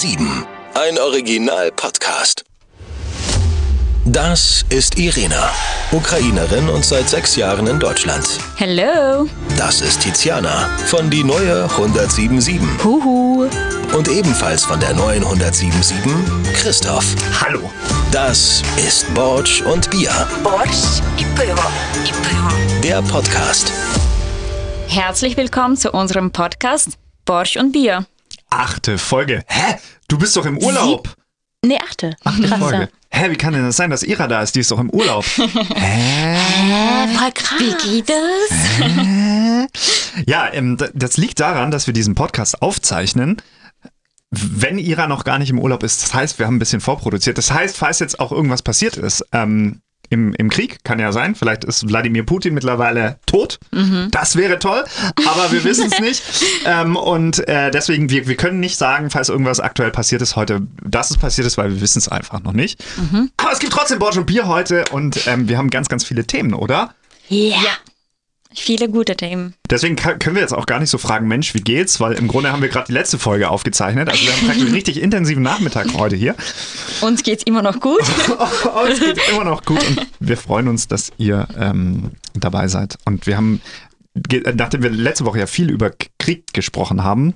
7. 0.00 0.46
Ein 0.72 0.98
Original-Podcast. 0.98 2.46
Das 4.06 4.64
ist 4.70 4.98
Irina, 4.98 5.50
Ukrainerin 5.92 6.70
und 6.70 6.86
seit 6.86 7.06
sechs 7.06 7.36
Jahren 7.36 7.66
in 7.66 7.78
Deutschland. 7.78 8.26
Hello. 8.56 9.28
Das 9.58 9.82
ist 9.82 10.00
Tiziana 10.00 10.70
von 10.86 11.10
die 11.10 11.22
neue 11.22 11.64
1077. 11.64 12.82
Huhu. 12.82 13.46
Und 13.94 14.08
ebenfalls 14.08 14.64
von 14.64 14.80
der 14.80 14.94
neuen 14.94 15.22
1077 15.22 16.54
Christoph. 16.54 17.14
Hallo. 17.38 17.70
Das 18.10 18.62
ist 18.78 19.12
Borsch 19.12 19.60
und 19.60 19.90
Bier. 19.90 20.12
Borsch 20.42 21.02
i 21.18 21.24
Pivo. 21.34 21.68
Der 22.82 23.02
Podcast. 23.02 23.70
Herzlich 24.88 25.36
willkommen 25.36 25.76
zu 25.76 25.92
unserem 25.92 26.30
Podcast 26.30 26.96
Borsch 27.26 27.58
und 27.58 27.72
Bier. 27.72 28.06
Achte 28.50 28.98
Folge. 28.98 29.44
Hä? 29.46 29.76
Du 30.08 30.18
bist 30.18 30.36
doch 30.36 30.44
im 30.44 30.58
Urlaub. 30.58 31.14
Nee, 31.64 31.78
achte. 31.78 32.16
Achte 32.24 32.48
Krass, 32.48 32.58
Folge. 32.58 32.88
Hä, 33.12 33.30
wie 33.30 33.36
kann 33.36 33.52
denn 33.52 33.64
das 33.64 33.76
sein, 33.76 33.90
dass 33.90 34.02
Ira 34.02 34.26
da 34.28 34.42
ist? 34.42 34.54
Die 34.54 34.60
ist 34.60 34.70
doch 34.70 34.78
im 34.78 34.90
Urlaub. 34.90 35.24
Hä? 35.74 36.36
Ja. 36.68 37.04
Äh, 37.04 37.08
voll 37.08 37.32
krass. 37.32 37.60
Wie 37.60 38.00
geht 38.00 38.10
es? 38.10 40.24
Ja, 40.26 40.52
ähm, 40.52 40.78
das 40.94 41.16
liegt 41.16 41.40
daran, 41.40 41.70
dass 41.70 41.86
wir 41.86 41.94
diesen 41.94 42.14
Podcast 42.14 42.62
aufzeichnen, 42.62 43.36
wenn 44.30 44.78
Ira 44.78 45.06
noch 45.06 45.24
gar 45.24 45.38
nicht 45.38 45.50
im 45.50 45.58
Urlaub 45.58 45.82
ist. 45.82 46.02
Das 46.02 46.14
heißt, 46.14 46.38
wir 46.38 46.46
haben 46.46 46.56
ein 46.56 46.60
bisschen 46.60 46.80
vorproduziert. 46.80 47.36
Das 47.36 47.52
heißt, 47.52 47.76
falls 47.76 47.98
jetzt 47.98 48.20
auch 48.20 48.32
irgendwas 48.32 48.62
passiert 48.62 48.96
ist, 48.96 49.24
ähm, 49.32 49.80
im, 50.10 50.34
im 50.34 50.50
Krieg, 50.50 50.84
kann 50.84 50.98
ja 50.98 51.12
sein, 51.12 51.34
vielleicht 51.34 51.64
ist 51.64 51.88
Wladimir 51.88 52.24
Putin 52.26 52.52
mittlerweile 52.52 53.18
tot. 53.26 53.58
Das 54.10 54.36
wäre 54.36 54.58
toll, 54.58 54.84
aber 55.26 55.52
wir 55.52 55.64
wissen 55.64 55.90
es 55.90 56.00
nicht. 56.00 56.22
Ähm, 56.66 56.96
und 56.96 57.46
äh, 57.48 57.70
deswegen, 57.70 58.10
wir, 58.10 58.26
wir 58.26 58.36
können 58.36 58.60
nicht 58.60 58.76
sagen, 58.76 59.08
falls 59.10 59.28
irgendwas 59.28 59.60
aktuell 59.60 59.90
passiert 59.90 60.20
ist 60.20 60.36
heute, 60.36 60.62
dass 60.84 61.10
es 61.10 61.16
passiert 61.16 61.46
ist, 61.46 61.56
weil 61.56 61.70
wir 61.70 61.80
wissen 61.80 61.98
es 61.98 62.08
einfach 62.08 62.42
noch 62.42 62.52
nicht. 62.52 62.84
Aber 63.36 63.52
es 63.52 63.60
gibt 63.60 63.72
trotzdem 63.72 63.98
Borsch 63.98 64.16
und 64.16 64.26
Bier 64.26 64.46
heute 64.48 64.84
und 64.90 65.26
ähm, 65.26 65.48
wir 65.48 65.56
haben 65.58 65.70
ganz, 65.70 65.88
ganz 65.88 66.04
viele 66.04 66.24
Themen, 66.26 66.54
oder? 66.54 66.94
Ja. 67.28 67.56
Viele 68.54 68.88
gute 68.88 69.16
Themen. 69.16 69.54
Deswegen 69.68 69.94
können 69.96 70.34
wir 70.34 70.42
jetzt 70.42 70.52
auch 70.52 70.66
gar 70.66 70.80
nicht 70.80 70.90
so 70.90 70.98
fragen, 70.98 71.28
Mensch, 71.28 71.54
wie 71.54 71.60
geht's? 71.60 72.00
Weil 72.00 72.14
im 72.14 72.26
Grunde 72.26 72.50
haben 72.50 72.62
wir 72.62 72.68
gerade 72.68 72.86
die 72.88 72.92
letzte 72.92 73.18
Folge 73.18 73.48
aufgezeichnet. 73.48 74.08
Also 74.08 74.22
wir 74.24 74.32
haben 74.32 74.46
praktisch 74.46 74.64
einen 74.64 74.74
richtig 74.74 75.00
intensiven 75.00 75.42
Nachmittag 75.42 75.94
heute 75.94 76.16
hier. 76.16 76.34
Uns 77.00 77.22
geht's 77.22 77.44
immer 77.44 77.62
noch 77.62 77.80
gut. 77.80 78.00
Oh, 78.72 78.86
es 78.86 79.00
geht 79.00 79.18
immer 79.30 79.44
noch 79.44 79.64
gut 79.64 79.84
und 79.86 80.06
wir 80.20 80.36
freuen 80.36 80.68
uns, 80.68 80.86
dass 80.88 81.12
ihr 81.18 81.46
ähm, 81.58 82.12
dabei 82.34 82.68
seid. 82.68 82.98
Und 83.04 83.26
wir 83.26 83.36
haben, 83.36 83.60
äh, 84.30 84.52
nachdem 84.54 84.82
wir 84.82 84.90
letzte 84.90 85.24
Woche 85.24 85.38
ja 85.38 85.46
viel 85.46 85.70
über 85.70 85.90
Krieg 86.18 86.52
gesprochen 86.52 87.02
haben, 87.02 87.34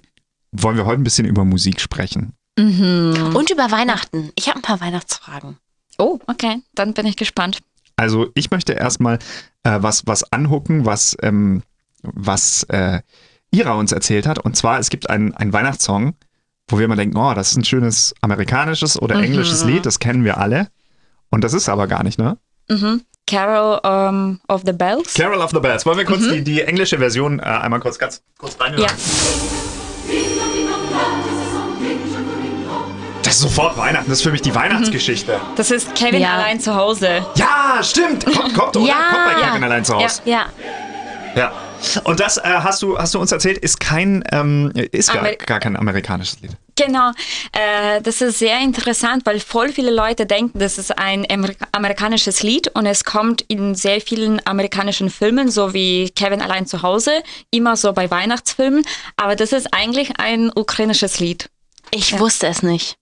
wollen 0.53 0.77
wir 0.77 0.87
heute 0.87 1.01
ein 1.01 1.05
bisschen 1.05 1.27
über 1.27 1.45
Musik 1.45 1.81
sprechen. 1.81 2.33
Und 2.57 3.51
über 3.51 3.71
Weihnachten. 3.71 4.31
Ich 4.37 4.49
habe 4.49 4.59
ein 4.61 4.63
paar 4.63 4.81
Weihnachtsfragen. 4.81 5.59
Oh, 5.99 6.19
okay. 6.27 6.63
Dann 6.75 6.95
bin 6.95 7.07
ich 7.07 7.17
gespannt. 7.17 7.61
Also 7.97 8.29
ich 8.35 8.51
möchte 8.51 8.73
erstmal 8.73 9.19
äh, 9.65 9.79
was, 9.81 10.07
was 10.07 10.33
anhucken, 10.33 10.87
was, 10.87 11.17
ähm, 11.23 11.63
was 12.03 12.63
äh, 12.65 13.01
Ira 13.51 13.75
uns 13.75 13.93
erzählt 13.93 14.27
hat. 14.27 14.39
Und 14.39 14.57
zwar, 14.57 14.79
es 14.79 14.91
gibt 14.91 15.11
einen, 15.11 15.35
einen 15.35 15.53
Weihnachtssong, 15.53 16.15
wo 16.69 16.79
wir 16.79 16.85
immer 16.85 16.97
denken, 16.97 17.17
oh, 17.17 17.35
das 17.35 17.51
ist 17.51 17.57
ein 17.57 17.65
schönes 17.65 18.15
amerikanisches 18.21 19.01
oder 19.01 19.17
englisches 19.17 19.65
Lied, 19.65 19.85
das 19.87 19.99
kennen 19.99 20.25
wir 20.25 20.39
alle. 20.39 20.69
Und 21.31 21.45
das 21.45 21.53
ist 21.53 21.69
aber 21.69 21.87
gar 21.87 22.05
nicht, 22.05 22.19
ne? 22.19 22.39
Mhm. 22.69 23.03
Carol 23.27 23.81
um, 23.85 24.41
of 24.49 24.63
the 24.65 24.73
Bells. 24.73 25.15
Carol 25.15 25.41
of 25.41 25.51
the 25.51 25.61
Bells. 25.61 25.87
Wollen 25.87 25.99
wir 25.99 26.05
kurz 26.05 26.29
die, 26.29 26.45
die 26.45 26.63
englische 26.63 26.99
Version 26.99 27.39
äh, 27.39 27.43
einmal 27.43 27.81
kurz 27.81 27.99
ganz 27.99 28.23
kurz 28.39 28.61
reinhören? 28.61 28.85
Ja. 28.85 29.64
Das 33.25 33.35
ist 33.35 33.41
sofort 33.41 33.77
Weihnachten, 33.77 34.09
das 34.11 34.19
ist 34.19 34.23
für 34.25 34.31
mich 34.33 34.43
die 34.43 34.55
Weihnachtsgeschichte. 34.55 35.41
Das 35.57 35.71
ist 35.71 35.95
Kevin 35.95 36.21
Ja. 36.21 36.35
allein 36.35 36.61
zu 36.61 36.75
Hause. 36.75 37.25
Ja, 37.37 37.79
stimmt. 37.83 38.25
Kommt, 38.27 38.55
kommt, 38.55 38.77
oder? 38.77 38.87
Ja. 38.87 38.95
Kommt 39.11 39.25
bei 39.41 39.47
Kevin 39.49 39.65
allein 39.65 39.85
zu 39.85 39.95
Hause. 39.95 40.21
Ja. 40.25 40.47
Ja. 41.35 41.53
Und 42.05 42.21
das 42.21 42.39
äh, 42.39 42.43
hast, 42.45 42.81
du, 42.83 42.97
hast 42.99 43.15
du 43.15 43.21
uns 43.21 43.31
erzählt, 43.33 43.59
ist 43.59 43.79
kein, 43.79 44.25
ähm, 44.33 44.73
ist 44.75 45.13
gar, 45.13 45.23
gar 45.37 45.61
kein 45.61 45.77
amerikanisches 45.77 46.41
Lied. 46.41 46.53
Genau, 46.77 47.11
äh, 47.53 48.01
das 48.03 48.21
ist 48.21 48.39
sehr 48.39 48.59
interessant, 48.61 49.27
weil 49.27 49.39
voll 49.39 49.71
viele 49.71 49.91
Leute 49.91 50.27
denken, 50.27 50.59
das 50.59 50.79
ist 50.79 50.97
ein 50.99 51.27
Amerika 51.31 51.67
amerikanisches 51.73 52.43
Lied 52.43 52.69
und 52.75 52.87
es 52.87 53.05
kommt 53.05 53.43
in 53.43 53.75
sehr 53.75 54.01
vielen 54.01 54.41
amerikanischen 54.47 55.11
Filmen, 55.11 55.51
so 55.51 55.75
wie 55.75 56.11
Kevin 56.11 56.41
allein 56.41 56.67
zu 56.67 56.83
Hause, 56.83 57.23
immer 57.51 57.77
so 57.77 57.93
bei 57.93 58.11
Weihnachtsfilmen, 58.11 58.85
aber 59.17 59.37
das 59.37 59.53
ist 59.53 59.73
eigentlich 59.73 60.19
ein 60.19 60.51
ukrainisches 60.55 61.21
Lied. 61.21 61.49
Ich 61.91 62.19
wusste 62.19 62.47
es 62.49 62.63
nicht. 62.63 62.97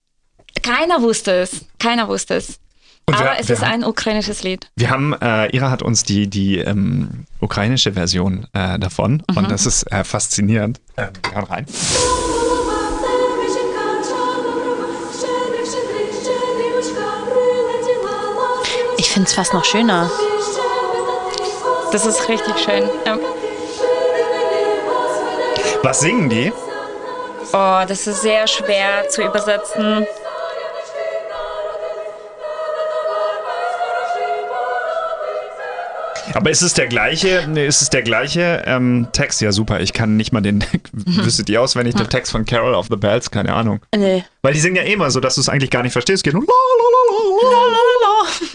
Keiner 0.63 1.01
wusste 1.01 1.31
es, 1.31 1.65
keiner 1.79 2.07
wusste 2.07 2.35
es. 2.35 2.59
Und 3.05 3.15
aber 3.15 3.25
wir- 3.25 3.39
es 3.39 3.49
wir 3.49 3.55
ist 3.55 3.61
haben- 3.61 3.73
ein 3.73 3.83
ukrainisches 3.83 4.43
Lied. 4.43 4.69
Wir 4.77 4.89
haben, 4.89 5.13
äh, 5.21 5.47
Ira 5.55 5.69
hat 5.69 5.81
uns 5.83 6.03
die, 6.03 6.27
die 6.29 6.57
ähm, 6.59 7.25
ukrainische 7.41 7.91
Version 7.93 8.47
äh, 8.53 8.79
davon 8.79 9.21
und 9.35 9.51
das 9.51 9.65
ist 9.65 9.83
äh, 9.91 10.03
faszinierend. 10.05 10.79
Äh, 10.95 11.07
wir 11.23 11.35
hören 11.35 11.43
rein. 11.45 11.65
Ich 18.97 19.09
finde 19.09 19.27
es 19.27 19.33
fast 19.35 19.53
noch 19.53 19.65
schöner. 19.65 20.09
Das 21.91 22.05
ist 22.05 22.27
richtig 22.29 22.57
schön. 22.59 22.89
Ja. 23.05 23.17
Was 25.83 25.99
singen 25.99 26.29
die? 26.29 26.51
Oh, 27.51 27.81
das 27.87 28.07
ist 28.07 28.21
sehr 28.21 28.47
schwer 28.47 29.07
zu 29.09 29.21
übersetzen. 29.23 30.07
Aber 36.33 36.49
ist 36.49 36.61
es 36.61 36.73
der 36.73 36.87
gleiche, 36.87 37.47
nee, 37.47 37.65
ist 37.65 37.81
es 37.81 37.89
der 37.89 38.01
gleiche 38.01 38.63
ähm, 38.65 39.07
Text? 39.11 39.41
Ja, 39.41 39.51
super. 39.51 39.81
Ich 39.81 39.93
kann 39.93 40.17
nicht 40.17 40.33
mal 40.33 40.41
den, 40.41 40.63
wüsstet 40.91 41.49
ihr 41.49 41.61
auswendig 41.61 41.95
den 41.95 42.09
Text 42.09 42.31
von 42.31 42.45
Carol 42.45 42.73
of 42.73 42.87
the 42.89 42.95
Bells? 42.95 43.29
Keine 43.31 43.53
Ahnung. 43.53 43.81
Nee. 43.95 44.23
Weil 44.41 44.53
die 44.53 44.59
singen 44.59 44.75
ja 44.75 44.83
eh 44.83 44.93
immer 44.93 45.11
so, 45.11 45.19
dass 45.19 45.35
du 45.35 45.41
es 45.41 45.49
eigentlich 45.49 45.69
gar 45.69 45.83
nicht 45.83 45.93
verstehst. 45.93 46.17
Es 46.17 46.23
geht 46.23 46.33
la, 46.33 46.39
la. 46.41 46.43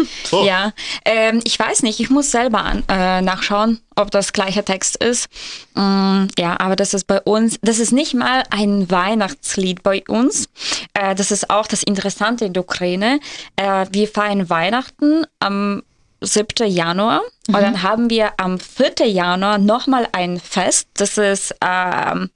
Oh. 0.31 0.45
Ja, 0.45 0.73
ähm, 1.07 1.41
ich 1.45 1.59
weiß 1.59 1.83
nicht, 1.83 2.01
ich 2.01 2.11
muss 2.11 2.31
selber 2.31 2.63
an, 2.63 2.85
äh, 2.89 3.23
nachschauen, 3.23 3.81
ob 3.97 4.11
das 4.11 4.35
gleiche 4.35 4.63
Text 4.63 5.03
ist. 5.03 5.29
Mm, 5.75 6.27
ja, 6.39 6.61
aber 6.61 6.77
das 6.77 6.93
ist 6.93 7.07
bei 7.07 7.21
uns, 7.23 7.59
das 7.63 7.79
ist 7.79 7.93
nicht 7.93 8.13
mal 8.13 8.43
ein 8.51 8.91
Weihnachtslied 8.91 9.83
bei 9.83 10.03
uns. 10.07 10.51
Äh, 10.93 11.15
das 11.15 11.31
ist 11.31 11.49
auch 11.49 11.67
das 11.67 11.83
Interessante 11.83 12.45
in 12.45 12.53
der 12.53 12.63
Ukraine. 12.63 13.21
Äh, 13.57 13.87
wir 13.91 14.07
feiern 14.07 14.51
Weihnachten 14.51 15.25
am 15.41 15.83
7. 16.29 16.69
Januar. 16.69 17.23
Mhm. 17.49 17.55
Und 17.55 17.63
dann 17.63 17.83
haben 17.83 18.11
wir 18.11 18.33
am 18.37 18.59
4. 18.59 19.07
Januar 19.07 19.59
nochmal 19.59 20.09
ein 20.13 20.39
Fest. 20.39 20.89
Das 20.95 21.19
ist, 21.19 21.55
ähm, 21.65 22.31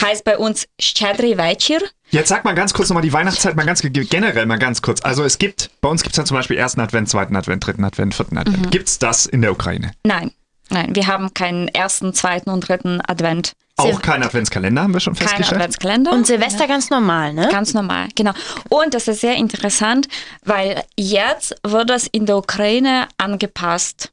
heißt 0.00 0.24
bei 0.24 0.38
uns 0.38 0.66
Shchadri 0.80 1.36
Večer. 1.36 1.80
Jetzt 2.10 2.28
sag 2.28 2.44
mal 2.44 2.54
ganz 2.54 2.74
kurz 2.74 2.88
nochmal 2.88 3.02
die 3.02 3.12
Weihnachtszeit, 3.12 3.56
mal 3.56 3.64
ganz 3.64 3.80
generell 3.82 4.46
mal 4.46 4.58
ganz 4.58 4.82
kurz. 4.82 5.02
Also 5.02 5.24
es 5.24 5.38
gibt, 5.38 5.70
bei 5.80 5.88
uns 5.88 6.02
gibt 6.02 6.12
es 6.12 6.16
dann 6.16 6.26
zum 6.26 6.36
Beispiel 6.36 6.58
ersten 6.58 6.80
Advent, 6.80 7.08
zweiten 7.08 7.34
Advent, 7.34 7.66
dritten 7.66 7.84
Advent, 7.84 8.14
vierten 8.14 8.36
Advent. 8.36 8.66
Mhm. 8.66 8.70
Gibt 8.70 8.88
es 8.88 8.98
das 8.98 9.26
in 9.26 9.42
der 9.42 9.52
Ukraine? 9.52 9.92
Nein. 10.04 10.30
Nein, 10.68 10.94
wir 10.94 11.06
haben 11.06 11.34
keinen 11.34 11.68
ersten, 11.68 12.14
zweiten 12.14 12.48
und 12.48 12.66
dritten 12.66 13.00
Advent. 13.06 13.52
Auch 13.76 14.02
kein 14.02 14.22
Adventskalender, 14.22 14.82
haben 14.82 14.92
wir 14.92 15.00
schon 15.00 15.14
Kein 15.14 15.26
festgestellt? 15.28 15.60
Adventskalender. 15.60 16.12
Und 16.12 16.26
Silvester 16.26 16.66
ganz 16.68 16.90
normal, 16.90 17.32
ne? 17.32 17.48
Ganz 17.50 17.72
normal, 17.74 18.08
genau. 18.14 18.32
Und 18.68 18.94
das 18.94 19.08
ist 19.08 19.20
sehr 19.22 19.34
interessant, 19.36 20.08
weil 20.44 20.82
jetzt 20.96 21.54
wird 21.66 21.88
das 21.90 22.06
in 22.06 22.26
der 22.26 22.36
Ukraine 22.36 23.08
angepasst. 23.18 24.10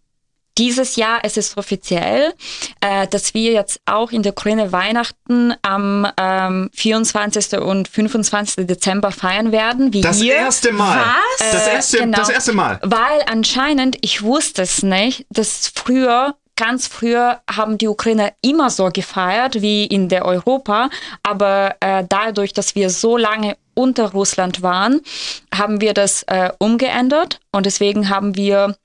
Dieses 0.57 0.97
Jahr 0.97 1.19
es 1.23 1.37
ist 1.37 1.57
offiziell, 1.57 2.33
äh, 2.81 3.07
dass 3.07 3.33
wir 3.33 3.53
jetzt 3.53 3.79
auch 3.85 4.11
in 4.11 4.23
der 4.23 4.33
Ukraine 4.33 4.73
Weihnachten 4.73 5.53
am 5.61 6.05
ähm, 6.17 6.69
24. 6.73 7.59
und 7.59 7.87
25. 7.87 8.67
Dezember 8.67 9.11
feiern 9.11 9.53
werden. 9.53 9.93
Wie 9.93 10.01
Das 10.01 10.17
hier. 10.19 10.35
erste 10.35 10.73
Mal. 10.73 10.97
Was? 10.99 11.51
Das 11.51 11.67
Äh, 11.67 11.73
erste, 11.75 11.97
genau. 11.99 12.17
das 12.17 12.29
erste 12.29 12.51
Mal. 12.53 12.79
Weil 12.83 13.21
anscheinend, 13.31 13.97
ich 14.01 14.21
wusste 14.21 14.63
es 14.63 14.83
nicht, 14.83 15.25
dass 15.29 15.71
früher, 15.73 16.35
ganz 16.59 16.87
früher 16.87 17.39
haben 17.49 17.77
die 17.77 17.87
Ukrainer 17.87 18.33
immer 18.41 18.69
so 18.69 18.89
gefeiert 18.91 19.61
wie 19.61 19.85
in 19.85 20.09
der 20.09 20.25
Europa, 20.25 20.89
aber 21.23 21.77
äh, 21.79 22.03
dadurch, 22.07 22.51
dass 22.51 22.75
wir 22.75 22.89
so 22.89 23.15
lange 23.15 23.55
unter 23.75 24.11
Russland 24.11 24.61
waren, 24.61 24.99
haben 25.55 25.79
wir 25.79 25.93
das 25.93 26.23
äh, 26.23 26.51
umgeändert 26.59 27.39
und 27.53 27.65
deswegen 27.65 28.09
haben 28.09 28.35
wir 28.35 28.75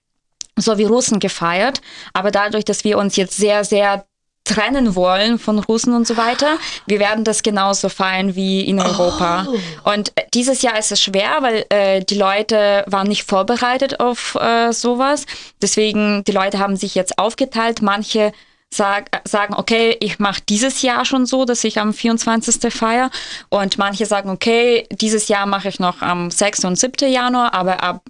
so 0.56 0.79
wie 0.79 0.85
Russen 0.85 1.19
gefeiert, 1.19 1.81
aber 2.12 2.31
dadurch, 2.31 2.65
dass 2.65 2.85
wir 2.85 2.97
uns 2.97 3.17
jetzt 3.17 3.37
sehr, 3.37 3.65
sehr 3.65 4.06
trennen 4.44 4.94
wollen 4.94 5.38
von 5.38 5.58
Russen 5.58 5.94
und 5.94 6.06
so 6.06 6.17
weiter. 6.17 6.58
Wir 6.87 7.00
werden 7.00 7.25
das 7.25 7.43
genauso 7.43 7.88
feiern 7.88 8.35
wie 8.35 8.61
in 8.61 8.79
Europa. 8.79 9.46
Und 9.85 10.12
äh, 10.17 10.25
dieses 10.35 10.62
Jahr 10.62 10.79
ist 10.79 10.93
es 10.93 11.02
schwer, 11.02 11.38
weil 11.41 11.64
äh, 11.70 12.05
die 12.05 12.17
Leute 12.17 12.85
waren 12.87 13.08
nicht 13.08 13.25
vorbereitet 13.25 14.00
auf 14.00 14.35
äh, 14.35 14.73
sowas. 14.73 15.25
Deswegen, 15.62 16.25
die 16.25 16.32
Leute 16.32 16.58
haben 16.58 16.76
sich 16.76 16.94
jetzt 16.94 17.19
aufgeteilt. 17.19 17.81
Manche 17.81 18.32
sag, 18.70 19.23
sagen, 19.26 19.55
okay, 19.55 19.96
ich 20.00 20.19
mache 20.19 20.43
dieses 20.49 20.82
Jahr 20.82 21.05
schon 21.05 21.25
so, 21.26 21.44
dass 21.44 21.64
ich 21.64 21.79
am 21.79 21.94
24. 21.94 22.73
feiere. 22.73 23.11
Und 23.49 23.79
manche 23.79 24.05
sagen, 24.05 24.29
okay, 24.29 24.87
dieses 24.91 25.29
Jahr 25.29 25.46
mache 25.46 25.69
ich 25.69 25.81
noch 25.81 26.02
am 26.02 26.31
6. 26.31 26.67
und 26.67 26.76
7. 26.76 27.11
Januar, 27.11 27.55
aber 27.55 27.82
ab 27.82 28.02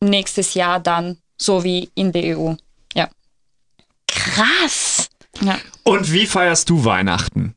nächstes 0.00 0.54
Jahr 0.54 0.78
dann 0.78 1.18
so 1.36 1.64
wie 1.64 1.90
in 1.94 2.12
der 2.12 2.38
EU. 2.38 2.54
Ja. 2.94 3.08
Krass. 4.06 5.08
Ja. 5.40 5.58
Und 5.82 6.12
wie 6.12 6.26
feierst 6.26 6.70
du 6.70 6.84
Weihnachten? 6.84 7.54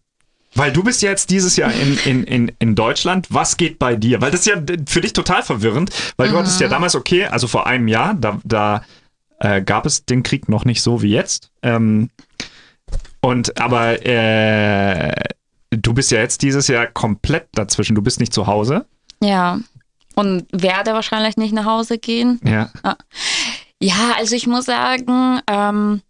Weil 0.56 0.72
du 0.74 0.84
bist 0.84 1.04
jetzt 1.04 1.30
dieses 1.30 1.56
Jahr 1.56 1.72
in, 1.72 1.98
in, 2.06 2.24
in, 2.24 2.52
in 2.58 2.76
Deutschland. 2.76 3.28
Was 3.30 3.58
geht 3.58 3.78
bei 3.78 3.96
dir? 3.96 4.22
Weil 4.22 4.32
das 4.32 4.42
ist 4.42 4.48
ja 4.48 4.56
für 4.88 5.02
dich 5.02 5.14
total 5.14 5.44
verwirrend, 5.44 5.92
weil 6.18 6.30
du 6.30 6.38
hattest 6.38 6.60
ja 6.60 6.68
damals, 6.68 6.96
okay, 6.96 7.26
also 7.26 7.48
vor 7.48 7.68
einem 7.68 7.88
Jahr, 7.88 8.16
da, 8.16 8.40
da 8.44 8.84
äh, 9.40 9.62
gab 9.62 9.86
es 9.86 10.06
den 10.06 10.24
Krieg 10.24 10.50
noch 10.50 10.66
nicht 10.66 10.82
so 10.82 11.04
wie 11.04 11.12
jetzt. 11.12 11.52
Ähm, 11.62 12.10
und 13.22 13.60
aber 13.60 14.04
äh, 14.04 15.14
du 15.70 15.94
bist 15.94 16.12
ja 16.12 16.20
jetzt 16.20 16.42
dieses 16.42 16.68
Jahr 16.68 16.88
komplett 16.88 17.48
dazwischen. 17.54 17.96
Du 17.96 18.02
bist 18.02 18.20
nicht 18.20 18.34
zu 18.34 18.48
Hause. 18.48 18.86
Ja. 19.22 19.60
Und 20.16 20.48
werde 20.52 20.94
wahrscheinlich 20.94 21.38
nicht 21.38 21.54
nach 21.54 21.66
Hause 21.66 22.00
gehen. 22.00 22.40
Ja. 22.44 22.72
Ja, 23.80 24.14
also 24.18 24.36
ich 24.36 24.48
muss 24.48 24.66
sagen, 24.66 25.40
ähm, 25.48 26.02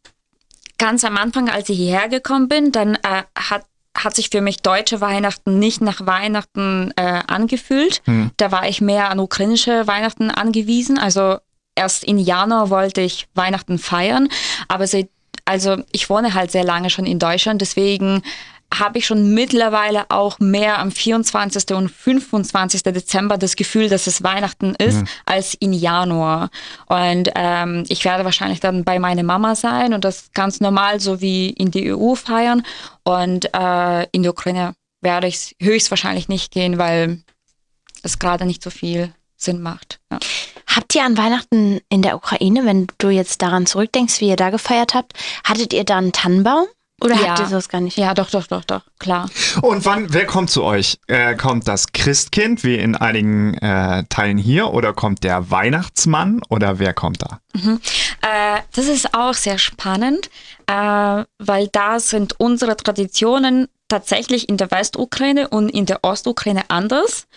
ganz 0.77 1.03
am 1.03 1.17
Anfang, 1.17 1.49
als 1.49 1.69
ich 1.69 1.77
hierher 1.77 2.09
gekommen 2.09 2.47
bin, 2.47 2.71
dann 2.71 2.95
äh, 2.95 3.23
hat, 3.35 3.65
hat 3.97 4.15
sich 4.15 4.29
für 4.29 4.41
mich 4.41 4.61
deutsche 4.61 5.01
Weihnachten 5.01 5.59
nicht 5.59 5.81
nach 5.81 6.05
Weihnachten 6.05 6.91
äh, 6.95 7.21
angefühlt. 7.27 8.01
Da 8.37 8.51
war 8.51 8.67
ich 8.67 8.81
mehr 8.81 9.09
an 9.09 9.19
ukrainische 9.19 9.87
Weihnachten 9.87 10.29
angewiesen. 10.29 10.97
Also 10.99 11.37
erst 11.75 12.03
im 12.03 12.17
Januar 12.17 12.69
wollte 12.69 13.01
ich 13.01 13.27
Weihnachten 13.35 13.79
feiern, 13.79 14.29
aber 14.67 14.87
seit, 14.87 15.09
also 15.45 15.77
ich 15.91 16.09
wohne 16.09 16.33
halt 16.33 16.51
sehr 16.51 16.63
lange 16.63 16.89
schon 16.89 17.05
in 17.05 17.19
Deutschland, 17.19 17.61
deswegen 17.61 18.23
habe 18.73 18.99
ich 18.99 19.05
schon 19.05 19.33
mittlerweile 19.33 20.05
auch 20.09 20.39
mehr 20.39 20.79
am 20.79 20.91
24. 20.91 21.71
und 21.75 21.89
25. 21.89 22.83
Dezember 22.83 23.37
das 23.37 23.55
Gefühl, 23.55 23.89
dass 23.89 24.07
es 24.07 24.23
Weihnachten 24.23 24.75
ist, 24.75 25.03
als 25.25 25.53
in 25.53 25.73
Januar. 25.73 26.49
Und 26.87 27.29
ähm, 27.35 27.85
ich 27.87 28.03
werde 28.05 28.25
wahrscheinlich 28.25 28.59
dann 28.59 28.83
bei 28.83 28.99
meiner 28.99 29.23
Mama 29.23 29.55
sein 29.55 29.93
und 29.93 30.03
das 30.03 30.31
ganz 30.33 30.59
normal 30.59 30.99
so 30.99 31.21
wie 31.21 31.49
in 31.49 31.71
die 31.71 31.93
EU 31.93 32.15
feiern. 32.15 32.63
Und 33.03 33.53
äh, 33.53 34.03
in 34.11 34.23
die 34.23 34.29
Ukraine 34.29 34.73
werde 35.01 35.27
ich 35.27 35.55
höchstwahrscheinlich 35.61 36.27
nicht 36.27 36.51
gehen, 36.51 36.77
weil 36.77 37.21
es 38.03 38.19
gerade 38.19 38.45
nicht 38.45 38.63
so 38.63 38.69
viel 38.69 39.13
Sinn 39.37 39.61
macht. 39.61 39.99
Ja. 40.11 40.19
Habt 40.67 40.93
ihr 40.93 41.03
an 41.03 41.17
Weihnachten 41.17 41.79
in 41.89 42.01
der 42.01 42.15
Ukraine, 42.15 42.65
wenn 42.65 42.87
du 42.97 43.09
jetzt 43.09 43.41
daran 43.41 43.65
zurückdenkst, 43.65 44.19
wie 44.19 44.27
ihr 44.29 44.35
da 44.35 44.49
gefeiert 44.49 44.93
habt, 44.93 45.13
hattet 45.43 45.73
ihr 45.73 45.83
da 45.85 45.97
einen 45.97 46.11
Tannenbaum? 46.11 46.67
Oder 46.99 47.15
Ja. 47.15 47.27
habt 47.29 47.39
ihr 47.41 47.45
sowas 47.47 47.69
gar 47.69 47.79
nicht? 47.81 47.97
ja, 47.97 48.13
doch, 48.15 48.29
doch, 48.31 48.47
doch, 48.47 48.63
doch, 48.65 48.81
klar. 48.97 49.29
Und 49.61 49.85
wann, 49.85 50.11
wer 50.13 50.25
kommt 50.25 50.49
zu 50.49 50.63
euch? 50.63 50.97
Äh, 51.07 51.35
kommt 51.35 51.67
das 51.67 51.91
Christkind, 51.93 52.63
wie 52.63 52.75
in 52.75 52.95
einigen 52.95 53.53
äh, 53.55 54.03
Teilen 54.09 54.37
hier, 54.39 54.73
oder 54.73 54.93
kommt 54.93 55.23
der 55.23 55.51
Weihnachtsmann, 55.51 56.41
oder 56.49 56.79
wer 56.79 56.93
kommt 56.93 57.21
da? 57.21 57.39
Äh, 57.53 58.61
das 58.75 58.87
ist 58.87 59.13
auch 59.13 59.35
sehr 59.35 59.59
spannend, 59.59 60.29
äh, 60.65 61.23
weil 61.37 61.67
da 61.71 61.99
sind 61.99 62.39
unsere 62.39 62.75
Traditionen 62.77 63.67
tatsächlich 63.89 64.49
in 64.49 64.57
der 64.57 64.71
Westukraine 64.71 65.49
und 65.49 65.69
in 65.69 65.85
der 65.85 66.03
Ostukraine 66.03 66.63
anders. 66.69 67.27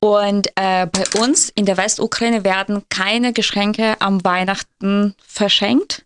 Und 0.00 0.48
äh, 0.56 0.86
bei 0.86 1.04
uns 1.20 1.48
in 1.50 1.64
der 1.66 1.76
Westukraine 1.76 2.44
werden 2.44 2.82
keine 2.88 3.32
Geschenke 3.32 3.94
am 4.00 4.24
Weihnachten 4.24 5.14
verschenkt, 5.24 6.04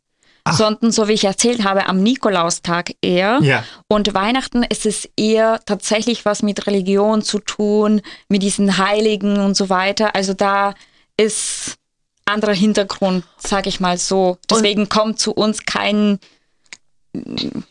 sondern 0.53 0.93
so 0.93 1.09
wie 1.09 1.13
ich 1.13 1.25
erzählt 1.25 1.65
habe, 1.65 1.87
am 1.87 2.03
Nikolaustag 2.03 2.95
eher. 3.03 3.39
Ja. 3.43 3.65
Und 3.89 4.15
Weihnachten 4.15 4.63
ist 4.63 4.87
es 4.87 5.09
eher 5.17 5.61
tatsächlich 5.65 6.25
was 6.25 6.43
mit 6.43 6.67
Religion 6.67 7.23
zu 7.23 7.39
tun, 7.39 8.03
mit 8.29 8.43
diesen 8.43 8.79
Heiligen 8.79 9.39
und 9.39 9.57
so 9.57 9.69
weiter. 9.69 10.15
Also 10.15 10.35
da 10.35 10.75
ist 11.17 11.77
anderer 12.25 12.55
Hintergrund, 12.55 13.25
sag 13.39 13.67
ich 13.67 13.81
mal 13.81 13.99
so. 13.99 14.39
Deswegen 14.51 14.89
kommt 14.89 15.19
zu 15.19 15.33
uns 15.33 15.65
kein 15.65 16.19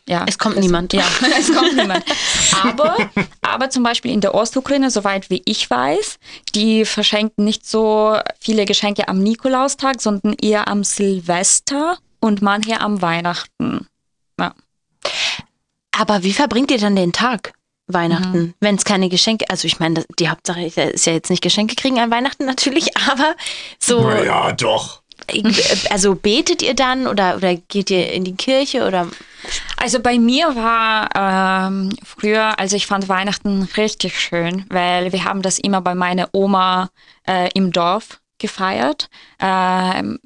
ja, 0.07 0.25
Es 0.27 0.37
kommt 0.37 0.57
niemand. 0.57 0.93
Ja, 0.93 1.03
es 1.39 1.53
kommt 1.53 1.75
niemand. 1.75 2.03
Aber, 2.63 2.97
aber 3.41 3.69
zum 3.69 3.83
Beispiel 3.83 4.11
in 4.11 4.21
der 4.21 4.33
Ostukraine, 4.33 4.89
soweit 4.89 5.29
wie 5.29 5.41
ich 5.45 5.69
weiß, 5.69 6.17
die 6.53 6.85
verschenken 6.85 7.43
nicht 7.43 7.67
so 7.67 8.17
viele 8.39 8.65
Geschenke 8.65 9.07
am 9.07 9.19
Nikolaustag, 9.19 10.01
sondern 10.01 10.33
eher 10.33 10.67
am 10.67 10.83
Silvester 10.83 11.97
und 12.19 12.41
manche 12.41 12.81
am 12.81 13.01
Weihnachten. 13.01 13.87
Ja. 14.39 14.53
Aber 15.97 16.23
wie 16.23 16.33
verbringt 16.33 16.71
ihr 16.71 16.79
dann 16.79 16.95
den 16.95 17.13
Tag? 17.13 17.53
Weihnachten, 17.87 18.39
Mhm. 18.39 18.53
wenn 18.61 18.75
es 18.75 18.83
keine 18.83 19.09
Geschenke, 19.09 19.45
also 19.49 19.67
ich 19.67 19.79
meine, 19.79 20.03
die 20.17 20.27
Hauptsache 20.29 20.61
ist 20.65 21.05
ja 21.05 21.13
jetzt 21.13 21.29
nicht 21.29 21.43
Geschenke 21.43 21.75
kriegen 21.75 21.99
an 21.99 22.09
Weihnachten 22.09 22.45
natürlich, 22.47 22.97
aber 22.97 23.35
so, 23.79 24.09
Ja, 24.09 24.51
doch. 24.53 25.03
also 25.91 26.15
betet 26.15 26.63
ihr 26.63 26.73
dann 26.73 27.05
oder, 27.05 27.35
oder 27.37 27.55
geht 27.55 27.91
ihr 27.91 28.11
in 28.11 28.23
die 28.23 28.35
Kirche 28.35 28.87
oder 28.87 29.07
Also 29.77 29.99
bei 29.99 30.17
mir 30.17 30.55
war 30.55 31.09
ähm, 31.15 31.95
früher, 32.03 32.57
also 32.59 32.75
ich 32.75 32.87
fand 32.87 33.07
Weihnachten 33.07 33.69
richtig 33.77 34.19
schön, 34.19 34.65
weil 34.69 35.11
wir 35.13 35.23
haben 35.23 35.43
das 35.43 35.59
immer 35.59 35.81
bei 35.81 35.93
meiner 35.93 36.29
Oma 36.33 36.89
äh, 37.27 37.49
im 37.53 37.71
Dorf 37.71 38.19
gefeiert. 38.39 39.09
Ähm, 39.39 40.19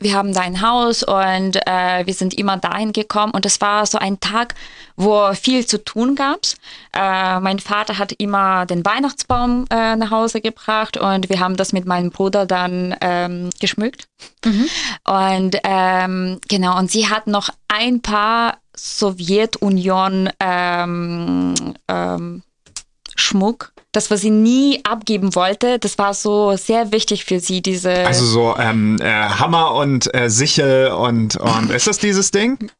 wir 0.00 0.14
haben 0.14 0.32
da 0.32 0.42
ein 0.42 0.62
Haus 0.62 1.02
und 1.02 1.56
äh, 1.66 2.06
wir 2.06 2.14
sind 2.14 2.34
immer 2.34 2.56
dahin 2.56 2.92
gekommen 2.92 3.32
und 3.32 3.44
es 3.44 3.60
war 3.60 3.84
so 3.84 3.98
ein 3.98 4.20
Tag, 4.20 4.54
wo 4.96 5.32
viel 5.34 5.66
zu 5.66 5.82
tun 5.82 6.14
gab. 6.14 6.40
Äh, 6.92 7.40
mein 7.40 7.58
Vater 7.58 7.98
hat 7.98 8.12
immer 8.12 8.64
den 8.64 8.84
Weihnachtsbaum 8.84 9.64
äh, 9.70 9.96
nach 9.96 10.10
Hause 10.10 10.40
gebracht 10.40 10.96
und 10.96 11.28
wir 11.28 11.40
haben 11.40 11.56
das 11.56 11.72
mit 11.72 11.84
meinem 11.84 12.10
Bruder 12.10 12.46
dann 12.46 12.94
ähm, 13.00 13.50
geschmückt. 13.60 14.06
Und 15.04 15.56
ähm, 15.64 16.40
genau, 16.48 16.78
und 16.78 16.90
sie 16.90 17.08
hat 17.08 17.26
noch 17.26 17.50
ein 17.66 18.00
paar 18.00 18.58
Sowjetunion 18.76 20.30
ähm, 20.38 21.54
ähm, 21.88 22.42
Schmuck, 23.16 23.72
das 23.92 24.10
was 24.10 24.20
sie 24.20 24.30
nie 24.30 24.80
abgeben 24.84 25.34
wollte. 25.34 25.78
Das 25.78 25.98
war 25.98 26.14
so 26.14 26.56
sehr 26.56 26.92
wichtig 26.92 27.24
für 27.24 27.40
sie, 27.40 27.62
diese. 27.62 28.06
Also 28.06 28.24
so 28.24 28.56
ähm, 28.58 28.98
äh, 29.00 29.04
Hammer 29.04 29.74
und 29.74 30.14
äh, 30.14 30.28
Sichel 30.28 30.88
und, 30.88 31.36
und 31.36 31.70
ist 31.70 31.86
das 31.86 31.98
dieses 31.98 32.30
Ding? 32.30 32.70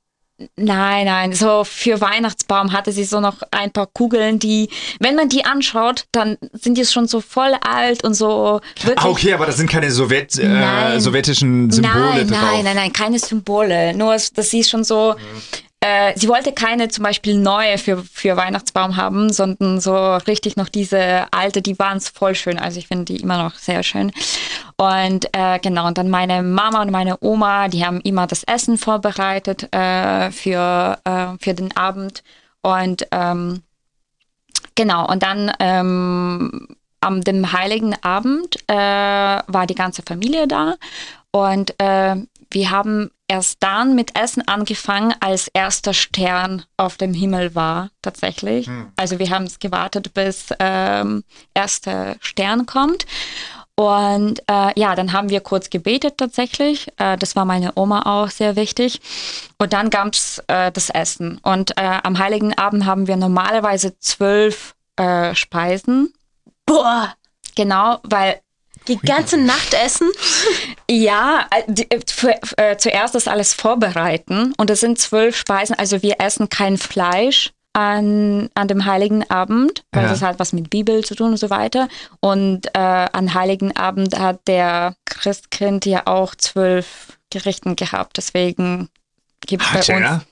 Nein, 0.55 1.06
nein, 1.06 1.32
so 1.32 1.64
für 1.64 2.00
Weihnachtsbaum 2.00 2.72
hatte 2.72 2.93
sie 2.93 3.03
so 3.03 3.19
noch 3.19 3.38
ein 3.50 3.72
paar 3.72 3.88
Kugeln, 3.88 4.38
die, 4.38 4.69
wenn 5.00 5.17
man 5.17 5.29
die 5.29 5.44
anschaut, 5.44 6.05
dann 6.12 6.38
sind 6.53 6.79
die 6.79 6.84
schon 6.84 7.08
so 7.08 7.20
voll 7.20 7.55
alt 7.60 8.05
und 8.05 8.15
so 8.15 8.60
wirklich. 8.82 9.05
Ah, 9.05 9.08
okay, 9.08 9.32
aber 9.32 9.46
das 9.46 9.56
sind 9.56 9.69
keine 9.69 9.91
Sowjet, 9.91 10.38
äh, 10.38 10.46
Nein. 10.46 11.00
sowjetischen 11.00 11.72
Symbole 11.72 11.98
nein, 11.98 12.29
drauf. 12.29 12.41
Nein, 12.41 12.65
nein, 12.65 12.77
nein, 12.77 12.93
keine 12.93 13.19
Symbole. 13.19 13.94
Nur, 13.94 14.12
dass 14.12 14.50
sie 14.50 14.62
schon 14.62 14.84
so. 14.84 15.17
Äh, 15.81 16.19
sie 16.19 16.29
wollte 16.29 16.53
keine 16.53 16.89
zum 16.89 17.05
Beispiel 17.05 17.39
neue 17.39 17.79
für, 17.79 18.03
für 18.03 18.37
Weihnachtsbaum 18.37 18.97
haben, 18.97 19.32
sondern 19.32 19.81
so 19.81 20.17
richtig 20.17 20.56
noch 20.56 20.69
diese 20.69 21.27
alte, 21.32 21.63
die 21.63 21.79
waren 21.79 22.01
voll 22.01 22.35
schön. 22.35 22.58
Also 22.58 22.79
ich 22.81 22.89
finde 22.89 23.05
die 23.05 23.20
immer 23.20 23.41
noch 23.41 23.55
sehr 23.55 23.85
schön. 23.85 24.11
Und 24.77 25.29
äh, 25.32 25.61
genau, 25.61 25.87
und 25.87 25.97
dann 25.97 26.11
meine 26.11 26.43
Mama 26.43 26.82
und 26.82 26.91
meine 26.91 27.17
Oma, 27.20 27.69
die 27.69 27.87
haben 27.87 28.01
immer 28.01 28.27
das 28.27 28.43
Essen 28.44 28.77
vorbereitet 28.77 29.73
äh, 29.73 30.32
für, 30.32 30.99
äh, 31.05 31.27
für 31.41 31.55
den 31.55 31.77
Abend. 31.77 32.25
Und 32.63 33.06
ähm, 33.13 33.63
genau, 34.75 35.06
und 35.06 35.23
dann 35.23 35.53
ähm, 35.61 36.69
am 37.01 37.23
dem 37.23 37.53
heiligen 37.53 37.94
Abend 38.03 38.56
äh, 38.69 38.75
war 38.75 39.67
die 39.69 39.77
ganze 39.77 40.03
Familie 40.03 40.49
da 40.49 40.75
und 41.31 41.75
äh, 41.79 42.17
wir 42.50 42.70
haben 42.70 43.10
erst 43.26 43.62
dann 43.62 43.94
mit 43.94 44.19
Essen 44.19 44.46
angefangen, 44.48 45.14
als 45.20 45.48
erster 45.48 45.93
Stern 45.94 46.64
auf 46.76 46.96
dem 46.96 47.12
Himmel 47.12 47.55
war, 47.55 47.90
tatsächlich. 48.02 48.69
Also 48.96 49.19
wir 49.19 49.31
haben 49.31 49.44
es 49.44 49.58
gewartet, 49.58 50.14
bis 50.14 50.46
ähm, 50.58 51.24
erster 51.55 52.17
Stern 52.20 52.67
kommt. 52.67 53.06
Und 53.74 54.40
äh, 54.48 54.72
ja, 54.81 54.96
dann 54.96 55.12
haben 55.12 55.28
wir 55.28 55.40
kurz 55.40 55.70
gebetet 55.70 56.19
tatsächlich. 56.19 56.88
Äh, 56.96 57.17
das 57.17 57.36
war 57.36 57.44
meine 57.44 57.72
Oma 57.76 58.02
auch 58.06 58.28
sehr 58.28 58.56
wichtig. 58.56 59.00
Und 59.58 59.72
dann 59.72 59.90
gab's 59.90 60.43
äh, 60.48 60.72
das 60.72 60.90
Essen. 60.90 61.38
Und 61.43 61.76
äh, 61.76 62.00
am 62.02 62.19
Heiligen 62.19 62.58
Abend 62.58 62.86
haben 62.86 63.06
wir 63.06 63.17
normalerweise 63.17 63.96
zwölf 64.00 64.74
äh, 64.96 65.34
Speisen. 65.34 66.12
boah, 66.67 67.14
Genau, 67.58 67.98
weil 68.05 68.40
die 68.89 68.99
ganze 68.99 69.37
Nacht 69.37 69.75
essen? 69.75 70.09
ja, 70.91 71.47
äh, 71.51 71.63
die, 71.69 71.91
äh, 71.91 72.01
für, 72.09 72.35
äh, 72.57 72.77
zuerst 72.77 73.15
das 73.15 73.29
alles 73.29 73.55
vorbereiten 73.55 74.55
und 74.57 74.71
es 74.71 74.81
sind 74.81 74.99
zwölf 74.99 75.37
Speisen, 75.37 75.77
also 75.79 76.03
wir 76.03 76.17
essen 76.21 76.49
kein 76.49 76.77
Fleisch 76.79 77.53
an, 77.75 78.49
an 78.55 78.67
dem 78.67 78.85
Heiligen 78.87 79.29
Abend, 79.31 79.85
weil 79.93 80.05
Ja. 80.05 80.09
das 80.09 80.23
hat 80.23 80.39
was 80.39 80.53
mit 80.53 80.71
Bibel 80.71 81.05
zu 81.05 81.15
tun 81.15 81.31
und 81.33 81.37
so 81.37 81.51
weiter. 81.51 81.89
Und 82.21 82.67
äh, 82.75 82.79
an 82.79 83.35
Heiligen 83.35 83.77
Abend 83.77 84.19
hat 84.19 84.41
der 84.49 84.97
Christkind 85.05 85.87
ja 85.87 86.03
auch 86.07 86.35
zwölf 86.35 87.19
Gerichten 87.31 87.77
gehabt, 87.77 88.17
deswegen 88.17 88.89
gibt 89.47 89.63
es 89.63 89.71
bei 89.71 89.79
uns. 89.79 89.89
er? 89.89 90.23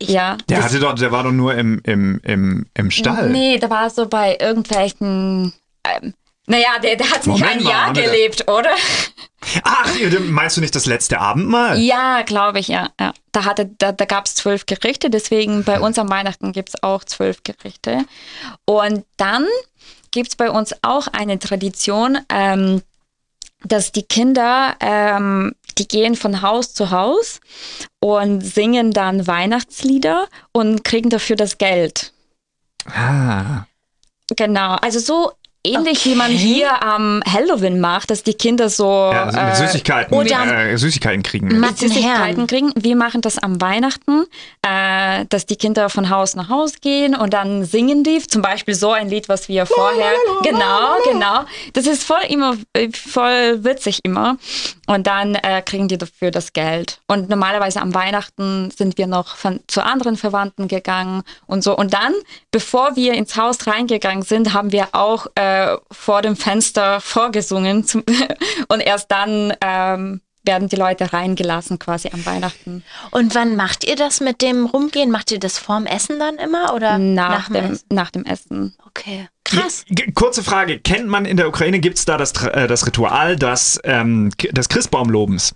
Ja. 0.00 0.38
Der, 0.48 0.62
hatte 0.62 0.78
doch, 0.78 0.94
der 0.94 1.10
war 1.10 1.24
doch 1.24 1.32
nur 1.32 1.56
im, 1.56 1.80
im, 1.82 2.20
im, 2.22 2.66
im 2.72 2.90
Stall. 2.90 3.30
Nee, 3.30 3.58
der 3.58 3.68
war 3.68 3.90
so 3.90 4.06
bei 4.06 4.38
irgendwelchen. 4.40 5.52
Ähm, 5.84 6.14
naja, 6.48 6.78
der, 6.82 6.96
der 6.96 7.10
hat 7.10 7.26
nicht 7.26 7.26
Moment 7.26 7.58
ein 7.58 7.62
mal, 7.62 7.70
Jahr 7.70 7.92
gelebt, 7.92 8.48
oder? 8.48 8.70
Ach, 9.62 9.90
meinst 10.20 10.56
du 10.56 10.60
nicht 10.62 10.74
das 10.74 10.86
letzte 10.86 11.20
Abendmahl? 11.20 11.78
Ja, 11.78 12.22
glaube 12.22 12.58
ich, 12.58 12.68
ja. 12.68 12.90
ja. 12.98 13.12
Da, 13.32 13.44
hatte, 13.44 13.70
da, 13.78 13.92
da 13.92 14.04
gab 14.06 14.24
es 14.26 14.34
zwölf 14.34 14.64
Gerichte, 14.64 15.10
deswegen 15.10 15.62
bei 15.62 15.78
uns 15.78 15.98
am 15.98 16.08
Weihnachten 16.08 16.52
gibt 16.52 16.70
es 16.70 16.82
auch 16.82 17.04
zwölf 17.04 17.42
Gerichte. 17.42 18.04
Und 18.64 19.04
dann 19.18 19.46
gibt 20.10 20.30
es 20.30 20.36
bei 20.36 20.50
uns 20.50 20.74
auch 20.82 21.06
eine 21.08 21.38
Tradition, 21.38 22.18
ähm, 22.30 22.82
dass 23.62 23.92
die 23.92 24.04
Kinder, 24.04 24.74
ähm, 24.80 25.54
die 25.76 25.86
gehen 25.86 26.16
von 26.16 26.40
Haus 26.40 26.72
zu 26.72 26.90
Haus 26.90 27.40
und 28.00 28.40
singen 28.40 28.92
dann 28.92 29.26
Weihnachtslieder 29.26 30.28
und 30.52 30.82
kriegen 30.82 31.10
dafür 31.10 31.36
das 31.36 31.58
Geld. 31.58 32.12
Ah. 32.86 33.66
Genau, 34.36 34.76
also 34.76 34.98
so 34.98 35.32
ähnlich 35.72 36.04
wie 36.04 36.14
man 36.14 36.26
Okay. 36.28 36.36
hier 36.38 36.82
am 36.82 37.22
Halloween 37.26 37.80
macht, 37.80 38.10
dass 38.10 38.22
die 38.22 38.34
Kinder 38.34 38.68
so 38.68 38.84
Ja, 39.12 39.24
also 39.24 39.38
mit 39.40 39.48
äh, 39.52 39.54
Süßigkeiten, 39.56 40.16
oder- 40.16 40.70
äh, 40.70 40.76
Süßigkeiten 40.76 41.22
kriegen. 41.22 41.48
Mit 41.60 41.78
Süßigkeiten 41.78 42.46
kriegen. 42.46 42.72
Wir 42.76 42.96
machen 42.96 43.20
das 43.20 43.38
am 43.38 43.60
Weihnachten, 43.60 44.24
äh, 44.62 45.24
dass 45.28 45.46
die 45.46 45.56
Kinder 45.56 45.88
von 45.88 46.10
Haus 46.10 46.34
nach 46.36 46.48
Haus 46.48 46.80
gehen 46.80 47.14
und 47.14 47.32
dann 47.32 47.64
singen 47.64 48.04
die 48.04 48.20
zum 48.26 48.42
Beispiel 48.42 48.74
so 48.74 48.92
ein 48.92 49.08
Lied, 49.08 49.28
was 49.28 49.48
wir 49.48 49.66
vorher. 49.66 50.12
Genau, 50.42 50.96
genau. 51.10 51.44
Das 51.72 51.86
ist 51.86 52.04
voll 52.04 52.22
immer 52.28 52.56
voll 52.94 53.64
witzig 53.64 54.00
immer. 54.04 54.36
Und 54.86 55.06
dann 55.06 55.34
äh, 55.34 55.62
kriegen 55.62 55.88
die 55.88 55.98
dafür 55.98 56.30
das 56.30 56.52
Geld. 56.52 57.00
Und 57.08 57.28
normalerweise 57.28 57.80
am 57.80 57.94
Weihnachten 57.94 58.70
sind 58.70 58.96
wir 58.98 59.06
noch 59.06 59.36
von, 59.36 59.60
zu 59.66 59.82
anderen 59.84 60.16
Verwandten 60.16 60.66
gegangen 60.68 61.22
und 61.46 61.62
so. 61.62 61.76
Und 61.76 61.92
dann, 61.92 62.14
bevor 62.50 62.96
wir 62.96 63.12
ins 63.14 63.36
Haus 63.36 63.66
reingegangen 63.66 64.22
sind, 64.22 64.52
haben 64.54 64.72
wir 64.72 64.88
auch 64.92 65.26
äh, 65.34 65.57
vor 65.90 66.22
dem 66.22 66.36
Fenster 66.36 67.00
vorgesungen. 67.00 67.84
Zum, 67.84 68.02
und 68.68 68.80
erst 68.80 69.10
dann 69.10 69.52
ähm, 69.60 70.20
werden 70.44 70.68
die 70.68 70.76
Leute 70.76 71.12
reingelassen 71.12 71.78
quasi 71.78 72.10
am 72.12 72.24
Weihnachten. 72.24 72.82
Und 73.10 73.34
wann 73.34 73.54
macht 73.56 73.84
ihr 73.84 73.96
das 73.96 74.20
mit 74.20 74.40
dem 74.40 74.66
Rumgehen? 74.66 75.10
Macht 75.10 75.30
ihr 75.30 75.38
das 75.38 75.58
vorm 75.58 75.86
Essen 75.86 76.18
dann 76.18 76.36
immer 76.36 76.74
oder 76.74 76.98
Nach, 76.98 77.46
dem 77.48 77.54
dem, 77.54 77.72
Essen? 77.72 77.86
nach 77.90 78.10
dem 78.10 78.24
Essen. 78.24 78.74
Okay, 78.86 79.28
krass. 79.44 79.84
Kurze 80.14 80.42
Frage, 80.42 80.78
kennt 80.80 81.06
man 81.06 81.26
in 81.26 81.36
der 81.36 81.48
Ukraine, 81.48 81.80
gibt 81.80 81.98
es 81.98 82.04
da 82.06 82.16
das, 82.16 82.32
äh, 82.44 82.66
das 82.66 82.86
Ritual 82.86 83.36
des, 83.36 83.78
ähm, 83.84 84.30
des 84.52 84.68
Christbaumlobens? 84.68 85.54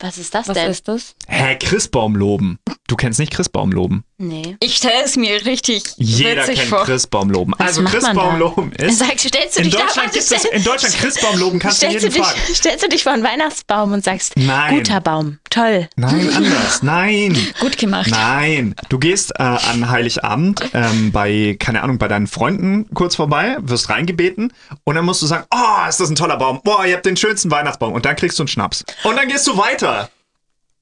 Was 0.00 0.16
ist 0.18 0.34
das 0.34 0.48
Was 0.48 0.54
denn? 0.54 0.70
ist 0.70 0.88
das? 0.88 1.14
Hä, 1.28 1.56
Christbaumloben? 1.56 2.58
Du 2.86 2.96
kennst 2.96 3.18
nicht 3.20 3.32
Christbaumloben? 3.32 4.02
Nee. 4.18 4.56
Ich 4.60 4.76
stelle 4.76 5.04
es 5.04 5.16
mir 5.16 5.44
richtig 5.46 5.82
Jeder 5.96 6.42
witzig 6.42 6.58
kennt 6.58 6.68
vor. 6.70 6.84
Christbaumloben. 6.84 7.54
Also 7.58 7.82
macht 7.82 7.92
man 8.00 8.02
da? 8.02 8.08
Christbaumloben 8.08 8.72
ist... 8.78 8.98
Sag, 8.98 9.18
stellst 9.20 9.56
du 9.56 9.62
In 9.62 9.64
dich 9.70 9.74
da 9.74 9.84
Deutschland 9.84 10.12
gibt 10.12 10.30
es, 10.30 10.44
in 10.44 10.64
Deutschland 10.64 10.94
Christbaumloben 10.96 11.58
kannst 11.60 11.82
du 11.82 11.86
stellst 11.86 12.02
jeden 12.04 12.14
du, 12.16 12.22
fragen. 12.22 12.40
dich, 12.48 12.56
stellst 12.56 12.84
du 12.84 12.88
dich 12.88 13.02
vor 13.02 13.12
einen 13.12 13.22
Weihnachtsbaum 13.22 13.92
und 13.92 14.02
sagst, 14.04 14.32
Nein. 14.36 14.76
guter 14.78 15.00
Baum, 15.00 15.38
toll. 15.50 15.88
Nein, 15.96 16.30
anders. 16.36 16.82
Nein. 16.82 17.36
Gut 17.60 17.78
gemacht. 17.78 18.10
Nein, 18.10 18.74
du 18.88 18.98
gehst 18.98 19.32
äh, 19.38 19.42
an 19.42 19.88
Heiligabend 19.90 20.62
ähm, 20.74 21.12
bei, 21.12 21.56
keine 21.60 21.82
Ahnung, 21.82 21.98
bei 21.98 22.08
deinen 22.08 22.26
Freunden 22.26 22.88
kurz 22.94 23.16
vorbei, 23.16 23.56
wirst 23.60 23.88
reingebeten 23.90 24.52
und 24.84 24.94
dann 24.96 25.04
musst 25.04 25.22
du 25.22 25.26
sagen, 25.26 25.44
oh, 25.54 25.88
ist 25.88 26.00
das 26.00 26.10
ein 26.10 26.16
toller 26.16 26.36
Baum. 26.38 26.60
Boah, 26.64 26.84
ihr 26.84 26.96
habt 26.96 27.06
den 27.06 27.16
schönsten 27.16 27.50
Weihnachtsbaum. 27.50 27.92
Und 27.92 28.04
dann 28.04 28.16
kriegst 28.16 28.38
du 28.38 28.42
einen 28.42 28.48
Schnaps. 28.48 28.84
Und 29.04 29.16
dann 29.16 29.28
gehst 29.28 29.46
du 29.46 29.56
weiter. 29.56 29.89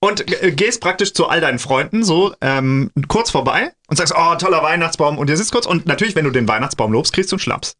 Und 0.01 0.45
äh, 0.45 0.53
gehst 0.53 0.81
praktisch 0.81 1.13
zu 1.13 1.27
all 1.29 1.41
deinen 1.41 1.59
Freunden 1.59 2.05
so 2.05 2.33
ähm, 2.41 2.93
kurz 3.09 3.31
vorbei 3.31 3.73
und 3.89 3.97
sagst, 3.97 4.15
oh, 4.17 4.37
toller 4.37 4.63
Weihnachtsbaum. 4.63 5.19
Und 5.19 5.29
ihr 5.29 5.37
sitzt 5.37 5.51
kurz. 5.51 5.67
Und 5.67 5.87
natürlich, 5.87 6.15
wenn 6.15 6.25
du 6.25 6.31
den 6.31 6.47
Weihnachtsbaum 6.47 6.93
lobst, 6.93 7.13
kriegst 7.13 7.33
du 7.33 7.35
einen 7.35 7.41
Schnaps. 7.41 7.75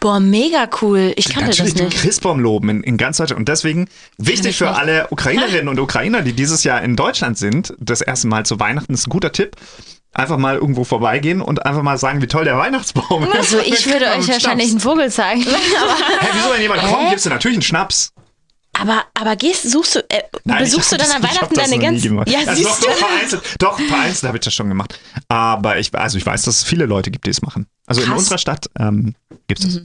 Boah, 0.00 0.20
mega 0.20 0.68
cool. 0.82 1.12
Ich 1.16 1.24
kannte 1.30 1.50
Natürlich 1.50 1.72
das 1.72 1.80
den 1.80 1.88
nicht. 1.88 1.98
Christbaum 1.98 2.38
loben 2.38 2.68
in, 2.68 2.82
in 2.84 2.96
ganz 2.96 3.16
Deutschland. 3.16 3.40
Und 3.40 3.48
deswegen 3.48 3.88
wichtig 4.18 4.50
ich 4.50 4.58
für 4.58 4.70
alle 4.70 5.08
Ukrainerinnen 5.10 5.68
und 5.68 5.80
Ukrainer, 5.80 6.22
die 6.22 6.32
dieses 6.32 6.62
Jahr 6.62 6.80
in 6.80 6.94
Deutschland 6.94 7.38
sind, 7.38 7.74
das 7.80 8.02
erste 8.02 8.28
Mal 8.28 8.46
zu 8.46 8.60
Weihnachten 8.60 8.94
ist 8.94 9.08
ein 9.08 9.10
guter 9.10 9.32
Tipp. 9.32 9.56
Einfach 10.12 10.38
mal 10.38 10.54
irgendwo 10.54 10.84
vorbeigehen 10.84 11.40
und 11.40 11.66
einfach 11.66 11.82
mal 11.82 11.98
sagen, 11.98 12.22
wie 12.22 12.28
toll 12.28 12.44
der 12.44 12.56
Weihnachtsbaum 12.56 13.24
ist. 13.24 13.34
Also 13.34 13.58
ich 13.58 13.84
würde 13.86 14.06
euch 14.16 14.28
wahrscheinlich 14.28 14.70
einen 14.70 14.78
Vogel 14.78 15.10
zeigen. 15.10 15.42
Hä, 15.42 16.28
wieso, 16.34 16.54
wenn 16.54 16.62
jemand 16.62 16.82
kommt, 16.82 17.10
gibst 17.10 17.26
du 17.26 17.30
natürlich 17.30 17.56
einen 17.56 17.62
Schnaps. 17.62 18.12
Aber, 18.80 19.04
aber 19.14 19.36
gehst, 19.36 19.70
suchst 19.70 19.94
du, 19.96 19.98
äh, 20.10 20.22
Nein, 20.44 20.58
besuchst 20.64 20.92
du 20.92 20.96
dann 20.96 21.06
das- 21.06 21.16
an 21.16 21.22
Weihnachten 21.22 21.54
deine 21.54 21.78
ganzen. 21.78 22.16
Ja, 22.26 22.38
also 22.40 22.54
siehst 22.54 22.68
doch, 22.68 22.80
du. 22.80 22.86
doch, 22.88 22.96
vereinzelt, 22.96 23.42
doch, 23.58 23.78
vereinzelt 23.80 24.24
habe 24.24 24.38
ich 24.38 24.44
das 24.44 24.54
schon 24.54 24.68
gemacht. 24.68 24.98
Aber 25.28 25.78
ich, 25.78 25.94
also 25.94 26.18
ich 26.18 26.26
weiß, 26.26 26.42
dass 26.42 26.56
es 26.58 26.64
viele 26.64 26.86
Leute 26.86 27.10
gibt, 27.10 27.26
die 27.26 27.30
es 27.30 27.40
machen. 27.42 27.66
Also 27.86 28.00
in 28.02 28.08
Krass. 28.08 28.18
unserer 28.18 28.38
Stadt 28.38 28.68
ähm, 28.78 29.14
gibt 29.48 29.60
es 29.64 29.74
das. 29.74 29.82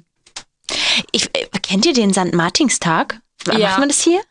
Ich, 1.12 1.26
äh, 1.36 1.48
kennt 1.62 1.86
ihr 1.86 1.94
den 1.94 2.14
St. 2.14 2.34
Martinstag? 2.34 3.20
Ja. 3.48 3.70
Macht 3.70 3.80
man 3.80 3.90
das 3.90 4.02
hier? 4.02 4.22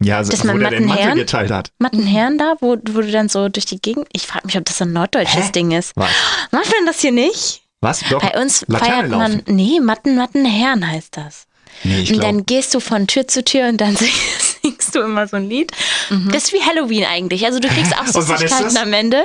Ja, 0.00 0.18
also, 0.18 0.30
Dass 0.30 0.42
wo 0.42 0.46
man 0.48 0.60
der 0.60 0.70
den 0.70 0.84
Mantel 0.86 1.04
Mattenherren- 1.06 1.16
geteilt 1.16 1.50
hat. 1.50 1.72
Mattenherren 1.78 2.38
da, 2.38 2.54
wo, 2.60 2.76
wo 2.90 3.00
du 3.00 3.10
dann 3.10 3.28
so 3.28 3.48
durch 3.48 3.66
die 3.66 3.80
Gegend. 3.80 4.06
Ich 4.12 4.26
frage 4.26 4.46
mich, 4.46 4.56
ob 4.56 4.64
das 4.64 4.78
so 4.78 4.84
ein 4.84 4.92
norddeutsches 4.92 5.46
Hä? 5.46 5.52
Ding 5.52 5.72
ist. 5.72 5.92
Was? 5.96 6.10
Macht 6.52 6.70
man 6.70 6.86
das 6.86 7.00
hier 7.00 7.10
nicht? 7.10 7.62
Was? 7.80 8.00
Doch. 8.08 8.20
Bei 8.22 8.40
uns 8.40 8.64
Laterne 8.68 8.92
feiert 8.92 9.10
man. 9.10 9.32
laufen. 9.32 9.42
Nee, 9.46 9.80
Matten, 9.80 10.14
Mattenherren 10.16 10.86
heißt 10.88 11.16
das. 11.16 11.47
Nee, 11.84 12.12
und 12.12 12.22
dann 12.22 12.46
gehst 12.46 12.74
du 12.74 12.80
von 12.80 13.06
Tür 13.06 13.28
zu 13.28 13.44
Tür 13.44 13.68
und 13.68 13.80
dann 13.80 13.96
singst, 14.62 14.94
du 14.94 15.00
immer 15.00 15.26
so 15.26 15.36
ein 15.36 15.48
Lied. 15.48 15.72
Das 16.30 16.44
ist 16.44 16.52
wie 16.52 16.62
Halloween 16.62 17.04
eigentlich. 17.04 17.44
Also 17.44 17.60
du 17.60 17.68
kriegst 17.68 17.94
auch 17.98 18.06
Süßigkeiten 18.06 18.76
am 18.76 18.92
Ende. 18.92 19.24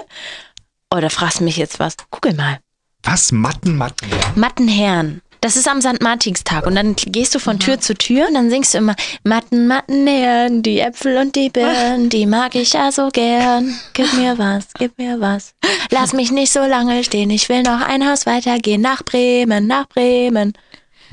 Oh, 0.93 1.00
da 1.00 1.10
fragst 1.10 1.39
du 1.39 1.43
mich 1.43 1.57
jetzt 1.57 1.79
was. 1.79 1.95
Google 2.12 2.33
mal. 2.33 2.60
Was? 3.03 3.31
Matten, 3.31 3.75
Matten. 3.75 4.07
Mattenherren. 4.36 5.22
Das 5.43 5.57
ist 5.57 5.67
am 5.67 5.81
St. 5.81 6.01
Martinstag 6.01 6.65
und 6.65 6.75
dann 6.75 6.95
gehst 6.95 7.36
du 7.36 7.39
von 7.39 7.60
Tür 7.60 7.77
zu 7.77 7.95
Tür 7.95 8.29
und 8.29 8.33
dann 8.33 8.50
singst 8.50 8.74
du 8.74 8.77
immer 8.77 8.95
Matten, 9.25 9.67
Mattenherren, 9.67 10.63
die 10.63 10.79
Äpfel 10.79 11.17
und 11.17 11.36
die 11.36 11.50
Birnen, 11.50 12.07
die 12.07 12.25
mag 12.25 12.55
ich 12.55 12.72
ja 12.72 12.93
so 12.93 13.10
gern. 13.10 13.77
Gib 13.91 14.13
mir 14.13 14.38
was, 14.38 14.67
gib 14.79 14.98
mir 14.98 15.19
was. 15.19 15.53
Lass 15.91 16.13
mich 16.13 16.31
nicht 16.31 16.53
so 16.53 16.62
lange 16.62 17.03
stehen, 17.03 17.29
ich 17.29 17.50
will 17.50 17.62
noch 17.62 17.81
ein 17.81 18.10
Haus 18.10 18.25
weitergehen 18.25 18.79
nach 18.79 19.03
Bremen, 19.03 19.67
nach 19.67 19.89
Bremen. 19.89 20.53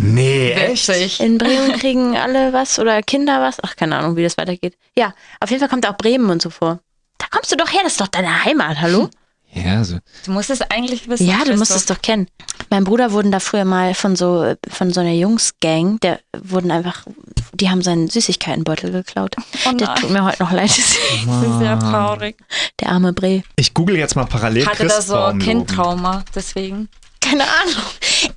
Nee, 0.03 0.53
echt? 0.53 0.89
Witzig. 0.89 1.21
In 1.21 1.39
Bremen 1.39 1.73
kriegen 1.73 2.17
alle 2.17 2.53
was 2.53 2.79
oder 2.79 3.03
Kinder 3.03 3.41
was. 3.41 3.59
Ach, 3.63 3.77
keine 3.77 3.97
Ahnung, 3.97 4.17
wie 4.17 4.23
das 4.23 4.39
weitergeht. 4.39 4.77
Ja, 4.97 5.13
auf 5.41 5.51
jeden 5.51 5.61
Fall 5.61 5.69
kommt 5.69 5.87
auch 5.87 5.97
Bremen 5.97 6.31
und 6.31 6.41
so 6.43 6.51
vor. 6.51 6.81
Da 7.19 7.27
kommst 7.31 7.53
du 7.53 7.57
doch 7.57 7.71
her, 7.73 7.81
das 7.83 7.93
ist 7.93 8.01
doch 8.01 8.09
deine 8.09 8.45
Heimat, 8.45 8.81
hallo? 8.81 9.11
Ja, 9.53 9.83
so. 9.83 9.99
Du 10.25 10.31
musst 10.31 10.49
es 10.51 10.63
eigentlich 10.63 11.09
wissen. 11.09 11.27
Ja, 11.27 11.45
du 11.45 11.57
musst 11.57 11.73
es 11.75 11.87
doch 11.87 12.01
kennen. 12.01 12.29
Mein 12.71 12.85
Bruder 12.85 13.11
wurden 13.11 13.33
da 13.33 13.41
früher 13.41 13.65
mal 13.65 13.95
von 13.95 14.15
so 14.15 14.55
von 14.69 14.93
so 14.93 15.01
einer 15.01 15.13
Jungsgang, 15.13 15.99
der 16.01 16.21
wurden 16.39 16.71
einfach, 16.71 17.05
die 17.53 17.69
haben 17.69 17.83
seinen 17.83 18.09
Süßigkeitenbeutel 18.09 18.93
geklaut. 18.93 19.35
Oh 19.67 19.73
der 19.73 19.95
tut 19.97 20.11
mir 20.11 20.25
heute 20.25 20.43
noch 20.43 20.53
leid. 20.53 20.71
Das 20.71 21.43
ist 21.43 21.59
sehr 21.59 21.79
traurig. 21.81 22.37
Der 22.79 22.91
arme 22.91 23.13
Bre. 23.13 23.43
Ich 23.57 23.75
google 23.75 23.97
jetzt 23.97 24.15
mal 24.15 24.25
parallel 24.25 24.67
Hatte 24.67 24.87
da 24.87 25.03
so. 25.03 25.33
Kindtrauma, 25.39 26.25
deswegen. 26.35 26.89
Keine 27.21 27.45
Ahnung. 27.45 27.85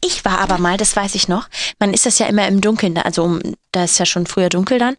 Ich 0.01 0.23
war 0.25 0.39
aber 0.39 0.57
mal, 0.57 0.77
das 0.77 0.95
weiß 0.95 1.15
ich 1.15 1.27
noch, 1.27 1.47
man 1.79 1.93
ist 1.93 2.05
das 2.05 2.19
ja 2.19 2.27
immer 2.27 2.47
im 2.47 2.61
Dunkeln, 2.61 2.97
also 2.97 3.39
da 3.71 3.85
ist 3.85 3.97
ja 3.97 4.05
schon 4.05 4.27
früher 4.27 4.49
dunkel 4.49 4.77
dann. 4.77 4.95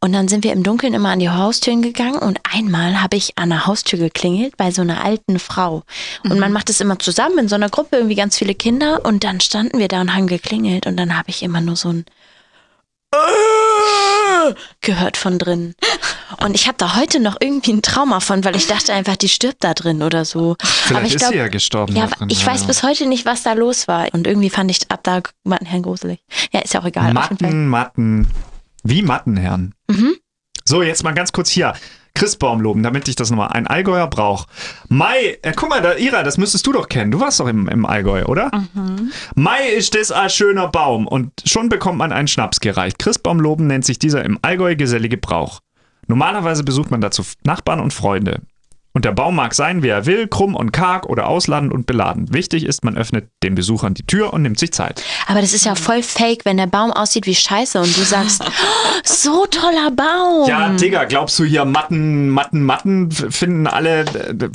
Und 0.00 0.12
dann 0.12 0.28
sind 0.28 0.44
wir 0.44 0.52
im 0.52 0.62
Dunkeln 0.62 0.94
immer 0.94 1.10
an 1.10 1.20
die 1.20 1.30
Haustüren 1.30 1.82
gegangen 1.82 2.18
und 2.18 2.38
einmal 2.52 3.02
habe 3.02 3.16
ich 3.16 3.38
an 3.38 3.50
der 3.50 3.66
Haustür 3.66 3.98
geklingelt 3.98 4.56
bei 4.56 4.70
so 4.70 4.82
einer 4.82 5.02
alten 5.04 5.38
Frau. 5.38 5.84
Und 6.24 6.38
man 6.38 6.52
macht 6.52 6.70
es 6.70 6.80
immer 6.80 6.98
zusammen 6.98 7.38
in 7.38 7.48
so 7.48 7.54
einer 7.54 7.70
Gruppe, 7.70 7.96
irgendwie 7.96 8.16
ganz 8.16 8.36
viele 8.36 8.54
Kinder. 8.54 9.04
Und 9.04 9.24
dann 9.24 9.40
standen 9.40 9.78
wir 9.78 9.88
da 9.88 10.00
und 10.00 10.14
haben 10.14 10.26
geklingelt 10.26 10.86
und 10.86 10.96
dann 10.96 11.16
habe 11.16 11.30
ich 11.30 11.42
immer 11.42 11.60
nur 11.60 11.76
so 11.76 11.88
ein 11.90 12.04
gehört 14.80 15.16
von 15.16 15.38
drin. 15.38 15.74
Und 16.42 16.54
ich 16.54 16.66
habe 16.66 16.78
da 16.78 16.96
heute 16.96 17.20
noch 17.20 17.36
irgendwie 17.40 17.72
ein 17.72 17.82
Trauma 17.82 18.20
von, 18.20 18.44
weil 18.44 18.56
ich 18.56 18.66
dachte 18.66 18.92
einfach, 18.92 19.16
die 19.16 19.28
stirbt 19.28 19.62
da 19.64 19.74
drin 19.74 20.02
oder 20.02 20.24
so. 20.24 20.56
Vielleicht 20.60 20.96
Aber 20.96 21.06
ich 21.06 21.14
ist 21.14 21.18
glaub, 21.20 21.32
sie 21.32 21.38
ja 21.38 21.48
gestorben. 21.48 21.96
ja, 21.96 22.06
drin. 22.06 22.28
ich 22.30 22.46
weiß 22.46 22.66
bis 22.66 22.82
heute 22.82 23.06
nicht, 23.06 23.26
was 23.26 23.42
da 23.42 23.52
los 23.52 23.88
war. 23.88 24.08
Und 24.12 24.26
irgendwie 24.26 24.50
fand 24.50 24.70
ich 24.70 24.90
ab 24.90 25.00
da 25.02 25.20
Mattenherrn 25.44 25.82
gruselig. 25.82 26.20
Ja, 26.52 26.60
ist 26.60 26.74
ja 26.74 26.80
auch 26.80 26.86
egal. 26.86 27.12
Matten, 27.12 27.66
Matten. 27.68 28.30
Wie 28.82 29.02
Mattenherren. 29.02 29.74
Mhm. 29.88 30.16
So, 30.64 30.82
jetzt 30.82 31.02
mal 31.02 31.12
ganz 31.12 31.32
kurz 31.32 31.50
hier. 31.50 31.74
Christbaum 32.14 32.60
loben, 32.60 32.82
damit 32.82 33.08
ich 33.08 33.16
das 33.16 33.30
nochmal. 33.30 33.48
Ein 33.48 33.66
Allgäuer 33.66 34.06
Brauch. 34.06 34.46
Mai, 34.88 35.38
äh, 35.42 35.52
guck 35.54 35.68
mal, 35.68 35.80
da, 35.80 35.96
Ira, 35.96 36.22
das 36.22 36.38
müsstest 36.38 36.66
du 36.66 36.72
doch 36.72 36.88
kennen. 36.88 37.10
Du 37.10 37.20
warst 37.20 37.40
doch 37.40 37.48
im, 37.48 37.68
im 37.68 37.86
Allgäu, 37.86 38.24
oder? 38.24 38.50
Mai 39.34 39.68
ist 39.68 39.94
das 39.94 40.12
ein 40.12 40.30
schöner 40.30 40.68
Baum 40.68 41.06
und 41.06 41.32
schon 41.44 41.68
bekommt 41.68 41.98
man 41.98 42.12
einen 42.12 42.28
Schnaps 42.28 42.60
gereicht. 42.60 42.98
Christbaum 42.98 43.40
loben 43.40 43.66
nennt 43.66 43.84
sich 43.84 43.98
dieser 43.98 44.24
im 44.24 44.38
Allgäu 44.42 44.76
gesellige 44.76 45.16
Brauch. 45.16 45.60
Normalerweise 46.06 46.64
besucht 46.64 46.90
man 46.90 47.00
dazu 47.00 47.22
Nachbarn 47.44 47.80
und 47.80 47.92
Freunde. 47.92 48.40
Und 48.92 49.04
der 49.04 49.12
Baum 49.12 49.36
mag 49.36 49.54
sein, 49.54 49.84
wie 49.84 49.88
er 49.88 50.04
will, 50.06 50.26
krumm 50.26 50.56
und 50.56 50.72
karg 50.72 51.06
oder 51.06 51.28
ausladend 51.28 51.72
und 51.72 51.86
beladen. 51.86 52.34
Wichtig 52.34 52.64
ist, 52.66 52.82
man 52.84 52.96
öffnet 52.96 53.28
den 53.44 53.54
Besuchern 53.54 53.94
die 53.94 54.04
Tür 54.04 54.32
und 54.32 54.42
nimmt 54.42 54.58
sich 54.58 54.72
Zeit. 54.72 55.02
Aber 55.28 55.40
das 55.40 55.52
ist 55.52 55.64
ja 55.64 55.76
voll 55.76 56.02
fake, 56.02 56.44
wenn 56.44 56.56
der 56.56 56.66
Baum 56.66 56.90
aussieht 56.92 57.24
wie 57.26 57.34
Scheiße 57.36 57.80
und 57.80 57.96
du 57.96 58.02
sagst, 58.02 58.42
oh, 58.46 59.00
so 59.04 59.46
toller 59.46 59.92
Baum. 59.92 60.48
Ja, 60.48 60.68
Digga, 60.70 61.04
glaubst 61.04 61.38
du 61.38 61.44
hier 61.44 61.64
Matten, 61.64 62.30
Matten, 62.30 62.64
Matten 62.64 63.10
finden 63.12 63.68
alle, 63.68 64.04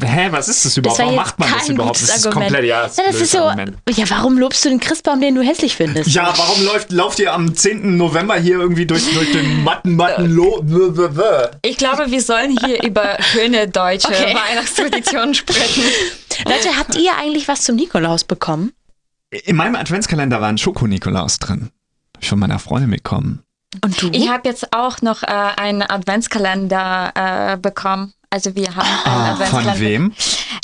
hä, 0.03 0.27
was 0.31 0.49
ist 0.49 0.65
das 0.65 0.75
überhaupt? 0.75 0.99
war 0.99 1.05
Warum 1.05 1.15
macht 1.15 1.39
man 1.39 1.49
das 1.53 1.69
überhaupt? 1.69 1.93
gutes 1.95 2.07
Das 2.07 2.17
ist 2.17 2.27
Argument. 2.27 2.51
komplett, 2.51 2.69
ja, 2.69 2.75
Ja, 2.75 2.83
das 2.83 2.91
ist, 2.91 2.99
ein 2.99 3.05
das 3.13 3.21
ist 3.21 3.31
so. 3.31 3.37
Argument. 3.39 3.77
Ja, 3.91 4.05
warum 4.09 4.37
lobst 4.37 4.65
du 4.65 4.69
den 4.69 4.79
Christbaum, 4.81 5.21
den 5.21 5.35
du 5.35 5.41
hässlich 5.43 5.75
findest? 5.77 6.09
Ja, 6.09 6.33
warum 6.35 6.65
läuft, 6.65 6.91
lauft 6.91 7.19
ihr 7.19 7.33
am 7.33 7.55
10. 7.55 7.95
November 7.95 8.35
hier 8.35 8.59
irgendwie 8.59 8.85
durch, 8.85 9.13
durch 9.13 9.31
den 9.31 9.63
Matten, 9.63 9.95
Matten, 9.95 10.29
Lo. 10.29 10.61
Ich 11.61 11.77
glaube, 11.77 12.11
wir 12.11 12.21
sollen 12.21 12.57
hier 12.65 12.83
über 12.83 13.17
schöne 13.21 13.67
deutsche 13.69 14.07
Okay. 14.09 14.24
Weihnachtstraditionen 14.33 15.33
sprechen. 15.33 15.83
Leute, 16.45 16.77
habt 16.77 16.95
ihr 16.95 17.17
eigentlich 17.17 17.47
was 17.47 17.61
zum 17.63 17.75
Nikolaus 17.75 18.23
bekommen? 18.23 18.71
In 19.31 19.55
meinem 19.55 19.75
Adventskalender 19.75 20.39
war 20.41 20.49
ein 20.49 20.57
Schoko-Nikolaus 20.57 21.39
drin. 21.39 21.71
Hab 22.15 22.23
ich 22.23 22.29
von 22.29 22.39
meiner 22.39 22.59
Freundin 22.59 22.91
bekommen. 22.91 23.43
Und 23.83 24.01
du? 24.01 24.09
Ich 24.11 24.29
habe 24.29 24.47
jetzt 24.47 24.73
auch 24.73 25.01
noch 25.01 25.23
äh, 25.23 25.25
einen 25.27 25.81
Adventskalender 25.81 27.11
äh, 27.53 27.57
bekommen. 27.57 28.13
Also 28.29 28.55
wir 28.55 28.75
haben 28.75 28.87
einen 28.87 29.03
Ah, 29.05 29.31
Adventskalender. 29.33 29.71
von 29.73 29.79
wem? 29.81 30.13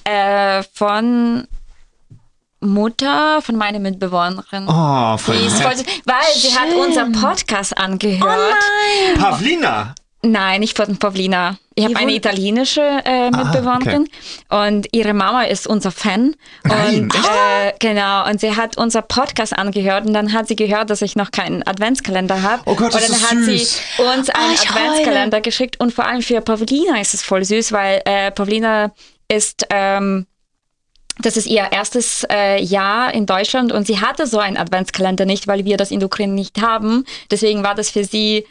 Äh, 0.06 0.64
von 0.74 1.48
Mutter, 2.62 3.42
von 3.42 3.56
meiner 3.56 3.80
Mitbewohnerin. 3.80 4.68
Oh, 4.68 5.18
von 5.18 5.36
Die 5.36 5.46
ist 5.46 5.62
voll, 5.62 5.74
weil 6.06 6.34
sie 6.36 6.54
hat 6.56 6.70
unser 6.74 7.10
Podcast 7.10 7.76
angehört. 7.78 8.54
Pavlina. 9.18 9.96
Nein, 10.24 10.60
nicht 10.60 10.78
von 10.78 10.98
Pavlina. 10.98 11.58
Ich 11.74 11.86
habe 11.86 11.96
eine 11.96 12.14
italienische 12.14 12.82
äh, 12.82 13.32
Mitbewohnerin 13.32 14.08
und 14.50 14.88
ihre 14.92 15.14
Mama 15.14 15.44
ist 15.44 15.66
unser 15.66 15.90
Fan. 15.90 16.36
Nein, 16.64 17.04
und 17.04 17.16
äh, 17.16 17.74
genau, 17.80 18.30
und 18.30 18.40
sie 18.40 18.56
hat 18.56 18.78
unser 18.78 19.02
Podcast 19.02 19.58
angehört 19.58 20.06
und 20.06 20.14
dann 20.14 20.34
hat 20.34 20.48
sie 20.48 20.56
gehört, 20.56 20.92
dass 20.92 21.02
ich 21.02 21.16
noch 21.16 21.32
keinen 21.32 21.66
Adventskalender 21.66 22.44
habe. 22.44 22.62
Oh 22.66 22.76
Gott, 22.76 22.94
und 22.94 22.96
das 22.96 23.08
dann 23.08 23.16
ist 23.16 23.32
hat 23.32 23.38
süß. 23.38 23.82
sie 23.98 24.04
uns 24.04 24.30
einen 24.30 24.54
ich 24.54 24.70
Adventskalender 24.70 25.42
geschickt 25.42 25.80
und 25.80 25.92
vor 25.94 26.06
allem 26.06 26.22
für 26.22 26.42
Pavlina 26.42 27.00
ist 27.02 27.16
es 27.16 27.24
voll 27.24 27.44
süß, 27.44 27.72
weil 27.72 28.02
äh, 28.06 28.30
Pavlina 28.32 28.92
ist 29.28 29.66
ähm, 29.72 30.28
das 31.20 31.38
ist 31.38 31.48
ihr 31.48 31.68
erstes 31.72 32.26
äh, 32.30 32.62
Jahr 32.62 33.14
in 33.14 33.26
Deutschland 33.26 33.72
und 33.72 33.88
sie 33.88 34.02
hatte 34.02 34.28
so 34.28 34.40
einen 34.40 34.58
Adventskalender 34.58 35.26
nicht, 35.26 35.48
weil 35.48 35.66
wir 35.66 35.78
das 35.78 35.92
in 35.92 36.00
der 36.00 36.08
Ukraine 36.08 36.34
nicht 36.34 36.62
haben. 36.62 37.06
Deswegen 37.30 37.64
war 37.64 37.76
das 37.76 37.90
für 37.90 38.04
sie 38.04 38.46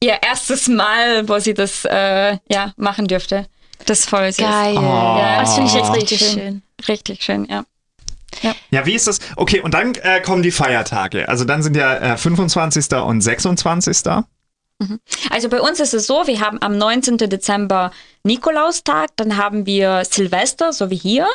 ihr 0.00 0.22
erstes 0.22 0.68
Mal, 0.68 1.28
wo 1.28 1.38
sie 1.38 1.54
das 1.54 1.84
äh, 1.84 2.38
ja, 2.48 2.72
machen 2.76 3.06
dürfte. 3.06 3.46
Das 3.86 4.00
ist 4.00 4.08
voll 4.08 4.32
süß. 4.32 4.44
Geil. 4.44 4.74
Ja, 4.74 5.40
das 5.40 5.54
finde 5.54 5.68
ich 5.70 5.74
jetzt 5.76 5.90
Oh. 5.90 5.92
richtig 5.92 6.18
schön. 6.20 6.30
schön. 6.32 6.62
Richtig 6.88 7.22
schön, 7.22 7.44
ja. 7.46 7.64
Ja, 8.70 8.84
wie 8.84 8.94
ist 8.94 9.06
das? 9.06 9.18
Okay, 9.36 9.60
und 9.60 9.72
dann 9.72 9.94
äh, 9.94 10.20
kommen 10.20 10.42
die 10.42 10.50
Feiertage. 10.50 11.26
Also 11.28 11.44
dann 11.44 11.62
sind 11.62 11.74
ja 11.76 11.94
äh, 12.14 12.16
25. 12.18 12.92
und 12.96 13.20
26. 13.22 13.96
Also 15.30 15.48
bei 15.48 15.60
uns 15.62 15.80
ist 15.80 15.94
es 15.94 16.06
so, 16.06 16.26
wir 16.26 16.40
haben 16.40 16.60
am 16.60 16.76
19. 16.76 17.16
Dezember 17.16 17.92
Nikolaustag, 18.24 19.08
dann 19.16 19.38
haben 19.38 19.64
wir 19.64 20.04
Silvester, 20.04 20.74
so 20.74 20.90
wie 20.90 20.96
hier. 20.96 21.26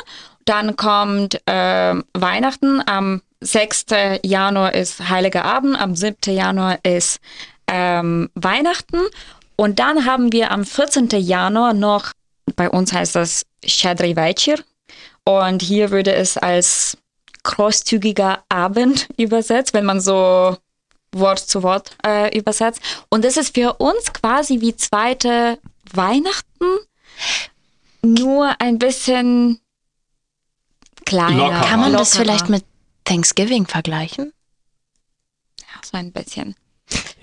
Dann 0.44 0.76
kommt 0.76 1.40
ähm, 1.48 2.04
Weihnachten, 2.14 2.80
am 2.86 3.20
6. 3.40 3.86
Januar 4.22 4.74
ist 4.74 5.08
Heiliger 5.08 5.44
Abend, 5.44 5.76
am 5.80 5.96
7. 5.96 6.32
Januar 6.36 6.78
ist 6.84 7.18
ähm, 7.72 8.28
Weihnachten. 8.34 9.00
Und 9.56 9.78
dann 9.78 10.04
haben 10.04 10.32
wir 10.32 10.50
am 10.50 10.64
14. 10.64 11.08
Januar 11.10 11.72
noch, 11.72 12.12
bei 12.54 12.68
uns 12.70 12.92
heißt 12.92 13.16
das 13.16 13.46
Shadri 13.64 14.14
Vajir. 14.14 14.62
Und 15.24 15.62
hier 15.62 15.90
würde 15.90 16.12
es 16.14 16.36
als 16.36 16.98
großzügiger 17.42 18.44
Abend 18.48 19.08
übersetzt, 19.16 19.74
wenn 19.74 19.84
man 19.84 20.00
so 20.00 20.56
Wort 21.12 21.38
zu 21.38 21.62
Wort 21.62 21.96
äh, 22.06 22.36
übersetzt. 22.36 22.80
Und 23.08 23.24
das 23.24 23.36
ist 23.36 23.54
für 23.54 23.74
uns 23.74 24.12
quasi 24.12 24.60
wie 24.60 24.76
zweite 24.76 25.58
Weihnachten, 25.92 26.66
nur 28.02 28.60
ein 28.60 28.78
bisschen 28.78 29.60
kleiner. 31.04 31.36
Locker. 31.36 31.60
Kann 31.66 31.80
man 31.80 31.92
das 31.92 32.14
Lockerer. 32.14 32.22
vielleicht 32.24 32.48
mit 32.48 32.64
Thanksgiving 33.04 33.66
vergleichen? 33.66 34.32
Ja, 35.60 35.80
so 35.84 35.96
ein 35.96 36.12
bisschen. 36.12 36.56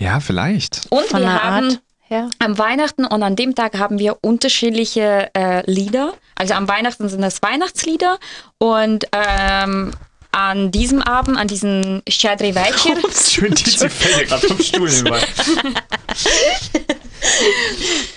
Ja, 0.00 0.18
vielleicht. 0.18 0.86
Und 0.88 1.06
Von 1.06 1.20
wir 1.20 1.42
haben 1.42 1.66
Art. 1.66 1.80
Ja. 2.08 2.28
Am 2.40 2.58
Weihnachten 2.58 3.04
und 3.04 3.22
an 3.22 3.36
dem 3.36 3.54
Tag 3.54 3.78
haben 3.78 4.00
wir 4.00 4.18
unterschiedliche 4.22 5.30
äh, 5.34 5.70
Lieder. 5.70 6.14
Also 6.34 6.54
am 6.54 6.66
Weihnachten 6.66 7.08
sind 7.08 7.20
das 7.20 7.40
Weihnachtslieder 7.42 8.18
und 8.58 9.06
ähm, 9.12 9.92
an 10.32 10.70
diesem 10.72 11.02
Abend, 11.02 11.36
an 11.36 11.46
diesem 11.46 12.02
Shadri 12.08 12.54
Weichir. 12.54 12.96
Schön, 13.28 13.54
die 13.54 13.70
fällt 13.70 14.28
gerade 14.28 14.48
vom 14.48 14.58
Stuhl 14.58 14.90
hinweg. 14.90 15.28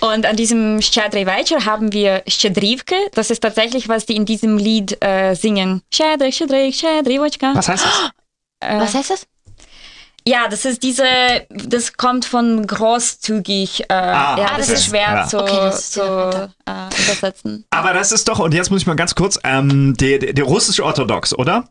und 0.00 0.26
an 0.26 0.36
diesem 0.36 0.80
Shadri 0.80 1.26
Weichir 1.26 1.64
haben 1.64 1.92
wir 1.92 2.22
Shadrivke. 2.26 2.96
Das 3.12 3.30
ist 3.30 3.40
tatsächlich, 3.40 3.88
was 3.88 4.06
die 4.06 4.16
in 4.16 4.24
diesem 4.24 4.56
Lied 4.56 4.96
äh, 5.04 5.34
singen. 5.34 5.82
Shadri, 5.92 6.32
Shadri, 6.32 6.72
Shadri, 6.72 7.20
Was 7.20 7.68
heißt 7.68 7.84
das? 7.84 8.10
Äh, 8.60 8.78
was 8.78 8.94
heißt 8.94 9.10
das? 9.10 9.26
Ja, 10.26 10.48
das 10.48 10.64
ist 10.64 10.82
diese, 10.82 11.04
das 11.50 11.92
kommt 11.98 12.24
von 12.24 12.66
großzügig. 12.66 13.82
Äh, 13.90 13.92
Ah, 13.92 14.36
ja, 14.38 14.56
das 14.56 14.68
okay. 14.68 14.72
ist 14.74 14.84
schwer 14.86 15.00
Ja. 15.14 15.26
zu, 15.26 15.38
Okay, 15.38 15.56
das 15.56 15.90
zu 15.90 16.00
ja 16.00 16.48
äh, 16.66 17.02
übersetzen. 17.04 17.66
Aber 17.70 17.92
das 17.92 18.10
ist 18.10 18.26
doch, 18.28 18.38
und 18.38 18.54
jetzt 18.54 18.70
muss 18.70 18.80
ich 18.80 18.86
mal 18.86 18.96
ganz 18.96 19.14
kurz, 19.14 19.38
ähm, 19.44 19.94
der, 19.98 20.18
der, 20.18 20.32
der 20.32 20.44
russisch-orthodox, 20.44 21.34
oder? 21.36 21.68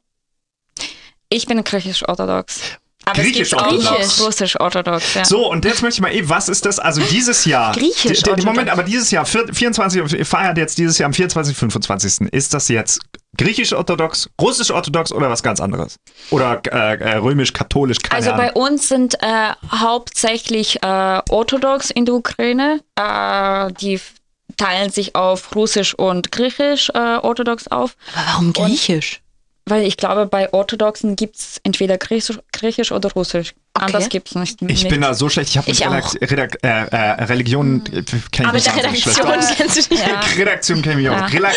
Ich 1.29 1.47
bin 1.47 1.63
griechisch-orthodox. 1.63 2.77
Griechisch-orthodox. 3.05 4.17
noch 4.19 4.25
russisch-orthodox. 4.27 5.13
Ja. 5.13 5.25
So, 5.25 5.49
und 5.51 5.65
jetzt 5.65 5.81
möchte 5.81 5.97
ich 5.97 6.01
mal 6.01 6.13
eben, 6.13 6.29
was 6.29 6.49
ist 6.49 6.65
das? 6.65 6.79
Also 6.79 7.01
dieses 7.01 7.45
Jahr. 7.45 7.73
Griechisch 7.75 8.21
d- 8.23 8.41
Moment, 8.43 8.69
aber 8.69 8.83
dieses 8.83 9.11
Jahr, 9.11 9.25
vier- 9.25 9.47
24, 9.53 10.13
ihr 10.13 10.25
feiert 10.25 10.57
jetzt 10.57 10.77
dieses 10.77 10.97
Jahr 10.97 11.07
am 11.07 11.13
24, 11.13 11.55
25. 11.55 12.27
Ist 12.31 12.53
das 12.53 12.67
jetzt 12.69 12.99
griechisch-orthodox, 13.37 14.29
russisch-orthodox 14.39 15.11
oder 15.11 15.29
was 15.29 15.43
ganz 15.43 15.59
anderes? 15.59 15.97
Oder 16.29 16.61
äh, 16.71 16.95
äh, 16.97 17.15
römisch-katholisch, 17.17 17.97
keine 17.99 18.15
Also 18.17 18.31
Ahnung. 18.31 18.45
bei 18.45 18.53
uns 18.53 18.87
sind 18.87 19.15
äh, 19.21 19.51
hauptsächlich 19.71 20.81
äh, 20.83 21.21
orthodox 21.29 21.89
in 21.89 22.05
der 22.05 22.15
Ukraine. 22.15 22.79
Äh, 22.95 23.71
die 23.73 23.99
teilen 24.57 24.91
sich 24.91 25.15
auf 25.15 25.55
Russisch 25.55 25.93
und 25.95 26.31
Griechisch 26.31 26.89
äh, 26.93 26.97
orthodox 27.17 27.67
auf. 27.69 27.95
Aber 28.15 28.25
warum 28.27 28.53
Griechisch? 28.53 29.19
Weil 29.65 29.85
ich 29.85 29.95
glaube, 29.95 30.25
bei 30.25 30.51
Orthodoxen 30.51 31.15
gibt 31.15 31.37
es 31.37 31.61
entweder 31.63 31.97
Griechisch, 31.97 32.37
Griechisch 32.51 32.91
oder 32.91 33.11
Russisch. 33.13 33.53
Okay. 33.75 33.85
Anders 33.85 34.09
gibt 34.09 34.27
es 34.27 34.35
nicht. 34.35 34.61
Ich 34.61 34.67
nicht. 34.67 34.89
bin 34.89 35.01
da 35.01 35.13
so 35.13 35.29
schlecht, 35.29 35.49
ich 35.51 35.57
habe 35.57 35.69
mit 35.71 35.79
Ich 35.79 35.87
auch. 35.87 35.91
Redakt, 35.91 36.31
Redakt, 36.31 36.63
äh, 36.63 36.67
äh, 36.67 37.23
Religion 37.23 37.83
äh, 37.87 38.03
kenn 38.03 38.21
ich 38.31 38.39
Aber 38.41 38.53
mich 38.53 38.63
der 38.65 38.75
wahnsinnig 38.75 39.01
schlecht 39.03 39.19
Redaktion 39.19 39.39
aus. 39.39 39.55
kennst 39.57 39.77
du 39.77 39.95
dich 39.95 39.99
Ja. 40.05 40.19
Redaktion 40.37 40.81
kenne 40.81 41.01
ich 41.01 41.07
mich 41.09 41.41
Ja. 41.41 41.49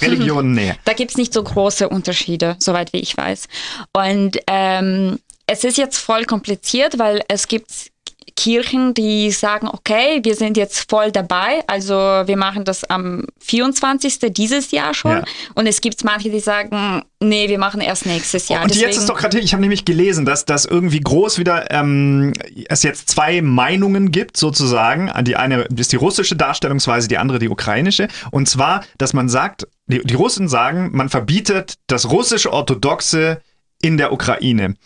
Religion, 0.00 0.52
nee. 0.54 0.74
Da 0.84 0.94
gibt 0.94 1.10
es 1.12 1.16
nicht 1.16 1.32
so 1.32 1.42
große 1.42 1.88
Unterschiede, 1.88 2.56
soweit 2.58 2.92
wie 2.92 2.98
ich 3.00 3.16
weiß. 3.16 3.46
Und 3.92 4.38
ähm, 4.46 5.18
es 5.46 5.64
ist 5.64 5.76
jetzt 5.76 5.98
voll 5.98 6.24
kompliziert, 6.24 6.98
weil 6.98 7.22
es 7.28 7.46
gibt 7.46 7.89
Kirchen, 8.36 8.94
die 8.94 9.30
sagen, 9.30 9.68
okay, 9.68 10.20
wir 10.22 10.34
sind 10.34 10.56
jetzt 10.56 10.90
voll 10.90 11.12
dabei, 11.12 11.62
also 11.66 11.94
wir 11.94 12.36
machen 12.36 12.64
das 12.64 12.84
am 12.84 13.26
24. 13.40 14.18
dieses 14.32 14.70
Jahr 14.70 14.94
schon. 14.94 15.12
Ja. 15.12 15.24
Und 15.54 15.66
es 15.66 15.80
gibt 15.80 16.04
manche, 16.04 16.30
die 16.30 16.40
sagen, 16.40 17.02
nee, 17.20 17.48
wir 17.48 17.58
machen 17.58 17.80
erst 17.80 18.06
nächstes 18.06 18.48
Jahr. 18.48 18.62
Und 18.62 18.74
jetzt 18.74 18.98
ist 18.98 19.08
doch 19.08 19.18
gerade, 19.18 19.38
ich 19.38 19.52
habe 19.52 19.60
nämlich 19.60 19.84
gelesen, 19.84 20.24
dass 20.24 20.44
das 20.44 20.64
irgendwie 20.64 21.00
groß 21.00 21.38
wieder, 21.38 21.70
ähm, 21.70 22.32
es 22.68 22.82
jetzt 22.82 23.10
zwei 23.10 23.42
Meinungen 23.42 24.10
gibt 24.10 24.36
sozusagen. 24.36 25.10
Die 25.24 25.36
eine 25.36 25.62
ist 25.76 25.92
die 25.92 25.96
russische 25.96 26.36
Darstellungsweise, 26.36 27.08
die 27.08 27.18
andere 27.18 27.38
die 27.38 27.48
ukrainische. 27.48 28.08
Und 28.30 28.48
zwar, 28.48 28.84
dass 28.98 29.12
man 29.12 29.28
sagt, 29.28 29.66
die, 29.86 30.00
die 30.02 30.14
Russen 30.14 30.48
sagen, 30.48 30.90
man 30.92 31.08
verbietet 31.08 31.74
das 31.86 32.10
russische 32.10 32.52
Orthodoxe 32.52 33.40
in 33.82 33.96
der 33.96 34.12
Ukraine. 34.12 34.76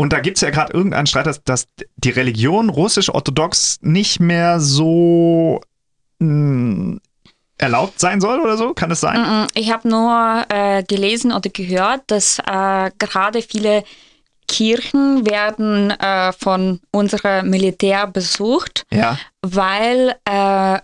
Und 0.00 0.12
da 0.14 0.20
gibt 0.20 0.38
es 0.38 0.40
ja 0.40 0.48
gerade 0.50 0.72
irgendeinen 0.72 1.06
Streit, 1.06 1.26
dass, 1.26 1.42
dass 1.44 1.66
die 1.96 2.08
Religion 2.10 2.70
russisch-orthodox 2.70 3.78
nicht 3.82 4.18
mehr 4.18 4.58
so 4.58 5.60
mh, 6.20 6.98
erlaubt 7.58 8.00
sein 8.00 8.20
soll 8.22 8.40
oder 8.40 8.56
so. 8.56 8.72
Kann 8.72 8.90
es 8.90 9.00
sein? 9.00 9.20
Mm, 9.20 9.46
Ich 9.54 9.70
habe 9.70 9.86
nur 9.88 10.44
äh, 10.48 10.82
gelesen 10.84 11.32
oder 11.32 11.50
gehört, 11.50 12.02
dass 12.06 12.38
äh, 12.38 12.90
gerade 12.98 13.42
viele 13.42 13.84
Kirchen 14.48 15.26
werden 15.26 15.90
äh, 15.90 16.32
von 16.32 16.80
unserem 16.92 17.50
Militär 17.50 18.06
besucht, 18.06 18.86
Ja. 18.90 19.18
weil 19.42 20.14
äh, 20.24 20.78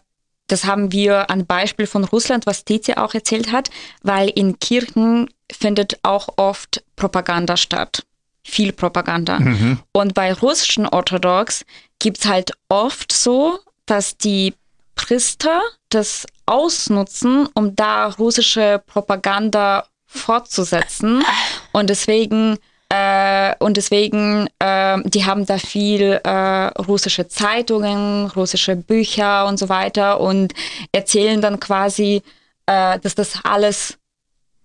das 0.48 0.64
haben 0.66 0.92
wir 0.92 1.30
an 1.30 1.46
Beispiel 1.46 1.86
von 1.86 2.04
Russland, 2.04 2.46
was 2.46 2.64
Tizia 2.64 2.98
auch 2.98 3.14
erzählt 3.14 3.50
hat, 3.50 3.70
weil 4.02 4.28
in 4.28 4.58
Kirchen 4.60 5.28
findet 5.50 5.98
auch 6.04 6.28
oft 6.36 6.84
Propaganda 6.96 7.56
statt. 7.56 8.04
Viel 8.48 8.72
Propaganda. 8.72 9.40
Mhm. 9.40 9.80
Und 9.92 10.14
bei 10.14 10.32
russischen 10.32 10.86
Orthodox 10.86 11.64
gibt 11.98 12.18
es 12.18 12.26
halt 12.26 12.52
oft 12.68 13.10
so, 13.10 13.58
dass 13.86 14.16
die 14.16 14.54
Priester 14.94 15.60
das 15.88 16.26
ausnutzen, 16.46 17.48
um 17.54 17.74
da 17.74 18.06
russische 18.06 18.80
Propaganda 18.86 19.86
fortzusetzen. 20.06 21.24
Und 21.72 21.90
deswegen 21.90 22.58
äh, 22.88 23.54
und 23.58 23.76
deswegen, 23.76 24.46
äh, 24.60 24.98
die 25.04 25.24
haben 25.24 25.44
da 25.44 25.58
viel 25.58 26.20
äh, 26.22 26.66
russische 26.78 27.26
Zeitungen, 27.26 28.26
russische 28.26 28.76
Bücher 28.76 29.46
und 29.46 29.58
so 29.58 29.68
weiter 29.68 30.20
und 30.20 30.54
erzählen 30.92 31.40
dann 31.40 31.58
quasi, 31.58 32.22
äh, 32.66 33.00
dass 33.00 33.16
das 33.16 33.40
alles, 33.42 33.98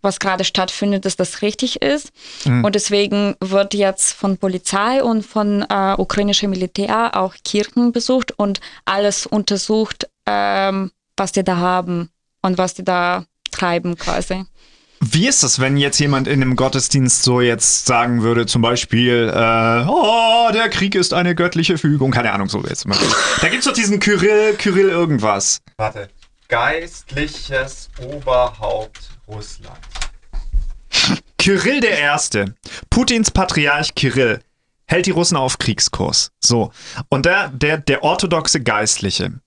was 0.01 0.19
gerade 0.19 0.43
stattfindet, 0.43 1.05
dass 1.05 1.15
das 1.15 1.41
richtig 1.41 1.81
ist. 1.81 2.11
Mhm. 2.45 2.63
Und 2.63 2.75
deswegen 2.75 3.35
wird 3.39 3.73
jetzt 3.73 4.13
von 4.13 4.37
Polizei 4.37 5.03
und 5.03 5.25
von 5.25 5.65
äh, 5.69 5.95
ukrainischem 5.97 6.49
Militär 6.49 7.15
auch 7.15 7.35
Kirchen 7.43 7.91
besucht 7.91 8.31
und 8.37 8.59
alles 8.85 9.25
untersucht, 9.25 10.09
ähm, 10.25 10.91
was 11.17 11.31
die 11.31 11.43
da 11.43 11.57
haben 11.57 12.09
und 12.41 12.57
was 12.57 12.73
die 12.73 12.83
da 12.83 13.25
treiben 13.51 13.97
quasi. 13.97 14.45
Wie 15.03 15.27
ist 15.27 15.41
das, 15.41 15.59
wenn 15.59 15.77
jetzt 15.77 15.99
jemand 15.99 16.27
in 16.27 16.43
einem 16.43 16.55
Gottesdienst 16.55 17.23
so 17.23 17.41
jetzt 17.41 17.87
sagen 17.87 18.21
würde, 18.21 18.45
zum 18.45 18.61
Beispiel, 18.61 19.31
äh, 19.33 19.85
oh, 19.89 20.51
der 20.53 20.69
Krieg 20.69 20.93
ist 20.93 21.15
eine 21.15 21.33
göttliche 21.33 21.79
Fügung, 21.79 22.11
keine 22.11 22.31
Ahnung, 22.31 22.49
so 22.49 22.63
jetzt. 22.67 22.85
Da 23.41 23.49
gibt 23.49 23.61
es 23.61 23.65
doch 23.65 23.73
diesen 23.73 23.99
Kyrill, 23.99 24.53
Kyrill 24.59 24.89
irgendwas. 24.89 25.61
Warte. 25.77 26.07
Geistliches 26.49 27.89
Oberhaupt 27.99 29.09
Russland. 29.31 29.79
Kyrill 31.37 31.79
der 31.79 31.97
Erste, 31.97 32.55
Putins 32.89 33.31
Patriarch 33.31 33.95
Kyrill, 33.95 34.41
hält 34.85 35.05
die 35.05 35.11
Russen 35.11 35.37
auf 35.37 35.57
Kriegskurs. 35.57 36.31
So. 36.39 36.71
Und 37.09 37.25
der, 37.25 37.47
der, 37.49 37.77
der 37.77 38.03
orthodoxe 38.03 38.61
Geistliche, 38.61 39.39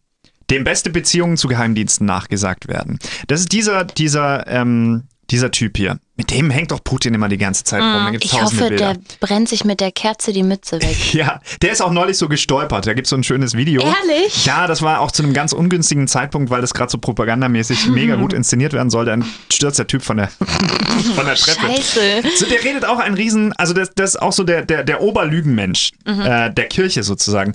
dem 0.51 0.65
beste 0.65 0.91
Beziehungen 0.91 1.37
zu 1.37 1.49
Geheimdiensten 1.49 2.07
nachgesagt 2.07 2.67
werden. 2.67 2.99
Das 3.29 3.41
ist 3.41 3.53
dieser, 3.53 3.85
dieser, 3.85 4.47
ähm, 4.47 5.05
dieser 5.31 5.51
Typ 5.51 5.77
hier. 5.77 5.99
Mit 6.17 6.31
dem 6.31 6.51
hängt 6.51 6.71
doch 6.71 6.83
Putin 6.85 7.13
immer 7.15 7.29
die 7.29 7.39
ganze 7.39 7.65
Zeit 7.65 7.83
rum. 7.83 8.13
Mm, 8.13 8.19
ich 8.21 8.41
hoffe, 8.41 8.69
Bilder. 8.69 8.95
der 8.95 8.97
brennt 9.21 9.49
sich 9.49 9.65
mit 9.65 9.81
der 9.81 9.91
Kerze 9.91 10.33
die 10.33 10.43
Mütze 10.43 10.81
weg. 10.81 10.97
ja, 11.15 11.41
der 11.61 11.73
ist 11.73 11.83
auch 11.83 11.91
neulich 11.91 12.19
so 12.19 12.29
gestolpert. 12.29 12.87
Da 12.87 12.95
gibt 12.95 13.07
es 13.07 13.11
so 13.11 13.17
ein 13.17 13.25
schönes 13.25 13.55
Video. 13.55 13.83
Ehrlich? 13.83 14.47
Ja, 14.47 14.67
das 14.67 14.83
war 14.83 15.01
auch 15.01 15.11
zu 15.11 15.23
einem 15.23 15.33
ganz 15.33 15.53
ungünstigen 15.53 16.07
Zeitpunkt, 16.07 16.51
weil 16.51 16.61
das 16.61 16.73
gerade 16.73 16.91
so 16.91 16.99
propagandamäßig 16.99 17.87
mega 17.89 18.15
gut 18.17 18.33
inszeniert 18.33 18.73
werden 18.73 18.91
soll. 18.91 19.07
Dann 19.07 19.25
stürzt 19.53 19.79
der 19.79 19.87
Typ 19.87 20.03
von 20.03 20.19
der, 20.19 20.29
von 21.17 21.27
der 21.27 21.35
Treppe. 21.35 21.67
Scheiße. 21.67 22.23
So, 22.37 22.47
der 22.47 22.63
redet 22.63 22.85
auch 22.85 22.99
ein 22.99 23.15
Riesen, 23.15 23.53
also 23.55 23.75
das, 23.75 23.91
das 23.95 24.11
ist 24.11 24.23
auch 24.23 24.33
so 24.33 24.45
der, 24.45 24.65
der, 24.65 24.85
der 24.85 25.01
Oberlügenmensch 25.01 25.91
mhm. 26.07 26.21
äh, 26.21 26.51
der 26.53 26.67
Kirche 26.69 27.03
sozusagen. 27.03 27.53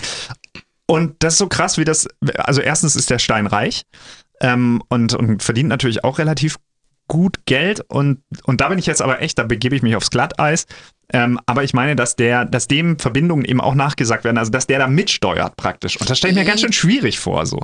Und 0.85 1.15
das 1.19 1.35
ist 1.35 1.39
so 1.39 1.47
krass, 1.47 1.77
wie 1.77 1.85
das, 1.85 2.07
also 2.35 2.61
erstens 2.61 2.95
ist 2.95 3.09
der 3.09 3.19
Stein 3.19 3.47
reich. 3.47 3.83
Ähm, 4.41 4.81
und, 4.89 5.13
und 5.13 5.43
verdient 5.43 5.69
natürlich 5.69 6.03
auch 6.03 6.17
relativ 6.17 6.57
gut 7.09 7.45
Geld 7.45 7.83
und, 7.89 8.21
und 8.45 8.61
da 8.61 8.69
bin 8.69 8.79
ich 8.79 8.85
jetzt 8.85 9.01
aber 9.01 9.21
echt, 9.21 9.37
da 9.37 9.43
begebe 9.43 9.75
ich 9.75 9.81
mich 9.81 9.97
aufs 9.97 10.11
Glatteis. 10.11 10.65
Ähm, 11.11 11.39
aber 11.47 11.63
ich 11.63 11.73
meine, 11.73 11.95
dass 11.95 12.15
der, 12.15 12.45
dass 12.45 12.67
dem 12.67 12.99
Verbindungen 12.99 13.43
eben 13.43 13.59
auch 13.59 13.73
nachgesagt 13.73 14.23
werden, 14.23 14.37
also 14.37 14.51
dass 14.51 14.67
der 14.67 14.79
da 14.79 14.87
mitsteuert 14.87 15.57
praktisch. 15.57 15.99
Und 15.99 16.09
das 16.09 16.19
stelle 16.19 16.33
ich 16.33 16.39
mir 16.39 16.45
ganz 16.45 16.61
schön 16.61 16.71
schwierig 16.71 17.19
vor, 17.19 17.45
so. 17.45 17.59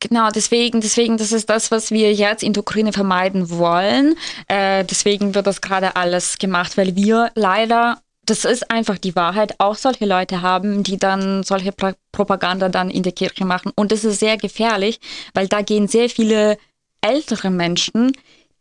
Genau, 0.00 0.30
deswegen, 0.30 0.80
deswegen, 0.80 1.16
das 1.16 1.32
ist 1.32 1.50
das, 1.50 1.72
was 1.72 1.90
wir 1.90 2.14
jetzt 2.14 2.44
in 2.44 2.52
der 2.52 2.62
Ukraine 2.62 2.92
vermeiden 2.92 3.50
wollen. 3.50 4.14
Äh, 4.46 4.84
deswegen 4.84 5.34
wird 5.34 5.48
das 5.48 5.60
gerade 5.60 5.96
alles 5.96 6.38
gemacht, 6.38 6.76
weil 6.76 6.94
wir 6.94 7.32
leider, 7.34 7.98
das 8.24 8.44
ist 8.44 8.70
einfach 8.70 8.98
die 8.98 9.16
Wahrheit, 9.16 9.56
auch 9.58 9.74
solche 9.74 10.06
Leute 10.06 10.40
haben, 10.40 10.84
die 10.84 10.98
dann 10.98 11.42
solche 11.42 11.72
Pro 11.72 11.92
Propaganda 12.12 12.68
dann 12.68 12.90
in 12.90 13.02
der 13.02 13.12
Kirche 13.12 13.44
machen. 13.44 13.72
Und 13.74 13.90
das 13.90 14.04
ist 14.04 14.20
sehr 14.20 14.36
gefährlich, 14.36 15.00
weil 15.34 15.48
da 15.48 15.62
gehen 15.62 15.88
sehr 15.88 16.08
viele 16.08 16.58
ältere 17.00 17.50
Menschen, 17.50 18.12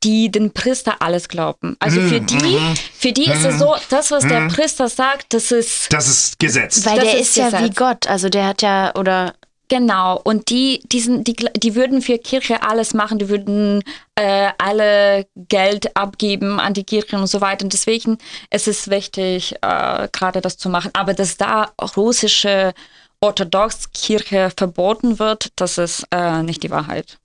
die 0.08 0.32
den 0.32 0.52
Priester 0.52 0.96
alles 1.02 1.28
glauben. 1.28 1.76
Also 1.80 2.00
für 2.00 2.22
mhm, 2.22 2.26
die, 2.28 2.36
mhm. 2.36 2.76
für 2.94 3.12
die 3.12 3.26
ist 3.26 3.44
es 3.44 3.56
mhm. 3.56 3.60
so, 3.60 3.76
das, 3.90 4.10
was 4.10 4.26
der 4.26 4.48
Priester 4.48 4.88
sagt, 4.88 5.34
das 5.34 5.52
ist. 5.52 5.92
Das 5.92 6.08
ist 6.08 6.40
Gesetz. 6.40 6.86
Weil 6.86 6.96
das 6.96 7.12
der 7.12 7.20
ist, 7.20 7.30
ist 7.30 7.36
ja 7.36 7.64
wie 7.64 7.70
Gott. 7.72 8.08
Also 8.08 8.30
der 8.30 8.48
hat 8.48 8.62
ja, 8.62 8.96
oder. 8.96 9.34
Genau, 9.70 10.22
und 10.24 10.50
die, 10.50 10.80
die, 10.94 11.02
sind, 11.02 11.28
die, 11.28 11.36
die 11.36 11.76
würden 11.76 12.02
für 12.02 12.18
Kirche 12.18 12.64
alles 12.64 12.94
machen, 12.94 13.20
die 13.20 13.28
würden 13.28 13.84
äh, 14.16 14.52
alle 14.58 15.28
Geld 15.36 15.94
abgeben 15.98 16.62
an 16.62 16.74
die 16.74 16.86
Kirche 16.86 17.18
und 17.18 17.28
so 17.28 17.42
weiter. 17.42 17.66
Und 17.66 17.74
deswegen 17.74 18.18
ist 18.50 18.70
es 18.70 18.90
wichtig, 18.90 19.56
äh, 19.62 20.08
gerade 20.14 20.40
das 20.40 20.58
zu 20.58 20.70
machen. 20.70 20.92
Aber 20.94 21.14
dass 21.14 21.36
da 21.36 21.74
russische 21.98 22.74
Orthodox-Kirche 23.20 24.54
verboten 24.56 25.20
wird, 25.20 25.50
das 25.58 25.78
ist 25.78 26.08
äh, 26.12 26.44
nicht 26.44 26.64
die 26.64 26.72
Wahrheit. 26.72 27.18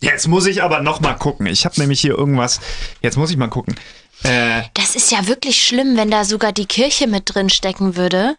Jetzt 0.00 0.28
muss 0.28 0.46
ich 0.46 0.62
aber 0.62 0.80
noch 0.80 1.00
mal 1.00 1.14
gucken. 1.14 1.46
Ich 1.46 1.64
habe 1.64 1.78
nämlich 1.78 2.00
hier 2.00 2.16
irgendwas. 2.16 2.60
Jetzt 3.02 3.16
muss 3.16 3.30
ich 3.30 3.36
mal 3.36 3.48
gucken. 3.48 3.76
Äh, 4.22 4.62
das 4.74 4.96
ist 4.96 5.10
ja 5.10 5.26
wirklich 5.26 5.62
schlimm, 5.62 5.96
wenn 5.96 6.10
da 6.10 6.24
sogar 6.24 6.52
die 6.52 6.66
Kirche 6.66 7.06
mit 7.06 7.34
drin 7.34 7.50
stecken 7.50 7.96
würde. 7.96 8.36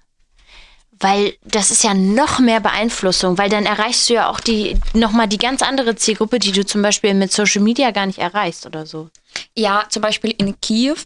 Weil 0.99 1.33
das 1.43 1.71
ist 1.71 1.83
ja 1.83 1.95
noch 1.95 2.37
mehr 2.37 2.59
Beeinflussung, 2.59 3.39
weil 3.39 3.49
dann 3.49 3.65
erreichst 3.65 4.07
du 4.07 4.13
ja 4.13 4.29
auch 4.29 4.39
die 4.39 4.77
nochmal 4.93 5.27
die 5.27 5.39
ganz 5.39 5.63
andere 5.63 5.95
Zielgruppe, 5.95 6.37
die 6.37 6.51
du 6.51 6.63
zum 6.63 6.83
Beispiel 6.83 7.15
mit 7.15 7.31
Social 7.31 7.61
Media 7.61 7.89
gar 7.89 8.05
nicht 8.05 8.19
erreichst 8.19 8.67
oder 8.67 8.85
so. 8.85 9.09
Ja, 9.57 9.85
zum 9.89 10.03
Beispiel 10.03 10.35
in 10.37 10.61
Kiew 10.61 10.97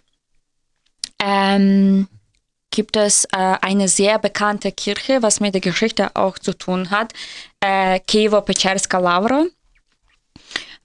ähm, 1.23 2.09
gibt 2.71 2.97
es 2.97 3.23
äh, 3.31 3.55
eine 3.61 3.87
sehr 3.87 4.19
bekannte 4.19 4.73
Kirche, 4.73 5.21
was 5.21 5.39
mit 5.39 5.53
der 5.53 5.61
Geschichte 5.61 6.13
auch 6.13 6.37
zu 6.39 6.51
tun 6.51 6.89
hat, 6.91 7.13
äh, 7.61 8.01
Kiewo-Peczerska 8.01 8.99
Lavra. 8.99 9.45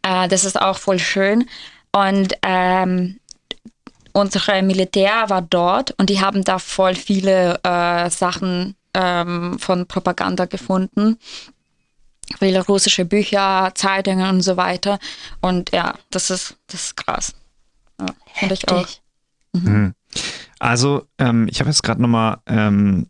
Äh, 0.03 0.29
das 0.29 0.45
ist 0.45 0.61
auch 0.61 0.79
voll 0.79 0.99
schön. 0.99 1.49
Und 1.93 2.35
ähm, 2.43 3.19
unsere 4.13 4.63
Militär 4.63 5.29
war 5.29 5.43
dort 5.43 5.93
und 5.99 6.11
die 6.11 6.21
haben 6.21 6.45
da 6.45 6.59
voll 6.59 6.95
viele 6.95 7.61
äh, 7.63 8.11
Sachen 8.11 8.77
ähm, 8.95 9.59
von 9.59 9.87
Propaganda 9.87 10.47
gefunden. 10.47 11.19
Viele 12.39 12.65
russische 12.65 13.05
Bücher, 13.05 13.73
Zeitungen 13.75 14.29
und 14.29 14.43
so 14.43 14.57
weiter. 14.57 14.99
Und 15.41 15.73
ja, 15.73 15.95
das 16.11 16.31
ist, 16.31 16.57
das 16.69 16.85
ist 16.85 16.97
krass. 16.97 17.35
Ja, 18.01 18.07
Finde 18.35 18.55
ich 18.55 18.69
auch. 18.69 18.87
Mhm. 19.53 19.73
mhm. 19.73 19.95
Also, 20.59 21.07
ähm, 21.19 21.49
ich 21.51 21.61
habe 21.61 21.71
jetzt 21.71 21.83
gerade 21.83 22.03
nochmal 22.03 22.39
ähm, 22.47 23.07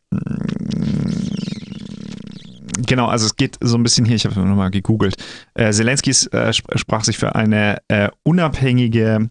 Genau, 2.87 3.07
also 3.07 3.27
es 3.27 3.37
geht 3.37 3.57
so 3.61 3.77
ein 3.77 3.83
bisschen 3.83 4.05
hier, 4.05 4.17
ich 4.17 4.25
habe 4.25 4.41
nochmal 4.41 4.71
gegoogelt. 4.71 5.17
Äh, 5.55 5.73
Zelensky 5.73 6.11
äh, 6.33 6.53
sprach 6.53 7.05
sich 7.05 7.19
für 7.19 7.35
eine 7.35 7.79
äh, 7.89 8.09
unabhängige, 8.23 9.31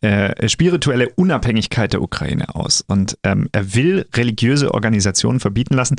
äh, 0.00 0.48
spirituelle 0.48 1.10
Unabhängigkeit 1.16 1.92
der 1.92 2.02
Ukraine 2.02 2.54
aus. 2.54 2.84
Und 2.86 3.18
ähm, 3.22 3.48
er 3.52 3.74
will 3.74 4.06
religiöse 4.14 4.72
Organisationen 4.74 5.40
verbieten 5.40 5.74
lassen, 5.74 5.96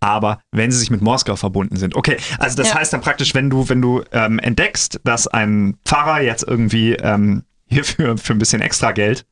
aber 0.00 0.40
wenn 0.50 0.70
sie 0.70 0.78
sich 0.78 0.90
mit 0.90 1.02
Moskau 1.02 1.36
verbunden 1.36 1.76
sind. 1.76 1.94
Okay, 1.94 2.16
also 2.38 2.56
das 2.56 2.70
ja. 2.70 2.76
heißt 2.76 2.92
dann 2.92 3.02
praktisch, 3.02 3.34
wenn 3.34 3.50
du, 3.50 3.68
wenn 3.68 3.82
du 3.82 4.02
ähm, 4.12 4.38
entdeckst, 4.38 5.00
dass 5.04 5.26
ein 5.26 5.76
Pfarrer 5.84 6.22
jetzt 6.22 6.42
irgendwie 6.46 6.94
ähm, 6.94 7.44
hier 7.66 7.84
für, 7.84 8.16
für 8.16 8.32
ein 8.32 8.38
bisschen 8.38 8.62
extra 8.62 8.92
Geld 8.92 9.26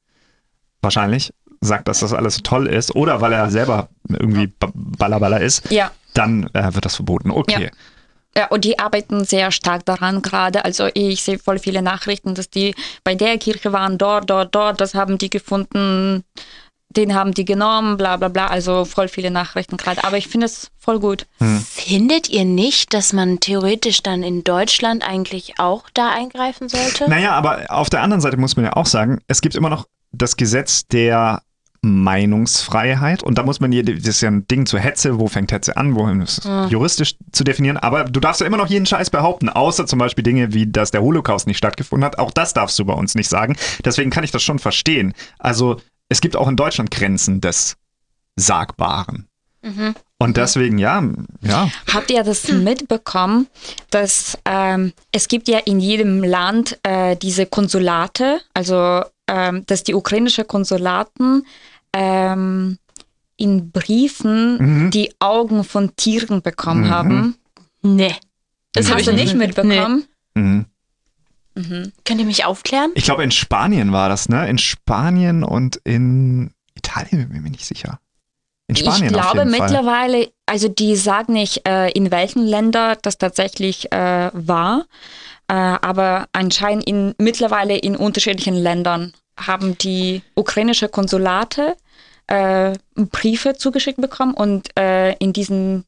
wahrscheinlich 0.80 1.32
sagt, 1.60 1.88
dass 1.88 2.00
das 2.00 2.12
alles 2.12 2.36
so 2.36 2.42
toll 2.42 2.66
ist, 2.66 2.94
oder 2.94 3.20
weil 3.20 3.32
er 3.32 3.50
selber 3.50 3.88
irgendwie 4.08 4.52
Ballerballer 4.58 5.40
ist, 5.40 5.70
ja 5.70 5.90
dann 6.18 6.50
äh, 6.52 6.74
wird 6.74 6.84
das 6.84 6.96
verboten. 6.96 7.30
Okay. 7.30 7.64
Ja. 7.64 7.70
Ja, 8.36 8.46
und 8.48 8.64
die 8.64 8.78
arbeiten 8.78 9.24
sehr 9.24 9.50
stark 9.50 9.84
daran 9.84 10.22
gerade. 10.22 10.64
Also 10.64 10.88
ich 10.94 11.22
sehe 11.22 11.38
voll 11.38 11.58
viele 11.58 11.82
Nachrichten, 11.82 12.34
dass 12.34 12.50
die 12.50 12.74
bei 13.02 13.14
der 13.14 13.38
Kirche 13.38 13.72
waren, 13.72 13.98
dort, 13.98 14.30
dort, 14.30 14.54
dort, 14.54 14.80
das 14.80 14.94
haben 14.94 15.18
die 15.18 15.30
gefunden, 15.30 16.22
den 16.90 17.14
haben 17.14 17.32
die 17.32 17.44
genommen, 17.44 17.96
bla 17.96 18.16
bla 18.16 18.28
bla. 18.28 18.46
Also 18.46 18.84
voll 18.84 19.08
viele 19.08 19.30
Nachrichten 19.32 19.76
gerade. 19.76 20.04
Aber 20.04 20.18
ich 20.18 20.28
finde 20.28 20.46
es 20.46 20.70
voll 20.78 21.00
gut. 21.00 21.26
Hm. 21.38 21.58
Findet 21.58 22.28
ihr 22.28 22.44
nicht, 22.44 22.94
dass 22.94 23.12
man 23.12 23.40
theoretisch 23.40 24.02
dann 24.02 24.22
in 24.22 24.44
Deutschland 24.44 25.08
eigentlich 25.08 25.54
auch 25.58 25.88
da 25.94 26.10
eingreifen 26.10 26.68
sollte? 26.68 27.08
Naja, 27.08 27.32
aber 27.32 27.64
auf 27.70 27.90
der 27.90 28.02
anderen 28.02 28.20
Seite 28.20 28.36
muss 28.36 28.56
man 28.56 28.66
ja 28.66 28.74
auch 28.74 28.86
sagen, 28.86 29.20
es 29.26 29.40
gibt 29.40 29.56
immer 29.56 29.70
noch 29.70 29.86
das 30.12 30.36
Gesetz 30.36 30.86
der 30.86 31.42
Meinungsfreiheit. 31.82 33.22
Und 33.22 33.38
da 33.38 33.44
muss 33.44 33.60
man, 33.60 33.70
das 33.70 34.06
ist 34.06 34.20
ja 34.20 34.30
ein 34.30 34.46
Ding 34.48 34.66
zur 34.66 34.80
Hetze, 34.80 35.18
wo 35.18 35.28
fängt 35.28 35.52
Hetze 35.52 35.76
an, 35.76 35.94
wohin 35.94 36.20
ist 36.20 36.44
mhm. 36.44 36.68
juristisch 36.68 37.16
zu 37.32 37.44
definieren. 37.44 37.76
Aber 37.76 38.04
du 38.04 38.20
darfst 38.20 38.40
ja 38.40 38.46
immer 38.46 38.56
noch 38.56 38.68
jeden 38.68 38.86
Scheiß 38.86 39.10
behaupten, 39.10 39.48
außer 39.48 39.86
zum 39.86 39.98
Beispiel 39.98 40.24
Dinge 40.24 40.52
wie, 40.52 40.66
dass 40.66 40.90
der 40.90 41.02
Holocaust 41.02 41.46
nicht 41.46 41.58
stattgefunden 41.58 42.04
hat. 42.04 42.18
Auch 42.18 42.30
das 42.30 42.54
darfst 42.54 42.78
du 42.78 42.84
bei 42.84 42.94
uns 42.94 43.14
nicht 43.14 43.28
sagen. 43.28 43.56
Deswegen 43.84 44.10
kann 44.10 44.24
ich 44.24 44.30
das 44.30 44.42
schon 44.42 44.58
verstehen. 44.58 45.14
Also 45.38 45.80
es 46.08 46.20
gibt 46.20 46.36
auch 46.36 46.48
in 46.48 46.56
Deutschland 46.56 46.90
Grenzen 46.90 47.40
des 47.40 47.76
Sagbaren. 48.36 49.28
Mhm. 49.62 49.94
Und 50.18 50.36
deswegen, 50.36 50.78
ja, 50.78 51.02
ja. 51.42 51.70
Habt 51.92 52.10
ihr 52.10 52.24
das 52.24 52.48
mitbekommen, 52.48 53.46
dass 53.90 54.36
ähm, 54.44 54.92
es 55.12 55.28
gibt 55.28 55.48
ja 55.48 55.58
in 55.58 55.78
jedem 55.78 56.24
Land 56.24 56.78
äh, 56.82 57.16
diese 57.16 57.46
Konsulate, 57.46 58.40
also 58.52 59.02
ähm, 59.28 59.64
dass 59.66 59.84
die 59.84 59.94
ukrainischen 59.94 60.46
Konsulaten 60.46 61.46
ähm, 61.92 62.78
in 63.36 63.70
Briefen 63.70 64.86
mhm. 64.86 64.90
die 64.90 65.12
Augen 65.20 65.64
von 65.64 65.94
Tieren 65.96 66.42
bekommen 66.42 66.84
mhm. 66.84 66.90
haben. 66.90 67.36
Nee. 67.82 68.14
Das 68.72 68.92
hast 68.92 69.06
du 69.06 69.12
nicht 69.12 69.34
mitbekommen? 69.34 70.04
Nee. 70.34 70.42
Mhm. 70.42 70.66
Könnt 72.04 72.20
ihr 72.20 72.26
mich 72.26 72.44
aufklären? 72.44 72.92
Ich 72.94 73.04
glaube, 73.04 73.24
in 73.24 73.30
Spanien 73.30 73.92
war 73.92 74.08
das, 74.08 74.28
ne? 74.28 74.48
In 74.48 74.58
Spanien 74.58 75.42
und 75.42 75.80
in 75.84 76.52
Italien 76.74 77.28
bin 77.28 77.36
ich 77.36 77.42
mir 77.42 77.50
nicht 77.50 77.66
sicher. 77.66 77.98
In 78.68 78.76
Spanien 78.76 79.10
ich 79.10 79.16
auf 79.16 79.32
glaube 79.32 79.38
jeden 79.38 79.54
Fall. 79.54 79.68
mittlerweile, 79.68 80.30
also 80.46 80.68
die 80.68 80.94
sagen 80.94 81.32
nicht, 81.32 81.66
äh, 81.66 81.90
in 81.90 82.10
welchen 82.10 82.44
Ländern 82.44 82.96
das 83.02 83.18
tatsächlich 83.18 83.90
äh, 83.92 84.30
war, 84.32 84.86
äh, 85.48 85.54
aber 85.54 86.26
anscheinend 86.32 86.84
in, 86.84 87.14
mittlerweile 87.18 87.76
in 87.76 87.96
unterschiedlichen 87.96 88.54
Ländern 88.54 89.12
haben 89.38 89.76
die 89.78 90.22
ukrainische 90.34 90.88
Konsulate 90.88 91.76
äh, 92.26 92.74
Briefe 92.94 93.54
zugeschickt 93.54 94.00
bekommen 94.00 94.34
und 94.34 94.76
äh, 94.78 95.12
in 95.14 95.32
diesen 95.32 95.84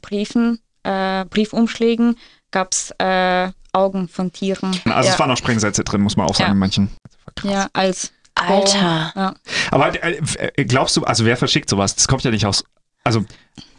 Briefen, 0.00 0.60
äh, 0.84 1.24
Briefumschlägen 1.26 2.16
gab 2.50 2.72
es 2.72 2.92
äh, 2.98 3.50
Augen 3.72 4.08
von 4.08 4.32
Tieren. 4.32 4.70
Also 4.84 5.08
ja, 5.08 5.14
es 5.14 5.18
waren 5.18 5.30
auch 5.30 5.36
Sprengsätze 5.36 5.82
drin, 5.82 6.00
muss 6.00 6.16
man 6.16 6.26
auch 6.26 6.34
sagen, 6.34 6.48
Ja. 6.48 6.52
in 6.52 6.58
manchen. 6.58 6.90
Krass. 7.34 7.52
ja, 7.52 7.66
als 7.72 8.12
Alter. 8.36 9.12
Ja. 9.14 9.34
Aber 9.70 9.92
äh, 10.04 10.64
glaubst 10.64 10.96
du, 10.96 11.02
also 11.04 11.24
wer 11.24 11.36
verschickt 11.36 11.68
sowas? 11.68 11.94
Das 11.96 12.06
kommt 12.08 12.22
ja 12.22 12.30
nicht 12.30 12.46
aus. 12.46 12.64
Also 13.02 13.24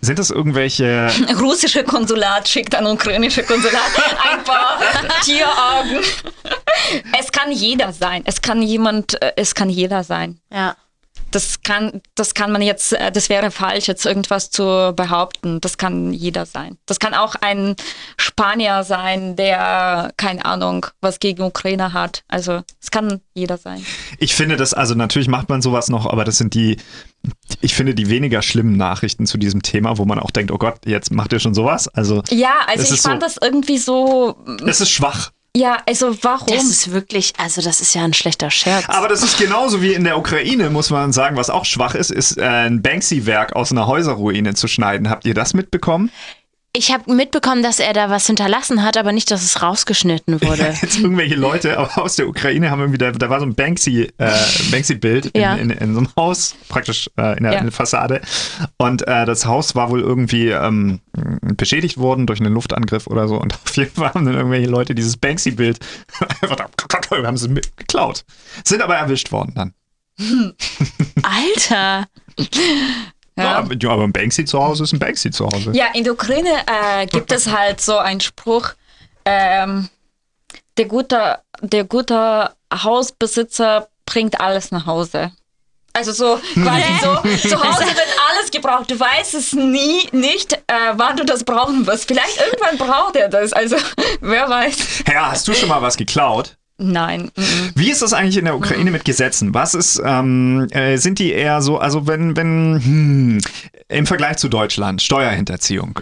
sind 0.05 0.19
das 0.19 0.29
irgendwelche. 0.29 1.09
russische 1.39 1.83
Konsulat 1.83 2.47
schickt 2.47 2.75
an 2.75 2.85
ukrainische 2.85 3.43
Konsulat 3.43 3.81
ein 4.31 4.43
paar 4.43 4.79
Tieraugen. 5.23 6.03
Es 7.19 7.31
kann 7.31 7.51
jeder 7.51 7.91
sein. 7.93 8.23
Es 8.25 8.41
kann 8.41 8.61
jemand, 8.61 9.21
äh, 9.21 9.33
es 9.35 9.55
kann 9.55 9.69
jeder 9.69 10.03
sein. 10.03 10.39
Ja. 10.51 10.75
Das 11.35 11.61
kann, 11.63 12.01
das 12.15 12.33
kann 12.33 12.53
man 12.53 12.61
jetzt, 12.61 12.93
äh, 12.93 13.11
das 13.11 13.27
wäre 13.27 13.51
falsch, 13.51 13.87
jetzt 13.87 14.05
irgendwas 14.05 14.51
zu 14.51 14.93
behaupten. 14.95 15.59
Das 15.59 15.77
kann 15.77 16.13
jeder 16.13 16.45
sein. 16.45 16.77
Das 16.85 16.99
kann 16.99 17.13
auch 17.13 17.35
ein 17.41 17.75
Spanier 18.15 18.85
sein, 18.85 19.35
der, 19.35 20.13
keine 20.15 20.45
Ahnung, 20.45 20.85
was 21.01 21.19
gegen 21.19 21.43
Ukraine 21.43 21.91
hat. 21.91 22.23
Also, 22.29 22.61
es 22.81 22.89
kann 22.89 23.19
jeder 23.33 23.57
sein. 23.57 23.85
Ich 24.17 24.33
finde 24.33 24.55
das, 24.55 24.73
also 24.73 24.95
natürlich 24.95 25.27
macht 25.27 25.49
man 25.49 25.61
sowas 25.61 25.89
noch, 25.89 26.05
aber 26.05 26.23
das 26.23 26.37
sind 26.37 26.53
die, 26.53 26.77
ich 27.59 27.75
finde 27.75 27.95
die 27.95 28.09
weniger 28.09 28.41
schlimmen 28.41 28.77
Nachrichten 28.77 29.25
zu 29.25 29.37
diesem 29.37 29.61
Thema, 29.61 29.97
wo 29.97 30.05
man 30.05 30.19
auch 30.19 30.31
denkt, 30.31 30.51
oh 30.51 30.57
Gott, 30.57 30.85
jetzt 30.85 31.11
macht 31.11 31.33
ihr 31.33 31.39
schon 31.39 31.53
sowas. 31.53 31.89
Also 31.89 32.23
Ja, 32.29 32.53
also 32.67 32.93
ich 32.93 33.01
fand 33.01 33.21
so- 33.21 33.27
das 33.27 33.37
irgendwie 33.41 33.77
so, 33.77 34.37
es 34.65 34.79
ist 34.79 34.89
schwach. 34.91 35.31
Ja, 35.55 35.77
also 35.87 36.15
warum? 36.21 36.53
Das 36.53 36.65
ist 36.65 36.91
wirklich, 36.91 37.33
also 37.37 37.61
das 37.61 37.79
ist 37.79 37.95
ja 37.95 38.03
ein 38.03 38.13
schlechter 38.13 38.51
Scherz. 38.51 38.89
Aber 38.89 39.07
das 39.07 39.23
ist 39.23 39.39
genauso 39.39 39.81
wie 39.81 39.93
in 39.93 40.03
der 40.03 40.17
Ukraine, 40.17 40.69
muss 40.69 40.89
man 40.89 41.13
sagen, 41.13 41.37
was 41.37 41.49
auch 41.49 41.63
schwach 41.63 41.95
ist, 41.95 42.11
ist 42.11 42.37
äh, 42.37 42.43
ein 42.43 42.81
Banksy-Werk 42.81 43.55
aus 43.55 43.71
einer 43.71 43.87
Häuserruine 43.87 44.53
zu 44.53 44.67
schneiden. 44.67 45.09
Habt 45.09 45.25
ihr 45.25 45.33
das 45.33 45.53
mitbekommen? 45.53 46.11
Ich 46.77 46.91
habe 46.91 47.13
mitbekommen, 47.13 47.63
dass 47.63 47.79
er 47.79 47.93
da 47.93 48.09
was 48.09 48.27
hinterlassen 48.27 48.83
hat, 48.83 48.97
aber 48.97 49.11
nicht, 49.13 49.31
dass 49.31 49.43
es 49.43 49.61
rausgeschnitten 49.61 50.41
wurde. 50.41 50.75
Jetzt 50.81 50.99
irgendwelche 50.99 51.35
Leute 51.35 51.79
aus 51.97 52.17
der 52.17 52.27
Ukraine 52.27 52.69
haben 52.69 52.81
irgendwie, 52.81 52.97
da, 52.97 53.11
da 53.11 53.29
war 53.29 53.39
so 53.39 53.45
ein 53.45 53.55
Banksy, 53.55 54.11
äh, 54.17 54.31
Banksy-Bild 54.71 55.27
in, 55.27 55.41
Ja. 55.41 55.55
in, 55.55 55.69
in 55.69 55.93
so 55.93 55.99
einem 55.99 56.09
Haus, 56.17 56.55
praktisch 56.67 57.09
äh, 57.17 57.37
in, 57.37 57.43
der, 57.43 57.53
Ja. 57.53 57.59
in 57.59 57.65
der 57.65 57.71
Fassade. 57.71 58.21
Und 58.77 59.07
äh, 59.07 59.25
das 59.25 59.45
Haus 59.45 59.75
war 59.75 59.89
wohl 59.89 60.01
irgendwie 60.01 60.49
ähm, 60.49 60.99
beschädigt 61.55 61.97
worden 61.97 62.27
durch 62.27 62.39
einen 62.41 62.53
Luftangriff 62.53 63.07
oder 63.07 63.27
so. 63.27 63.39
Und 63.39 63.53
auf 63.65 63.75
jeden 63.77 63.91
Fall 63.95 64.13
haben 64.13 64.25
dann 64.25 64.35
irgendwelche 64.35 64.67
Leute 64.69 64.93
dieses 64.95 65.15
Banksy-Bild 65.17 65.79
einfach 66.41 66.55
da, 66.57 66.67
haben 67.23 67.37
sie 67.37 67.49
geklaut. 67.77 68.25
Sind 68.65 68.81
aber 68.81 68.95
erwischt 68.97 69.31
worden 69.31 69.53
dann. 69.55 69.73
Alter. 71.23 72.07
Ja. 73.37 73.57
aber, 73.57 73.75
ja, 73.77 73.89
aber 73.89 74.03
ein 74.03 74.13
Banksy 74.13 74.45
zu 74.45 74.63
Hause 74.63 74.83
ist 74.83 74.93
ein 74.93 74.99
Banksy 74.99 75.29
zu 75.29 75.45
Hause. 75.45 75.71
Ja, 75.73 75.87
in 75.93 76.03
der 76.03 76.13
Ukraine 76.13 76.63
äh, 76.67 77.05
gibt 77.05 77.31
es 77.31 77.51
halt 77.51 77.81
so 77.81 77.97
einen 77.97 78.21
Spruch, 78.21 78.69
ähm, 79.25 79.89
der, 80.77 80.85
gute, 80.85 81.39
der 81.61 81.83
gute 81.83 82.51
Hausbesitzer 82.73 83.89
bringt 84.05 84.39
alles 84.39 84.71
nach 84.71 84.85
Hause. 84.85 85.31
Also 85.93 86.11
so 86.11 86.39
quasi 86.61 86.83
so, 87.01 87.47
zu 87.49 87.63
Hause 87.63 87.85
wird 87.85 88.07
alles 88.29 88.51
gebraucht. 88.51 88.91
Du 88.91 88.99
weißt 88.99 89.33
es 89.33 89.53
nie, 89.53 90.07
nicht, 90.11 90.51
äh, 90.53 90.93
wann 90.93 91.15
du 91.15 91.23
das 91.23 91.45
brauchen 91.45 91.87
wirst. 91.87 92.05
Vielleicht 92.07 92.37
irgendwann 92.37 92.77
braucht 92.77 93.15
er 93.15 93.29
das. 93.29 93.53
Also 93.53 93.77
wer 94.21 94.49
weiß. 94.49 95.03
Ja, 95.07 95.31
hast 95.31 95.47
du 95.47 95.53
schon 95.53 95.69
mal 95.69 95.81
was 95.81 95.95
geklaut? 95.95 96.57
Nein. 96.77 97.31
mhm. 97.35 97.71
Wie 97.75 97.89
ist 97.89 98.01
das 98.01 98.13
eigentlich 98.13 98.37
in 98.37 98.45
der 98.45 98.55
Ukraine 98.55 98.91
mit 98.91 99.05
Gesetzen? 99.05 99.53
Was 99.53 99.73
ist, 99.73 100.01
ähm, 100.03 100.67
äh, 100.71 100.97
sind 100.97 101.19
die 101.19 101.31
eher 101.31 101.61
so, 101.61 101.77
also 101.77 102.07
wenn, 102.07 102.35
wenn, 102.35 102.81
hm, 102.83 103.41
im 103.87 104.05
Vergleich 104.05 104.37
zu 104.37 104.49
Deutschland, 104.49 105.01
Steuerhinterziehung, 105.01 105.99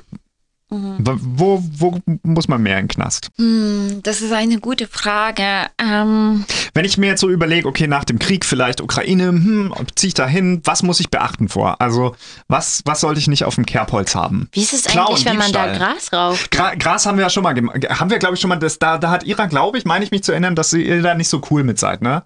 w- 0.73 1.17
wo, 1.21 1.63
wo 1.77 1.99
muss 2.23 2.47
man 2.47 2.62
mehr 2.62 2.79
in 2.79 2.83
den 2.88 2.88
Knast? 2.89 3.29
Hm, 3.38 3.99
Das 4.03 4.21
ist 4.21 4.31
eine 4.31 4.59
gute 4.59 4.88
Frage. 4.88 5.67
Ähm, 5.77 6.45
Wenn 6.73 6.86
ich 6.86 6.97
mir 6.97 7.07
jetzt 7.07 7.21
so 7.21 7.29
überlege, 7.29 7.67
okay, 7.67 7.88
nach 7.88 8.03
dem 8.03 8.19
Krieg 8.19 8.45
vielleicht 8.45 8.81
Ukraine, 8.81 9.27
hm, 9.27 9.73
ziehe 9.95 10.09
ich 10.09 10.13
da 10.13 10.27
hin, 10.27 10.62
was 10.63 10.83
muss 10.83 10.99
ich 10.99 11.09
beachten 11.09 11.49
vor? 11.49 11.79
Also, 11.81 12.15
was, 12.47 12.81
was 12.86 13.01
sollte 13.01 13.19
ich 13.19 13.27
nicht 13.27 13.45
auf 13.45 13.55
dem 13.55 13.65
Kerbholz 13.65 14.15
haben? 14.15 14.49
Wie 14.51 14.62
ist 14.62 14.73
es 14.73 14.83
Klauen, 14.83 15.09
eigentlich, 15.09 15.25
wenn 15.25 15.38
man 15.38 15.51
da 15.51 15.67
Diebstahl. 15.67 15.93
Gras 15.93 16.13
raucht? 16.13 16.51
Gra 16.51 16.75
Gras 16.75 17.05
haben 17.05 17.17
wir 17.17 17.23
ja 17.23 17.29
schon 17.29 17.43
mal 17.43 17.53
gemacht. 17.53 17.77
Haben 17.89 18.09
wir, 18.09 18.19
glaube 18.19 18.36
ich, 18.36 18.41
schon 18.41 18.49
mal, 18.49 18.57
das, 18.57 18.79
da, 18.79 18.97
da 18.97 19.09
hat 19.12 19.23
Ira, 19.25 19.45
glaube 19.45 19.77
ich, 19.77 19.86
meine 19.86 20.03
ich 20.03 20.12
mich 20.12 20.23
zu 20.23 20.31
erinnern, 20.31 20.55
dass 20.55 20.73
ihr 20.73 21.01
da 21.01 21.13
nicht 21.15 21.29
so 21.29 21.41
cool 21.51 21.63
mit 21.63 21.79
seid, 21.79 22.01
ne? 22.01 22.23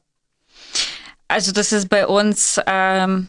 Also 1.27 1.51
das 1.51 1.71
ist 1.73 1.89
bei 1.89 2.07
uns 2.07 2.60
ähm, 2.67 3.27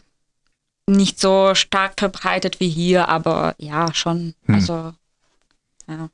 nicht 0.87 1.19
so 1.19 1.53
stark 1.53 1.93
verbreitet 1.97 2.59
wie 2.59 2.69
hier, 2.69 3.09
aber 3.09 3.55
ja, 3.57 3.93
schon. 3.93 4.33
Hm. 4.45 4.55
Also, 4.55 4.93
ja. 5.89 6.09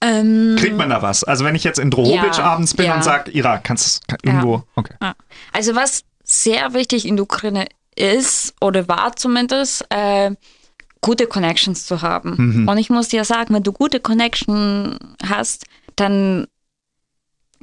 Ähm, 0.00 0.56
Kriegt 0.58 0.76
man 0.76 0.90
da 0.90 1.02
was? 1.02 1.24
Also 1.24 1.44
wenn 1.44 1.54
ich 1.54 1.64
jetzt 1.64 1.78
in 1.78 1.90
Drohobitsch 1.90 2.38
Ja, 2.38 2.44
abends 2.44 2.74
bin 2.74 2.86
ja. 2.86 2.94
und 2.96 3.04
sag, 3.04 3.34
Ira, 3.34 3.58
kannst 3.58 4.02
du 4.06 4.16
irgendwo, 4.22 4.64
okay. 4.74 4.94
Also 5.52 5.74
was 5.74 6.04
sehr 6.22 6.74
wichtig 6.74 7.06
in 7.06 7.16
der 7.16 7.24
Ukraine 7.24 7.66
ist, 7.96 8.54
oder 8.60 8.86
war 8.88 9.16
zumindest, 9.16 9.86
äh, 9.90 10.32
gute 11.00 11.26
Connections 11.26 11.86
zu 11.86 12.00
haben. 12.02 12.34
Mhm. 12.36 12.68
Und 12.68 12.78
ich 12.78 12.88
muss 12.88 13.08
dir 13.08 13.24
sagen, 13.24 13.54
wenn 13.54 13.62
du 13.62 13.72
gute 13.72 14.00
Connection 14.00 14.98
hast, 15.22 15.66
dann 15.96 16.46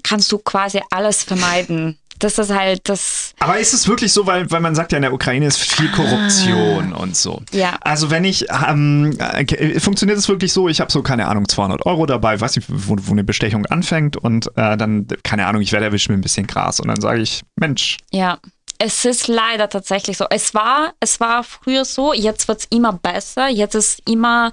kannst 0.03 0.31
du 0.31 0.37
quasi 0.37 0.81
alles 0.91 1.23
vermeiden. 1.23 1.97
Das 2.23 2.37
ist 2.37 2.51
halt 2.53 2.87
das, 2.87 3.33
Aber 3.39 3.59
ist 3.59 3.73
es 3.73 3.87
wirklich 3.87 4.13
so, 4.13 4.25
weil, 4.27 4.49
weil 4.51 4.61
man 4.61 4.75
sagt 4.75 4.91
ja, 4.91 4.97
in 4.97 5.01
der 5.01 5.13
Ukraine 5.13 5.45
ist 5.47 5.59
viel 5.59 5.89
Korruption 5.91 6.93
und 6.93 7.15
so. 7.15 7.41
ja. 7.51 7.77
Also 7.81 8.09
wenn 8.09 8.23
ich, 8.23 8.45
ähm, 8.67 9.17
äh, 9.19 9.79
funktioniert 9.79 10.17
es 10.17 10.29
wirklich 10.29 10.53
so, 10.53 10.69
ich 10.69 10.79
habe 10.79 10.91
so, 10.91 11.01
keine 11.01 11.27
Ahnung, 11.27 11.47
200 11.47 11.85
Euro 11.85 12.05
dabei, 12.05 12.39
weiß 12.39 12.55
nicht, 12.55 12.67
wo, 12.69 12.95
wo 12.99 13.11
eine 13.11 13.23
Bestechung 13.23 13.65
anfängt 13.65 14.17
und 14.17 14.47
äh, 14.55 14.77
dann, 14.77 15.07
keine 15.23 15.47
Ahnung, 15.47 15.61
ich 15.61 15.71
werde 15.71 15.85
erwischt 15.85 16.09
mit 16.09 16.17
ein 16.17 16.21
bisschen 16.21 16.47
Gras 16.47 16.79
und 16.79 16.87
dann 16.87 17.01
sage 17.01 17.21
ich, 17.21 17.41
Mensch, 17.55 17.97
Ja, 18.11 18.37
es 18.83 19.05
ist 19.05 19.27
leider 19.27 19.69
tatsächlich 19.69 20.17
so. 20.17 20.25
Es 20.31 20.55
war, 20.55 20.93
es 20.99 21.19
war 21.19 21.43
früher 21.43 21.85
so, 21.85 22.13
jetzt 22.13 22.47
wird 22.47 22.61
es 22.61 22.65
immer 22.71 22.93
besser, 22.93 23.47
jetzt 23.47 23.75
ist 23.75 24.01
immer 24.09 24.51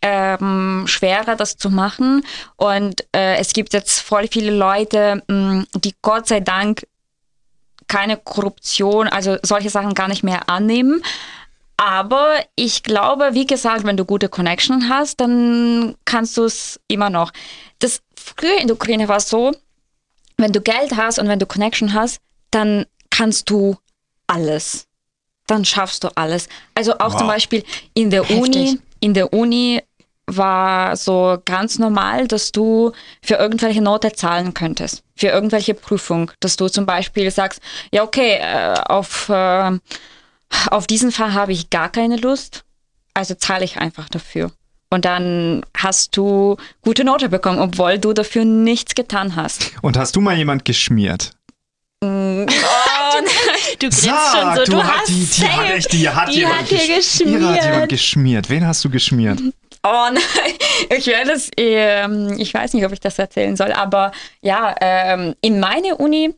ähm, 0.00 0.84
schwerer, 0.86 1.36
das 1.36 1.58
zu 1.58 1.68
machen. 1.68 2.24
Und 2.56 3.02
äh, 3.14 3.36
es 3.36 3.52
gibt 3.52 3.74
jetzt 3.74 4.00
voll 4.00 4.28
viele 4.30 4.50
Leute, 4.50 5.22
mh, 5.28 5.64
die 5.74 5.94
Gott 6.00 6.26
sei 6.26 6.40
Dank 6.40 6.86
keine 7.88 8.16
Korruption, 8.16 9.08
also 9.08 9.36
solche 9.42 9.70
Sachen 9.70 9.94
gar 9.94 10.08
nicht 10.08 10.22
mehr 10.22 10.48
annehmen. 10.48 11.02
Aber 11.76 12.36
ich 12.54 12.82
glaube, 12.82 13.30
wie 13.32 13.46
gesagt, 13.46 13.84
wenn 13.84 13.96
du 13.96 14.04
gute 14.04 14.28
Connection 14.28 14.88
hast, 14.88 15.20
dann 15.20 15.94
kannst 16.04 16.36
du 16.36 16.44
es 16.44 16.80
immer 16.88 17.10
noch. 17.10 17.32
Das 17.80 18.00
früher 18.18 18.58
in 18.60 18.66
der 18.66 18.76
Ukraine 18.76 19.08
war 19.08 19.18
es 19.18 19.28
so, 19.28 19.52
wenn 20.38 20.52
du 20.52 20.60
Geld 20.60 20.96
hast 20.96 21.18
und 21.18 21.28
wenn 21.28 21.38
du 21.38 21.46
Connection 21.46 21.92
hast, 21.92 22.18
dann 22.50 22.86
kannst 23.10 23.50
du 23.50 23.76
alles. 24.26 24.86
Dann 25.46 25.64
schaffst 25.64 26.02
du 26.04 26.08
alles. 26.16 26.48
Also 26.74 26.94
auch 26.98 27.12
Wow. 27.12 27.18
zum 27.18 27.26
Beispiel 27.28 27.62
in 27.94 28.10
der 28.10 28.22
Heftig. 28.24 28.40
Uni, 28.42 28.78
in 29.00 29.14
der 29.14 29.32
Uni 29.32 29.82
war 30.26 30.96
so 30.96 31.38
ganz 31.44 31.78
normal, 31.78 32.26
dass 32.26 32.50
du 32.52 32.92
für 33.22 33.34
irgendwelche 33.36 33.80
Note 33.80 34.12
zahlen 34.12 34.54
könntest, 34.54 35.02
für 35.14 35.28
irgendwelche 35.28 35.74
Prüfung, 35.74 36.30
dass 36.40 36.56
du 36.56 36.68
zum 36.68 36.84
Beispiel 36.86 37.30
sagst, 37.30 37.60
ja 37.92 38.02
okay, 38.02 38.38
äh, 38.40 38.74
auf, 38.86 39.28
äh, 39.28 39.78
auf 40.70 40.86
diesen 40.86 41.12
Fall 41.12 41.32
habe 41.34 41.52
ich 41.52 41.70
gar 41.70 41.88
keine 41.90 42.16
Lust, 42.16 42.64
also 43.14 43.34
zahle 43.34 43.64
ich 43.64 43.78
einfach 43.78 44.08
dafür. 44.08 44.50
Und 44.90 45.04
dann 45.04 45.64
hast 45.76 46.16
du 46.16 46.56
gute 46.82 47.04
Note 47.04 47.28
bekommen, 47.28 47.58
obwohl 47.58 47.98
du 47.98 48.12
dafür 48.12 48.44
nichts 48.44 48.94
getan 48.94 49.34
hast. 49.36 49.72
und 49.82 49.96
hast 49.96 50.14
du 50.16 50.20
mal 50.20 50.36
jemand 50.36 50.64
geschmiert? 50.64 51.32
Du 52.00 52.46
grinst 53.78 54.04
schon 54.06 54.54
so, 54.56 54.64
du, 54.64 54.70
du 54.72 54.84
hast 54.84 55.08
die, 55.08 55.26
die 55.26 55.48
hat 55.48 55.70
echt, 55.70 55.92
die 55.92 56.08
hat 56.08 56.28
Die 56.28 56.32
jemand 56.38 56.60
hat 56.60 56.68
geschmiert. 56.68 57.88
geschmiert. 57.88 58.50
Wen 58.50 58.66
hast 58.66 58.84
du 58.84 58.90
geschmiert? 58.90 59.40
Oh 59.86 60.08
nein, 60.12 60.54
ich 60.96 61.06
werde 61.06 61.32
es, 61.32 61.50
ähm, 61.56 62.34
ich 62.38 62.52
weiß 62.52 62.74
nicht, 62.74 62.84
ob 62.84 62.92
ich 62.92 62.98
das 62.98 63.18
erzählen 63.18 63.56
soll, 63.56 63.72
aber 63.72 64.10
ja, 64.40 64.74
ähm, 64.80 65.36
in 65.40 65.60
meiner 65.60 66.00
Uni 66.00 66.34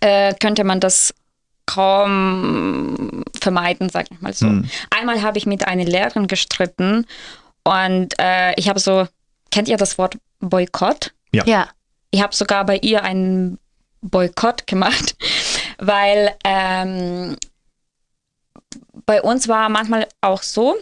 äh, 0.00 0.34
könnte 0.34 0.64
man 0.64 0.78
das 0.78 1.14
kaum 1.64 3.24
vermeiden, 3.40 3.88
sag 3.88 4.10
ich 4.10 4.20
mal 4.20 4.34
so. 4.34 4.46
Hm. 4.46 4.68
Einmal 4.90 5.22
habe 5.22 5.38
ich 5.38 5.46
mit 5.46 5.66
einer 5.66 5.84
Lehrerin 5.84 6.26
gestritten 6.26 7.06
und 7.64 8.14
äh, 8.20 8.52
ich 8.56 8.68
habe 8.68 8.80
so, 8.80 9.08
kennt 9.50 9.68
ihr 9.68 9.78
das 9.78 9.96
Wort 9.96 10.18
Boykott? 10.40 11.12
Ja. 11.46 11.68
Ich 12.10 12.22
habe 12.22 12.34
sogar 12.34 12.66
bei 12.66 12.76
ihr 12.76 13.02
einen 13.02 13.58
Boykott 14.02 14.66
gemacht, 14.66 15.16
weil 15.78 16.34
ähm, 16.44 17.36
bei 19.06 19.22
uns 19.22 19.48
war 19.48 19.70
manchmal 19.70 20.06
auch 20.20 20.42
so, 20.42 20.76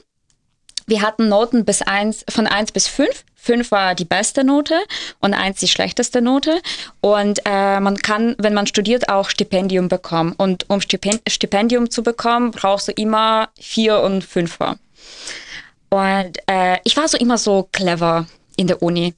wir 0.91 1.03
hatten 1.03 1.29
Noten 1.29 1.65
bis 1.65 1.83
eins, 1.83 2.25
von 2.29 2.47
1 2.47 2.73
bis 2.73 2.87
5. 2.89 3.25
5 3.37 3.71
war 3.71 3.95
die 3.95 4.05
beste 4.05 4.45
Note 4.45 4.79
und 5.21 5.33
1 5.33 5.61
die 5.61 5.69
schlechteste 5.69 6.21
Note. 6.21 6.61
Und 7.01 7.41
äh, 7.47 7.81
man 7.81 7.97
kann, 7.97 8.35
wenn 8.39 8.53
man 8.53 8.67
studiert, 8.67 9.09
auch 9.09 9.31
Stipendium 9.31 9.89
bekommen. 9.89 10.35
Und 10.37 10.69
um 10.69 10.81
Stipend 10.81 11.23
Stipendium 11.29 11.91
zu 11.91 12.03
bekommen, 12.03 12.51
brauchst 12.51 12.89
du 12.89 12.93
immer 12.93 13.49
4 13.59 14.01
und 14.01 14.25
5er. 14.25 14.77
Und 15.89 16.39
äh, 16.47 16.79
ich 16.85 16.97
war 16.97 17.09
so 17.09 17.17
immer 17.17 17.39
so 17.39 17.69
clever 17.73 18.27
in 18.57 18.67
der 18.67 18.83
Uni. 18.83 19.15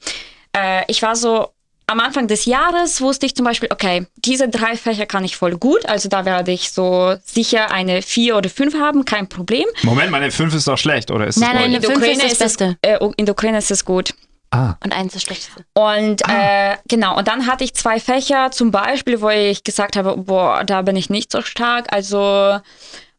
Äh, 0.56 0.84
ich 0.86 1.02
war 1.02 1.16
so, 1.16 1.48
am 1.92 2.00
Anfang 2.00 2.26
des 2.26 2.46
Jahres 2.46 3.00
wusste 3.00 3.26
ich 3.26 3.34
zum 3.36 3.44
Beispiel, 3.44 3.68
okay, 3.70 4.06
diese 4.16 4.48
drei 4.48 4.76
Fächer 4.76 5.06
kann 5.06 5.24
ich 5.24 5.36
voll 5.36 5.56
gut, 5.58 5.86
also 5.86 6.08
da 6.08 6.24
werde 6.24 6.50
ich 6.50 6.72
so 6.72 7.14
sicher 7.24 7.70
eine 7.70 8.02
vier 8.02 8.36
oder 8.36 8.48
fünf 8.48 8.74
haben, 8.74 9.04
kein 9.04 9.28
Problem. 9.28 9.66
Moment, 9.82 10.10
meine 10.10 10.30
5 10.30 10.54
ist 10.54 10.66
doch 10.66 10.78
schlecht, 10.78 11.10
oder 11.10 11.26
ist 11.26 11.36
es 11.36 11.42
Nein, 11.42 11.54
nein, 11.54 11.64
eine 11.64 11.82
Fünf 11.82 12.02
ist 12.04 12.22
das 12.22 12.32
es, 12.32 12.38
Beste. 12.38 12.76
äh, 12.82 12.98
in 13.16 13.26
der 13.26 13.34
Ukraine 13.34 13.58
ist 13.58 13.70
es 13.70 13.84
gut. 13.84 14.14
Ah, 14.50 14.74
Und 14.84 14.92
eins 14.92 15.12
das 15.14 15.22
Schlechteste. 15.22 15.64
Und 15.74 16.22
äh, 16.28 16.76
genau, 16.88 17.16
und 17.16 17.28
dann 17.28 17.46
hatte 17.46 17.64
ich 17.64 17.74
zwei 17.74 18.00
Fächer, 18.00 18.50
zum 18.50 18.70
Beispiel, 18.70 19.20
wo 19.20 19.28
ich 19.30 19.64
gesagt 19.64 19.96
habe, 19.96 20.16
boah, 20.16 20.64
da 20.64 20.82
bin 20.82 20.96
ich 20.96 21.08
nicht 21.10 21.30
so 21.32 21.40
stark. 21.42 21.86
Also, 21.92 22.58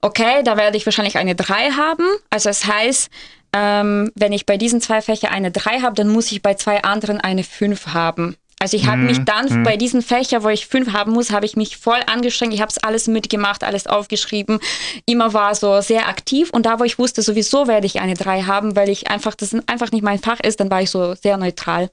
okay, 0.02 0.44
da 0.44 0.58
werde 0.58 0.78
ich 0.78 0.86
wahrscheinlich 0.86 1.18
eine 1.18 1.34
3 1.36 1.72
haben. 1.72 2.06
Also 2.30 2.50
das 2.50 2.66
heißt, 2.66 3.10
ähm, 3.56 4.12
wenn 4.16 4.32
ich 4.34 4.46
bei 4.46 4.58
diesen 4.58 4.82
zwei 4.82 5.02
Fächern 5.02 5.32
eine 5.32 5.52
3 5.52 5.82
habe, 5.82 5.96
dann 5.96 6.10
muss 6.10 6.32
ich 6.32 6.42
bei 6.42 6.54
zwei 6.56 6.84
anderen 6.84 7.20
eine 7.22 7.44
5 7.44 7.88
haben. 7.88 8.36
Also 8.64 8.78
ich 8.78 8.88
habe 8.88 9.02
mich 9.02 9.20
dann 9.26 9.64
bei 9.64 9.76
diesen 9.76 10.02
Fächern, 10.02 10.42
wo 10.42 10.48
ich 10.48 10.68
5 10.68 10.94
haben 10.94 11.12
muss, 11.12 11.32
habe 11.32 11.46
ich 11.46 11.58
mich 11.58 11.76
voll 11.76 12.00
angestrengt. 12.06 12.54
Ich 12.54 12.62
habe 12.62 12.70
es 12.70 12.78
alles 12.78 13.08
mitgemacht, 13.08 13.62
alles 13.62 13.88
aufgeschrieben. 13.88 14.62
Immer 15.06 15.34
war 15.34 15.54
so 15.54 15.82
sehr 15.82 16.08
aktiv. 16.08 16.50
Und 16.50 16.66
da, 16.66 16.80
wo 16.80 16.86
ich 16.86 16.98
wusste, 16.98 17.22
sowieso 17.24 17.68
werde 17.68 17.88
ich 17.88 18.00
eine 18.00 18.14
3 18.14 18.44
haben, 18.44 18.78
weil 18.78 18.88
ich 18.88 19.10
einfach, 19.10 19.36
das 19.36 19.54
einfach 19.68 19.92
nicht 19.92 20.02
mein 20.02 20.18
Fach 20.18 20.40
ist, 20.40 20.62
dann 20.62 20.72
war 20.72 20.82
ich 20.82 20.92
so 20.92 21.14
sehr 21.14 21.36
neutral. 21.36 21.90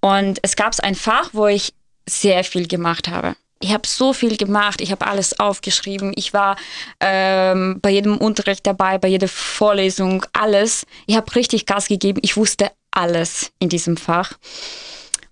Und 0.00 0.38
es 0.40 0.56
gab 0.56 0.72
ein 0.80 0.94
Fach, 0.94 1.28
wo 1.34 1.46
ich 1.46 1.74
sehr 2.08 2.42
viel 2.42 2.66
gemacht 2.66 3.08
habe. 3.08 3.36
Ich 3.60 3.74
habe 3.74 3.86
so 3.86 4.14
viel 4.14 4.38
gemacht, 4.38 4.80
ich 4.80 4.92
habe 4.92 5.06
alles 5.06 5.38
aufgeschrieben. 5.38 6.14
Ich 6.16 6.32
war 6.32 6.56
ähm, 7.00 7.80
bei 7.82 7.90
jedem 7.90 8.16
Unterricht 8.16 8.66
dabei, 8.66 8.96
bei 8.96 9.08
jeder 9.08 9.28
Vorlesung, 9.28 10.24
alles. 10.32 10.86
Ich 11.06 11.16
habe 11.16 11.34
richtig 11.34 11.66
Gas 11.66 11.88
gegeben. 11.88 12.20
Ich 12.22 12.38
wusste 12.38 12.70
alles 12.92 13.52
in 13.58 13.68
diesem 13.68 13.98
Fach. 13.98 14.32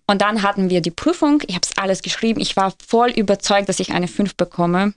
Und 0.06 0.20
dann 0.20 0.42
hatten 0.42 0.70
wir 0.70 0.80
die 0.80 0.90
Prüfung. 0.90 1.42
Ich 1.46 1.54
habe 1.54 1.66
es 1.68 1.78
alles 1.78 2.02
geschrieben. 2.02 2.40
Ich 2.40 2.56
war 2.56 2.74
voll 2.86 3.10
überzeugt, 3.10 3.68
dass 3.68 3.80
ich 3.80 3.92
eine 3.92 4.08
5 4.08 4.36
bekomme. 4.36 4.94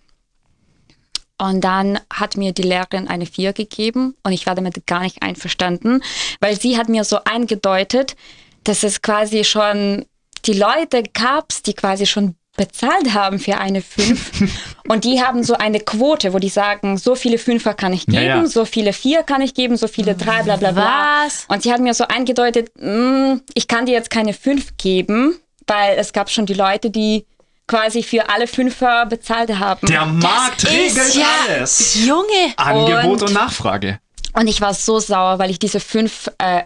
Und 1.39 1.62
dann 1.62 2.00
hat 2.12 2.36
mir 2.36 2.52
die 2.52 2.63
Lehrerin 2.63 3.08
eine 3.08 3.28
4 3.28 3.54
gegeben 3.54 4.15
und 4.24 4.32
ich 4.32 4.48
war 4.48 4.56
damit 4.56 4.88
gar 4.88 5.02
nicht 5.02 5.22
einverstanden, 5.22 6.02
weil 6.39 6.60
sie 6.60 6.78
hat 6.78 6.89
mir 6.89 7.04
so 7.04 7.20
eingedeutet, 7.26 8.15
dass 8.63 8.84
es 8.84 9.04
quasi 9.04 9.43
schon 9.43 10.06
die 10.46 10.54
Leute 10.54 11.04
gab, 11.04 11.50
die 11.65 11.74
quasi 11.74 12.08
schon 12.08 12.36
bezahlt 12.58 13.13
haben 13.13 13.39
für 13.39 13.58
eine 13.60 13.82
5 13.82 14.32
und 14.89 15.04
die 15.06 15.22
haben 15.24 15.43
so 15.43 15.54
eine 15.54 15.80
Quote, 15.80 16.34
wo 16.34 16.39
die 16.39 16.50
sagen, 16.50 16.98
so 16.98 17.15
viele 17.15 17.38
Fünfer 17.38 17.74
kann 17.74 17.93
ich 17.93 18.06
Ja, 18.08 18.20
geben, 18.20 18.41
ja. 18.41 18.46
so 18.48 18.65
viele 18.65 18.91
4 18.93 19.24
kann 19.24 19.41
ich 19.41 19.54
geben, 19.54 19.78
so 19.78 19.88
viele 19.88 20.15
3, 20.15 20.43
bla 20.43 20.56
bla 20.58 20.72
bla. 20.72 21.24
Was? 21.24 21.46
Und 21.48 21.63
sie 21.63 21.72
hat 21.72 21.80
mir 21.80 21.93
so 21.93 22.06
eingedeutet, 22.08 22.72
"Mm, 22.80 23.41
ich 23.54 23.67
kann 23.67 23.86
dir 23.86 23.93
jetzt 23.93 24.10
keine 24.10 24.34
5 24.34 24.76
geben, 24.78 25.39
weil 25.67 25.98
es 25.98 26.12
gab 26.13 26.30
schon 26.30 26.46
die 26.48 26.56
Leute, 26.56 26.89
die 26.89 27.26
quasi 27.67 28.02
für 28.02 28.30
alle 28.30 28.48
Fünfer 28.48 29.06
bezahlt 29.06 29.50
haben. 29.60 29.86
der 29.88 30.06
Markt 30.06 30.65
regelt 30.70 30.98
ist 30.98 31.15
ja 31.15 31.26
alles. 31.50 31.96
Junge. 32.06 32.54
Angebot 32.58 33.04
und, 33.06 33.24
Und- 33.24 33.34
Nachfrage. 33.34 34.00
Und 34.34 34.48
ich 34.48 34.62
war 34.62 34.74
so 34.74 35.00
sauer, 35.00 35.38
weil 35.39 35.52
ich 35.52 35.60
diese 35.60 35.80
fünf 35.80 36.30
äh, 36.38 36.63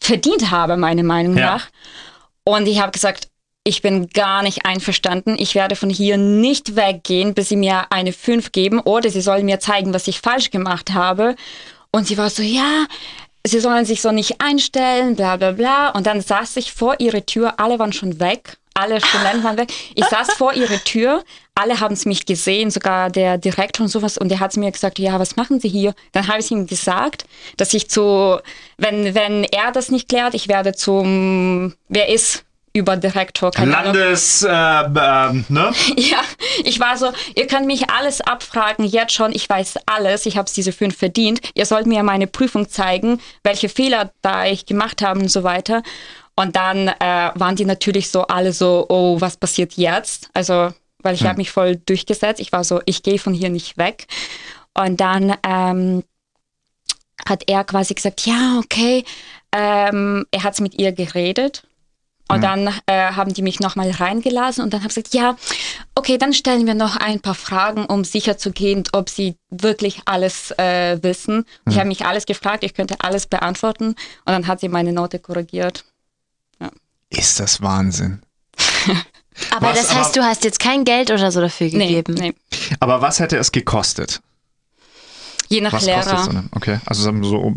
verdient 0.00 0.50
habe, 0.50 0.76
meiner 0.76 1.02
Meinung 1.02 1.36
Ja. 1.36 1.54
nach. 1.54 1.66
Und 2.44 2.66
ich 2.66 2.80
habe 2.80 2.90
gesagt, 2.92 3.28
ich 3.64 3.82
bin 3.82 4.08
gar 4.08 4.42
nicht 4.42 4.64
einverstanden. 4.64 5.36
Ich 5.38 5.54
werde 5.54 5.76
von 5.76 5.90
hier 5.90 6.16
nicht 6.16 6.76
weggehen, 6.76 7.34
bis 7.34 7.50
sie 7.50 7.56
mir 7.56 7.92
eine 7.92 8.12
fünf 8.12 8.52
geben 8.52 8.80
oder 8.80 9.10
sie 9.10 9.20
sollen 9.20 9.44
mir 9.44 9.60
zeigen, 9.60 9.92
was 9.92 10.08
ich 10.08 10.20
falsch 10.20 10.50
gemacht 10.50 10.92
habe. 10.92 11.36
Und 11.90 12.06
sie 12.06 12.16
war 12.16 12.30
so, 12.30 12.42
ja, 12.42 12.86
sie 13.44 13.60
sollen 13.60 13.84
sich 13.84 14.00
so 14.00 14.12
nicht 14.12 14.40
einstellen, 14.40 15.14
bla 15.14 15.36
bla 15.36 15.52
bla. 15.52 15.90
Und 15.90 16.06
dann 16.06 16.22
saß 16.22 16.56
ich 16.56 16.72
vor 16.72 17.00
ihrer 17.00 17.24
Tür, 17.26 17.60
alle 17.60 17.78
waren 17.78 17.92
schon 17.92 18.18
weg. 18.18 18.56
Alle 18.72 19.00
Studenten 19.00 19.44
waren 19.44 19.58
weg. 19.58 19.72
Ich 19.94 20.06
saß 20.06 20.32
vor 20.38 20.54
ihrer 20.54 20.82
Tür, 20.84 21.22
alle 21.54 21.80
haben 21.80 21.92
es 21.92 22.06
mich 22.06 22.24
gesehen, 22.24 22.70
sogar 22.70 23.10
der 23.10 23.36
Direktor 23.36 23.84
und 23.84 23.90
sowas. 23.90 24.16
Und 24.16 24.30
der 24.30 24.40
hat 24.40 24.56
mir 24.56 24.70
gesagt, 24.70 24.98
ja, 24.98 25.18
was 25.18 25.36
machen 25.36 25.60
Sie 25.60 25.68
hier? 25.68 25.94
Dann 26.12 26.28
habe 26.28 26.38
ich 26.38 26.50
ihm 26.50 26.66
gesagt, 26.66 27.26
dass 27.58 27.74
ich 27.74 27.90
zu, 27.90 28.38
wenn, 28.78 29.14
wenn 29.14 29.44
er 29.44 29.70
das 29.72 29.90
nicht 29.90 30.08
klärt, 30.08 30.32
ich 30.32 30.48
werde 30.48 30.72
zum, 30.72 31.74
wer 31.88 32.08
ist 32.08 32.44
Überdirektor, 32.72 33.50
keine 33.50 33.76
Ahnung. 33.76 33.94
Landes, 33.94 34.42
äh, 34.42 34.48
ähm, 34.48 35.44
ne? 35.48 35.72
Ja, 35.96 36.22
ich 36.64 36.78
war 36.78 36.96
so, 36.96 37.12
ihr 37.34 37.46
könnt 37.46 37.66
mich 37.66 37.90
alles 37.90 38.20
abfragen, 38.20 38.84
jetzt 38.84 39.12
schon, 39.12 39.32
ich 39.32 39.48
weiß 39.48 39.74
alles, 39.86 40.26
ich 40.26 40.36
habe 40.36 40.50
diese 40.54 40.72
fünf 40.72 40.96
verdient. 40.96 41.40
Ihr 41.54 41.66
sollt 41.66 41.86
mir 41.86 42.02
meine 42.02 42.28
Prüfung 42.28 42.68
zeigen, 42.68 43.20
welche 43.42 43.68
Fehler 43.68 44.12
da 44.22 44.46
ich 44.46 44.66
gemacht 44.66 45.02
habe 45.02 45.20
und 45.20 45.30
so 45.30 45.42
weiter. 45.42 45.82
Und 46.36 46.56
dann 46.56 46.88
äh, 46.88 47.30
waren 47.34 47.56
die 47.56 47.64
natürlich 47.64 48.08
so 48.10 48.22
alle 48.22 48.52
so, 48.52 48.86
oh, 48.88 49.20
was 49.20 49.36
passiert 49.36 49.74
jetzt? 49.74 50.30
Also, 50.32 50.72
weil 51.02 51.14
ich 51.14 51.24
habe 51.24 51.38
mich 51.38 51.50
voll 51.50 51.76
durchgesetzt. 51.76 52.40
Ich 52.40 52.52
war 52.52 52.62
so, 52.62 52.80
ich 52.86 53.02
gehe 53.02 53.18
von 53.18 53.34
hier 53.34 53.50
nicht 53.50 53.78
weg. 53.78 54.06
Und 54.74 55.00
dann 55.00 55.34
ähm, 55.46 56.04
hat 57.28 57.42
er 57.46 57.64
quasi 57.64 57.94
gesagt, 57.94 58.26
ja, 58.26 58.58
okay. 58.58 59.04
Ähm, 59.52 60.24
er 60.30 60.44
hat 60.44 60.60
mit 60.60 60.78
ihr 60.80 60.92
geredet. 60.92 61.64
Und 62.34 62.42
dann 62.42 62.68
äh, 62.86 63.12
haben 63.12 63.32
die 63.34 63.42
mich 63.42 63.60
nochmal 63.60 63.90
reingelassen 63.90 64.62
und 64.64 64.72
dann 64.72 64.80
habe 64.80 64.88
ich 64.90 64.94
gesagt, 64.94 65.14
ja, 65.14 65.36
okay, 65.94 66.18
dann 66.18 66.32
stellen 66.32 66.66
wir 66.66 66.74
noch 66.74 66.96
ein 66.96 67.20
paar 67.20 67.34
Fragen, 67.34 67.84
um 67.86 68.04
sicher 68.04 68.38
zu 68.38 68.52
gehen, 68.52 68.84
ob 68.92 69.08
sie 69.08 69.36
wirklich 69.50 70.02
alles 70.06 70.52
äh, 70.58 70.98
wissen. 71.02 71.44
Und 71.64 71.72
Ich 71.72 71.78
habe 71.78 71.88
mich 71.88 72.04
alles 72.06 72.26
gefragt, 72.26 72.64
ich 72.64 72.74
könnte 72.74 72.96
alles 73.00 73.26
beantworten 73.26 73.88
und 73.88 73.96
dann 74.26 74.46
hat 74.46 74.60
sie 74.60 74.68
meine 74.68 74.92
Note 74.92 75.18
korrigiert. 75.18 75.84
Ist 77.10 77.40
das 77.40 77.60
Wahnsinn. 77.60 78.22
Aber 79.50 79.68
Was, 79.70 79.78
das 79.82 79.94
heißt, 79.94 80.16
aber- 80.18 80.24
du 80.26 80.30
hast 80.30 80.44
jetzt 80.44 80.60
kein 80.60 80.84
Geld 80.84 81.10
oder 81.10 81.32
so 81.32 81.40
dafür 81.40 81.68
Nee, 81.68 81.88
gegeben. 82.02 82.14
nee. 82.14 82.34
Aber 82.78 83.00
was 83.00 83.20
hätte 83.20 83.36
es 83.38 83.50
gekostet? 83.52 84.20
Je 85.48 85.60
nach 85.60 85.72
Was 85.72 85.84
Lehrer. 85.86 86.02
kostet 86.02 86.20
so 86.24 86.30
eine? 86.30 86.44
Okay, 86.52 86.78
also 86.86 87.02
so 87.22 87.54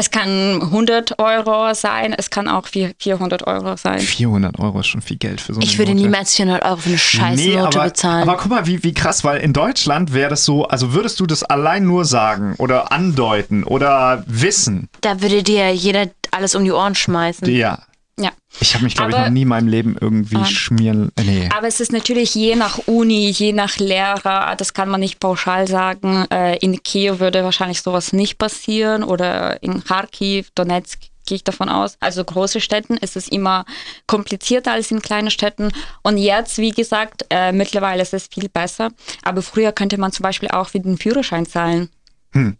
Es 0.00 0.12
kann 0.12 0.62
100 0.62 1.18
Euro 1.18 1.74
sein, 1.74 2.14
es 2.16 2.30
kann 2.30 2.46
auch 2.46 2.68
vier- 2.68 2.92
400 3.00 3.44
Euro 3.48 3.76
sein. 3.76 3.98
400 3.98 4.56
Euro 4.60 4.78
ist 4.78 4.86
schon 4.86 5.00
viel 5.02 5.16
Geld 5.16 5.40
für 5.40 5.54
so 5.54 5.60
eine 5.60 5.68
Ich 5.68 5.76
würde 5.76 5.90
Note. 5.90 6.02
niemals 6.04 6.36
400 6.36 6.64
Euro 6.64 6.76
für 6.76 6.88
eine 6.90 6.98
scheiß 6.98 7.36
Nee, 7.36 7.56
Note 7.56 7.78
aber, 7.80 7.88
bezahlen. 7.88 8.22
aber 8.28 8.38
guck 8.38 8.48
mal, 8.50 8.64
wie, 8.66 8.84
wie 8.84 8.94
krass, 8.94 9.24
weil 9.24 9.40
in 9.40 9.52
Deutschland 9.52 10.14
wäre 10.14 10.30
das 10.30 10.44
so, 10.44 10.66
also 10.68 10.92
würdest 10.92 11.18
du 11.18 11.26
das 11.26 11.42
allein 11.42 11.84
nur 11.84 12.04
sagen 12.04 12.54
oder 12.58 12.92
andeuten 12.92 13.64
oder 13.64 14.22
wissen? 14.28 14.88
da 15.00 15.20
würde 15.20 15.42
dir 15.42 15.74
jeder 15.74 16.06
alles 16.30 16.54
um 16.54 16.62
die 16.62 16.70
Ohren 16.70 16.94
schmeißen. 16.94 17.48
Ja. 17.50 17.80
Ja. 18.18 18.30
Ich 18.60 18.74
habe 18.74 18.84
mich, 18.84 18.96
glaube 18.96 19.12
ich, 19.12 19.16
noch 19.18 19.28
nie 19.30 19.42
in 19.42 19.48
meinem 19.48 19.68
Leben 19.68 19.96
irgendwie 20.00 20.36
Ah. 20.36 20.44
schmieren. 20.44 21.12
äh, 21.16 21.22
Nee. 21.22 21.48
Aber 21.56 21.68
es 21.68 21.78
ist 21.80 21.92
natürlich 21.92 22.34
je 22.34 22.56
nach 22.56 22.78
Uni, 22.86 23.30
je 23.30 23.52
nach 23.52 23.76
Lehrer, 23.78 24.54
das 24.56 24.74
kann 24.74 24.88
man 24.88 25.00
nicht 25.00 25.20
pauschal 25.20 25.68
sagen. 25.68 26.26
Äh, 26.30 26.56
In 26.58 26.82
Kiew 26.82 27.20
würde 27.20 27.44
wahrscheinlich 27.44 27.80
sowas 27.82 28.12
nicht 28.12 28.38
passieren 28.38 29.04
oder 29.04 29.62
in 29.62 29.84
Kharkiv, 29.84 30.50
Donetsk 30.54 30.98
gehe 31.26 31.36
ich 31.36 31.44
davon 31.44 31.68
aus. 31.68 31.96
Also 32.00 32.24
große 32.24 32.60
Städten 32.60 32.96
ist 32.96 33.14
es 33.14 33.28
immer 33.28 33.66
komplizierter 34.06 34.72
als 34.72 34.90
in 34.90 35.02
kleinen 35.02 35.30
Städten. 35.30 35.70
Und 36.02 36.16
jetzt, 36.16 36.56
wie 36.56 36.70
gesagt, 36.70 37.26
äh, 37.28 37.52
mittlerweile 37.52 38.00
ist 38.02 38.14
es 38.14 38.28
viel 38.28 38.48
besser. 38.48 38.90
Aber 39.22 39.42
früher 39.42 39.72
könnte 39.72 39.98
man 40.00 40.10
zum 40.10 40.22
Beispiel 40.22 40.48
auch 40.48 40.70
für 40.70 40.80
den 40.80 40.96
Führerschein 40.96 41.44
zahlen. 41.46 41.90
Hm. 42.32 42.56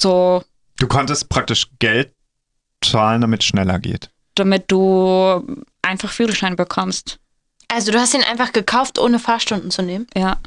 So, 0.00 0.42
Du 0.78 0.86
konntest 0.86 1.28
praktisch 1.28 1.66
Geld 1.80 2.12
zahlen, 2.84 3.20
damit 3.20 3.40
es 3.42 3.46
schneller 3.48 3.80
geht. 3.80 4.10
Damit 4.38 4.70
du 4.70 5.44
einfach 5.82 6.10
Führerschein 6.10 6.56
bekommst. 6.56 7.18
Also 7.68 7.92
du 7.92 8.00
hast 8.00 8.14
ihn 8.14 8.22
einfach 8.22 8.52
gekauft, 8.52 8.98
ohne 8.98 9.18
Fahrstunden 9.18 9.70
zu 9.70 9.82
nehmen? 9.82 10.06
Ja. 10.16 10.38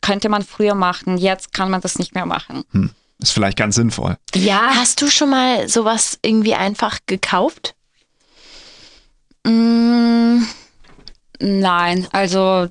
Könnte 0.00 0.28
man 0.28 0.42
früher 0.42 0.74
machen. 0.74 1.16
Jetzt 1.18 1.52
kann 1.52 1.70
man 1.70 1.80
das 1.80 1.98
nicht 1.98 2.14
mehr 2.14 2.26
machen. 2.26 2.64
Ist 3.18 3.32
vielleicht 3.32 3.56
ganz 3.56 3.76
sinnvoll. 3.76 4.16
Ja, 4.34 4.74
Hast 4.74 5.00
du 5.00 5.08
schon 5.10 5.30
mal 5.30 5.68
sowas 5.68 6.18
irgendwie 6.22 6.54
einfach 6.54 6.98
gekauft? 7.06 7.74
Mm, 9.46 10.42
nein, 11.40 12.08
also 12.12 12.68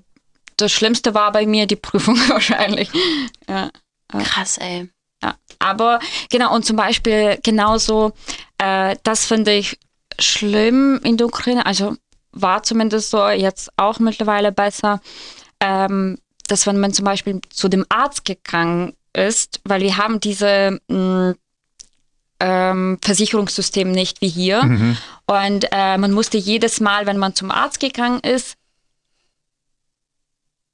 das 0.57 0.72
Schlimmste 0.72 1.13
war 1.13 1.32
bei 1.32 1.45
mir 1.45 1.68
die 1.68 1.76
Prüfung 1.76 2.16
wahrscheinlich. 2.30 2.89
Ja, 3.47 3.70
Krass, 4.09 4.57
ey. 4.57 4.89
ja. 5.24 5.36
Aber 5.59 5.99
genau, 6.30 6.53
und 6.53 6.66
zum 6.66 6.76
Beispiel 6.78 7.39
genauso, 7.43 8.13
äh, 8.57 8.95
das 9.03 9.26
finde 9.26 9.53
ich 9.53 9.78
schlimm 10.20 10.99
in 11.03 11.18
der 11.18 11.28
Ukraine, 11.28 11.66
also 11.66 11.95
war 12.32 12.63
zumindest 12.63 13.11
so, 13.11 13.28
jetzt 13.30 13.70
auch 13.78 13.99
mittlerweile 13.99 14.51
besser, 14.51 15.01
ähm, 15.59 16.18
dass 16.47 16.68
wenn 16.68 16.80
man 16.80 16.93
zum 16.93 17.05
Beispiel 17.05 17.39
zu 17.49 17.70
dem 17.70 17.86
Arzt 17.89 18.26
gegangen 18.26 18.93
ist, 19.13 19.61
weil 19.63 19.82
wir 19.82 19.97
haben 19.97 20.20
diese 20.20 20.80
mh, 20.88 21.36
ähm, 22.39 22.97
Versicherungssystem 23.01 23.91
nicht 23.91 24.22
wie 24.22 24.28
hier. 24.28 24.61
Und 25.26 25.68
äh, 25.72 25.97
man 25.97 26.11
musste 26.11 26.38
jedes 26.38 26.80
Mal, 26.80 27.05
wenn 27.05 27.18
man 27.18 27.34
zum 27.34 27.51
Arzt 27.51 27.80
gegangen 27.80 28.20
ist, 28.20 28.57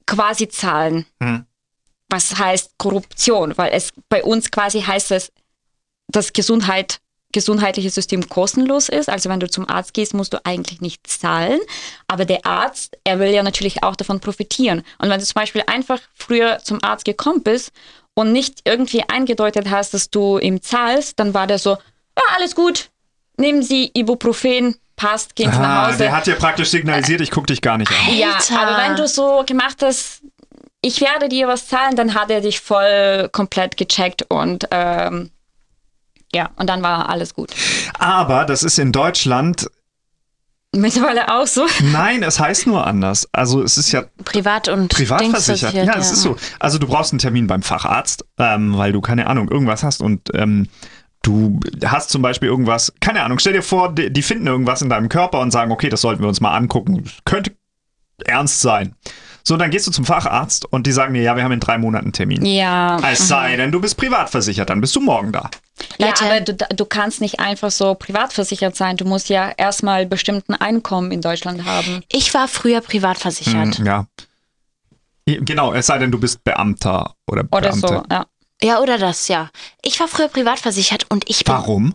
quasi 0.06 0.48
zahlen. 0.48 1.06
Mhm. 1.20 1.46
Was 2.08 2.38
heißt 2.38 2.72
Korruption? 2.76 3.56
Weil 3.56 3.72
es 3.72 3.92
bei 4.08 4.22
uns 4.22 4.50
quasi 4.50 4.82
heißt 4.82 5.12
es, 5.12 5.32
dass 6.08 6.32
Gesundheit, 6.32 7.00
gesundheitliche 7.32 7.90
System 7.90 8.28
kostenlos 8.28 8.88
ist. 8.88 9.08
Also 9.08 9.28
wenn 9.30 9.40
du 9.40 9.48
zum 9.50 9.68
Arzt 9.68 9.94
gehst, 9.94 10.14
musst 10.14 10.32
du 10.32 10.38
eigentlich 10.44 10.80
nicht 10.80 11.06
zahlen. 11.06 11.58
Aber 12.08 12.24
der 12.24 12.44
Arzt, 12.46 12.96
er 13.04 13.18
will 13.18 13.30
ja 13.30 13.42
natürlich 13.42 13.82
auch 13.82 13.96
davon 13.96 14.20
profitieren. 14.20 14.82
Und 14.98 15.08
wenn 15.10 15.18
du 15.18 15.24
zum 15.26 15.34
Beispiel 15.34 15.62
einfach 15.66 15.98
früher 16.14 16.58
zum 16.62 16.82
Arzt 16.84 17.04
gekommen 17.04 17.42
bist 17.42 17.72
und 18.14 18.32
nicht 18.32 18.60
irgendwie 18.64 19.02
eingedeutet 19.08 19.70
hast, 19.70 19.94
dass 19.94 20.10
du 20.10 20.38
ihm 20.38 20.62
zahlst, 20.62 21.18
dann 21.18 21.34
war 21.34 21.46
der 21.46 21.58
so, 21.58 21.70
ja, 21.70 22.22
alles 22.36 22.54
gut, 22.54 22.90
nehmen 23.38 23.62
Sie 23.62 23.90
Ibuprofen, 23.94 24.76
passt, 24.96 25.34
gehen 25.34 25.50
Sie 25.50 25.58
nach 25.58 25.68
Ah, 25.68 25.86
Hause. 25.88 25.98
der 25.98 26.12
hat 26.14 26.26
dir 26.26 26.34
praktisch 26.34 26.68
signalisiert, 26.68 27.22
ich 27.22 27.30
guck 27.30 27.46
dich 27.46 27.62
gar 27.62 27.78
nicht 27.78 27.90
an. 27.90 28.14
Ja, 28.14 28.34
Alter. 28.36 28.60
aber 28.60 28.76
wenn 28.82 28.96
du 28.96 29.08
so 29.08 29.42
gemacht 29.46 29.78
hast, 29.80 30.20
ich 30.82 31.00
werde 31.00 31.28
dir 31.28 31.48
was 31.48 31.68
zahlen, 31.68 31.96
dann 31.96 32.14
hat 32.14 32.30
er 32.30 32.40
dich 32.42 32.60
voll 32.60 33.28
komplett 33.32 33.76
gecheckt 33.76 34.24
und 34.28 34.66
ähm, 34.72 35.30
ja, 36.34 36.50
und 36.56 36.68
dann 36.68 36.82
war 36.82 37.08
alles 37.08 37.34
gut. 37.34 37.50
Aber 37.98 38.44
das 38.44 38.62
ist 38.62 38.78
in 38.78 38.92
Deutschland, 38.92 39.68
Mittlerweile 40.74 41.28
auch 41.34 41.46
so. 41.46 41.66
nein, 41.92 42.22
es 42.22 42.40
heißt 42.40 42.66
nur 42.66 42.86
anders. 42.86 43.28
Also 43.32 43.62
es 43.62 43.76
ist 43.76 43.92
ja 43.92 44.04
Privat 44.24 44.68
und 44.68 44.88
privatversichert. 44.88 45.74
Ja, 45.74 45.98
es 45.98 46.10
ist 46.10 46.22
so. 46.22 46.36
Also 46.58 46.78
du 46.78 46.86
brauchst 46.86 47.12
einen 47.12 47.18
Termin 47.18 47.46
beim 47.46 47.62
Facharzt, 47.62 48.24
ähm, 48.38 48.78
weil 48.78 48.92
du 48.92 49.02
keine 49.02 49.26
Ahnung, 49.26 49.50
irgendwas 49.50 49.82
hast 49.82 50.00
und 50.00 50.30
ähm, 50.32 50.68
du 51.20 51.60
hast 51.84 52.08
zum 52.08 52.22
Beispiel 52.22 52.48
irgendwas, 52.48 52.94
keine 53.00 53.22
Ahnung, 53.22 53.38
stell 53.38 53.52
dir 53.52 53.62
vor, 53.62 53.94
die, 53.94 54.10
die 54.10 54.22
finden 54.22 54.46
irgendwas 54.46 54.80
in 54.80 54.88
deinem 54.88 55.10
Körper 55.10 55.40
und 55.40 55.50
sagen, 55.50 55.72
okay, 55.72 55.90
das 55.90 56.00
sollten 56.00 56.22
wir 56.22 56.28
uns 56.28 56.40
mal 56.40 56.54
angucken. 56.54 57.04
Könnte 57.26 57.52
ernst 58.24 58.62
sein. 58.62 58.94
So, 59.44 59.56
dann 59.56 59.70
gehst 59.70 59.86
du 59.86 59.90
zum 59.90 60.04
Facharzt 60.04 60.66
und 60.66 60.86
die 60.86 60.92
sagen 60.92 61.14
dir, 61.14 61.22
ja, 61.22 61.36
wir 61.36 61.42
haben 61.42 61.52
in 61.52 61.60
drei 61.60 61.78
Monaten 61.78 62.06
einen 62.06 62.12
Termin. 62.12 62.44
Ja. 62.44 62.98
Es 63.10 63.26
sei 63.26 63.56
denn, 63.56 63.72
du 63.72 63.80
bist 63.80 63.96
privat 63.96 64.30
versichert, 64.30 64.70
dann 64.70 64.80
bist 64.80 64.94
du 64.94 65.00
morgen 65.00 65.32
da. 65.32 65.50
Ja, 65.98 66.08
Leute. 66.08 66.24
aber 66.24 66.40
du, 66.40 66.54
du 66.54 66.84
kannst 66.84 67.20
nicht 67.20 67.40
einfach 67.40 67.70
so 67.70 67.94
privat 67.94 68.32
versichert 68.32 68.76
sein. 68.76 68.96
Du 68.96 69.04
musst 69.04 69.28
ja 69.28 69.50
erstmal 69.56 70.06
bestimmten 70.06 70.54
Einkommen 70.54 71.10
in 71.10 71.20
Deutschland 71.20 71.64
haben. 71.64 72.02
Ich 72.10 72.32
war 72.34 72.46
früher 72.46 72.80
privat 72.80 73.18
versichert. 73.18 73.78
Hm, 73.78 73.86
ja. 73.86 74.06
Genau, 75.26 75.72
es 75.72 75.86
sei 75.86 75.98
denn, 75.98 76.10
du 76.10 76.18
bist 76.18 76.42
Beamter 76.44 77.14
oder 77.26 77.42
Oder 77.50 77.70
Beamte. 77.70 77.88
so, 77.88 78.02
ja. 78.10 78.26
Ja, 78.62 78.78
oder 78.80 78.96
das, 78.96 79.26
ja. 79.26 79.50
Ich 79.82 79.98
war 79.98 80.06
früher 80.06 80.28
privat 80.28 80.60
versichert 80.60 81.06
und 81.08 81.28
ich 81.28 81.44
bin, 81.44 81.52
Warum? 81.52 81.94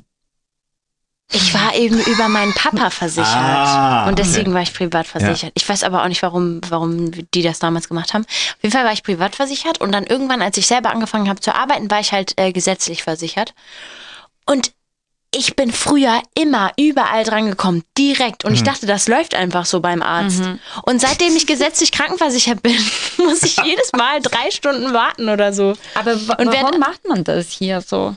Ich 1.31 1.53
war 1.53 1.75
eben 1.75 1.99
über 1.99 2.29
meinen 2.29 2.53
Papa 2.53 2.89
versichert. 2.89 3.27
Ah, 3.35 4.07
und 4.07 4.17
deswegen 4.17 4.47
okay. 4.47 4.53
war 4.55 4.61
ich 4.61 4.73
privat 4.73 5.07
versichert. 5.07 5.51
Ich 5.55 5.67
weiß 5.67 5.83
aber 5.83 6.03
auch 6.03 6.07
nicht, 6.07 6.21
warum, 6.23 6.61
warum 6.69 7.11
die 7.33 7.41
das 7.41 7.59
damals 7.59 7.89
gemacht 7.89 8.13
haben. 8.13 8.23
Auf 8.23 8.57
jeden 8.61 8.71
Fall 8.73 8.85
war 8.85 8.93
ich 8.93 9.03
privat 9.03 9.35
versichert 9.35 9.81
und 9.81 9.91
dann 9.91 10.05
irgendwann, 10.05 10.41
als 10.41 10.57
ich 10.57 10.67
selber 10.67 10.89
angefangen 10.91 11.27
habe 11.27 11.41
zu 11.41 11.53
arbeiten, 11.53 11.91
war 11.91 11.99
ich 11.99 12.13
halt 12.13 12.33
äh, 12.37 12.51
gesetzlich 12.53 13.03
versichert. 13.03 13.53
Und 14.45 14.71
ich 15.35 15.57
bin 15.57 15.73
früher 15.73 16.21
immer 16.35 16.71
überall 16.77 17.25
dran 17.25 17.47
gekommen, 17.49 17.83
direkt. 17.97 18.45
Und 18.45 18.53
ich 18.53 18.63
dachte, 18.63 18.85
das 18.85 19.09
läuft 19.09 19.35
einfach 19.35 19.65
so 19.65 19.81
beim 19.81 20.01
Arzt. 20.01 20.41
Und 20.83 21.01
seitdem 21.01 21.35
ich 21.35 21.45
gesetzlich 21.45 21.91
krankenversichert 21.91 22.63
bin, 22.63 22.77
muss 23.17 23.43
ich 23.43 23.57
jedes 23.57 23.91
Mal 23.91 24.21
drei 24.21 24.49
Stunden 24.51 24.93
warten 24.93 25.27
oder 25.27 25.51
so. 25.51 25.73
Aber 25.95 26.13
Und 26.13 26.51
wer- 26.53 26.63
warum 26.63 26.79
macht 26.79 27.05
man 27.09 27.25
das 27.25 27.49
hier 27.51 27.81
so? 27.81 28.15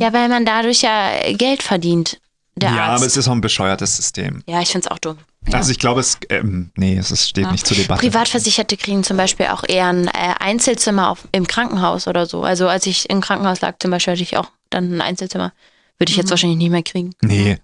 Ja, 0.00 0.14
weil 0.14 0.30
man 0.30 0.46
dadurch 0.46 0.80
ja 0.80 1.10
Geld 1.34 1.62
verdient, 1.62 2.18
der 2.56 2.70
Ja, 2.70 2.86
Arzt. 2.86 2.96
aber 3.02 3.06
es 3.06 3.16
ist 3.16 3.28
auch 3.28 3.32
ein 3.32 3.40
bescheuertes 3.40 3.96
System. 3.96 4.42
ja, 4.46 4.60
ich 4.60 4.68
find's 4.70 4.86
auch 4.88 4.98
dumm. 4.98 5.18
Also 5.52 5.70
ich 5.70 5.78
glaube, 5.78 6.00
es, 6.00 6.18
ähm, 6.30 6.70
nee, 6.76 6.96
es 6.96 7.10
ist- 7.12 7.28
steht 7.28 7.50
nicht 7.52 7.66
zur 7.66 7.76
Debatte. 7.76 8.00
Privatversicherte 8.00 8.76
kriegen 8.76 9.04
zum 9.04 9.16
Beispiel 9.16 9.46
auch 9.46 9.62
eher 9.68 9.86
ein 9.86 10.08
äh, 10.08 10.34
Einzelzimmer 10.40 11.10
auf, 11.10 11.28
im 11.32 11.46
Krankenhaus 11.46 12.08
oder 12.08 12.26
so. 12.26 12.42
Also 12.42 12.66
als 12.68 12.86
ich 12.86 13.08
im 13.10 13.20
Krankenhaus 13.20 13.60
lag 13.60 13.76
zum 13.78 13.90
Beispiel, 13.92 14.12
hatte 14.14 14.22
ich 14.22 14.36
auch 14.36 14.50
dann 14.70 14.94
ein 14.96 15.00
Einzelzimmer. 15.00 15.52
Würde 15.98 16.10
ich 16.10 16.16
jetzt 16.16 16.30
wahrscheinlich 16.30 16.58
nicht 16.58 16.70
mehr 16.70 16.82
kriegen. 16.82 17.14
Nee. 17.22 17.58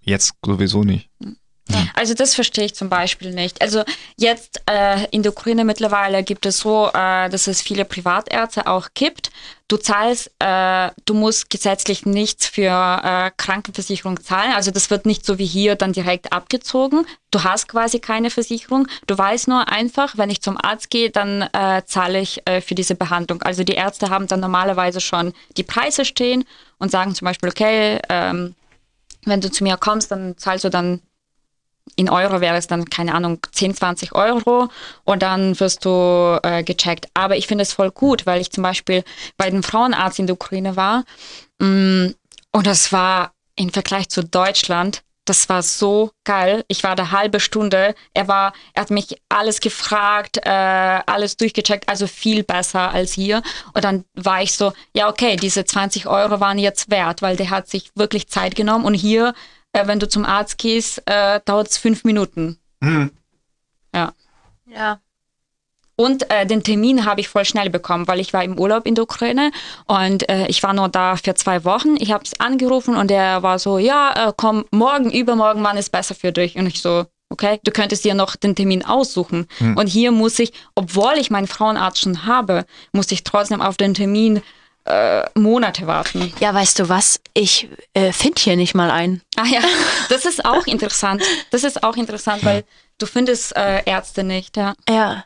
Jetzt 0.00 0.34
sowieso 0.44 0.82
nicht. 0.82 1.08
Also 1.94 2.14
das 2.14 2.34
verstehe 2.34 2.64
ich 2.64 2.74
zum 2.74 2.88
Beispiel 2.88 3.32
nicht. 3.32 3.60
Also 3.60 3.82
jetzt 4.16 4.62
äh, 4.66 5.06
in 5.10 5.22
der 5.22 5.32
Ukraine 5.32 5.64
mittlerweile 5.64 6.22
gibt 6.22 6.46
es 6.46 6.60
so, 6.60 6.88
äh, 6.88 7.28
dass 7.28 7.46
es 7.46 7.60
viele 7.60 7.84
Privatärzte 7.84 8.66
auch 8.66 8.88
gibt. 8.94 9.30
Du 9.66 9.76
zahlst, 9.76 10.30
äh, 10.38 10.90
du 11.04 11.12
musst 11.12 11.50
gesetzlich 11.50 12.06
nichts 12.06 12.46
für 12.46 12.70
äh, 12.70 13.30
Krankenversicherung 13.36 14.22
zahlen. 14.22 14.52
Also 14.54 14.70
das 14.70 14.88
wird 14.88 15.04
nicht 15.04 15.26
so 15.26 15.38
wie 15.38 15.44
hier 15.44 15.74
dann 15.74 15.92
direkt 15.92 16.32
abgezogen. 16.32 17.04
Du 17.30 17.44
hast 17.44 17.68
quasi 17.68 17.98
keine 17.98 18.30
Versicherung. 18.30 18.88
Du 19.06 19.18
weißt 19.18 19.48
nur 19.48 19.68
einfach, 19.68 20.16
wenn 20.16 20.30
ich 20.30 20.40
zum 20.40 20.56
Arzt 20.56 20.88
gehe, 20.88 21.10
dann 21.10 21.42
äh, 21.52 21.82
zahle 21.84 22.20
ich 22.20 22.40
äh, 22.46 22.62
für 22.62 22.74
diese 22.74 22.94
Behandlung. 22.94 23.42
Also 23.42 23.62
die 23.62 23.74
Ärzte 23.74 24.08
haben 24.08 24.26
dann 24.26 24.40
normalerweise 24.40 25.00
schon 25.00 25.34
die 25.58 25.64
Preise 25.64 26.06
stehen 26.06 26.44
und 26.78 26.90
sagen 26.90 27.14
zum 27.14 27.26
Beispiel, 27.26 27.50
okay, 27.50 27.98
ähm, 28.08 28.54
wenn 29.26 29.42
du 29.42 29.50
zu 29.50 29.64
mir 29.64 29.76
kommst, 29.76 30.10
dann 30.10 30.38
zahlst 30.38 30.64
du 30.64 30.70
dann 30.70 31.02
in 31.96 32.08
Euro 32.08 32.40
wäre 32.40 32.56
es 32.56 32.66
dann, 32.66 32.84
keine 32.86 33.14
Ahnung, 33.14 33.38
10, 33.52 33.74
20 33.74 34.14
Euro 34.14 34.68
und 35.04 35.22
dann 35.22 35.58
wirst 35.60 35.84
du 35.84 36.38
äh, 36.42 36.62
gecheckt. 36.62 37.08
Aber 37.14 37.36
ich 37.36 37.46
finde 37.46 37.62
es 37.62 37.72
voll 37.72 37.90
gut, 37.90 38.26
weil 38.26 38.40
ich 38.40 38.50
zum 38.50 38.62
Beispiel 38.62 39.04
bei 39.36 39.50
dem 39.50 39.62
Frauenarzt 39.62 40.18
in 40.18 40.26
der 40.26 40.34
Ukraine 40.34 40.76
war 40.76 41.04
mm, 41.58 42.08
und 42.52 42.66
das 42.66 42.92
war 42.92 43.32
im 43.56 43.70
Vergleich 43.70 44.08
zu 44.08 44.22
Deutschland, 44.22 45.02
das 45.28 45.48
war 45.48 45.62
so 45.62 46.10
geil. 46.24 46.64
Ich 46.68 46.82
war 46.84 46.96
da 46.96 47.10
halbe 47.10 47.38
Stunde. 47.38 47.94
Er 48.14 48.28
war, 48.28 48.54
er 48.72 48.82
hat 48.82 48.90
mich 48.90 49.20
alles 49.28 49.60
gefragt, 49.60 50.38
äh, 50.38 50.48
alles 50.48 51.36
durchgecheckt, 51.36 51.88
also 51.88 52.06
viel 52.06 52.42
besser 52.44 52.90
als 52.90 53.12
hier. 53.12 53.42
Und 53.74 53.84
dann 53.84 54.04
war 54.14 54.42
ich 54.42 54.52
so, 54.52 54.72
ja 54.94 55.08
okay, 55.08 55.36
diese 55.36 55.64
20 55.66 56.06
Euro 56.06 56.40
waren 56.40 56.58
jetzt 56.58 56.90
wert, 56.90 57.20
weil 57.20 57.36
der 57.36 57.50
hat 57.50 57.68
sich 57.68 57.90
wirklich 57.94 58.28
Zeit 58.28 58.54
genommen. 58.54 58.86
Und 58.86 58.94
hier, 58.94 59.34
äh, 59.72 59.86
wenn 59.86 59.98
du 59.98 60.08
zum 60.08 60.24
Arzt 60.24 60.58
gehst, 60.58 61.02
äh, 61.06 61.40
dauert 61.44 61.68
es 61.68 61.78
fünf 61.78 62.04
Minuten. 62.04 62.58
Hm. 62.82 63.10
Ja. 63.94 64.12
Ja. 64.66 65.00
Und 65.96 66.30
äh, 66.30 66.46
den 66.46 66.62
Termin 66.62 67.06
habe 67.06 67.20
ich 67.20 67.28
voll 67.28 67.44
schnell 67.44 67.70
bekommen, 67.70 68.06
weil 68.06 68.20
ich 68.20 68.32
war 68.32 68.44
im 68.44 68.56
Urlaub 68.56 68.86
in 68.86 68.94
der 68.94 69.02
Ukraine 69.02 69.50
und 69.86 70.28
äh, 70.28 70.46
ich 70.46 70.62
war 70.62 70.72
nur 70.72 70.88
da 70.88 71.16
für 71.16 71.34
zwei 71.34 71.64
Wochen. 71.64 71.96
Ich 71.98 72.12
habe 72.12 72.22
es 72.22 72.38
angerufen 72.38 72.94
und 72.94 73.10
er 73.10 73.42
war 73.42 73.58
so, 73.58 73.78
ja, 73.78 74.28
äh, 74.28 74.32
komm, 74.36 74.64
morgen, 74.70 75.10
übermorgen, 75.10 75.64
wann 75.64 75.76
ist 75.76 75.90
besser 75.90 76.14
für 76.14 76.30
dich? 76.30 76.56
Und 76.56 76.68
ich 76.68 76.80
so, 76.82 77.06
okay, 77.30 77.58
du 77.64 77.72
könntest 77.72 78.04
dir 78.04 78.14
noch 78.14 78.36
den 78.36 78.54
Termin 78.54 78.84
aussuchen. 78.84 79.48
Und 79.74 79.88
hier 79.88 80.12
muss 80.12 80.38
ich, 80.38 80.52
obwohl 80.76 81.14
ich 81.18 81.30
meinen 81.30 81.48
Frauenarzt 81.48 82.00
schon 82.00 82.26
habe, 82.26 82.64
muss 82.92 83.10
ich 83.10 83.24
trotzdem 83.24 83.60
auf 83.60 83.76
den 83.76 83.94
Termin 83.94 84.40
äh, 84.84 85.24
Monate 85.34 85.86
warten. 85.86 86.32
Ja, 86.40 86.54
weißt 86.54 86.78
du 86.78 86.88
was? 86.88 87.20
Ich 87.34 87.68
äh, 87.94 88.12
finde 88.12 88.40
hier 88.40 88.56
nicht 88.56 88.74
mal 88.74 88.90
einen. 88.90 89.22
Ah 89.36 89.46
ja, 89.46 89.60
das 90.08 90.24
ist 90.24 90.44
auch 90.44 90.66
interessant. 90.66 91.22
Das 91.50 91.64
ist 91.64 91.82
auch 91.82 91.96
interessant, 91.96 92.44
weil 92.44 92.64
du 92.98 93.06
findest 93.06 93.56
äh, 93.56 93.82
Ärzte 93.84 94.24
nicht, 94.24 94.56
ja. 94.56 94.74
Ja. 94.88 95.24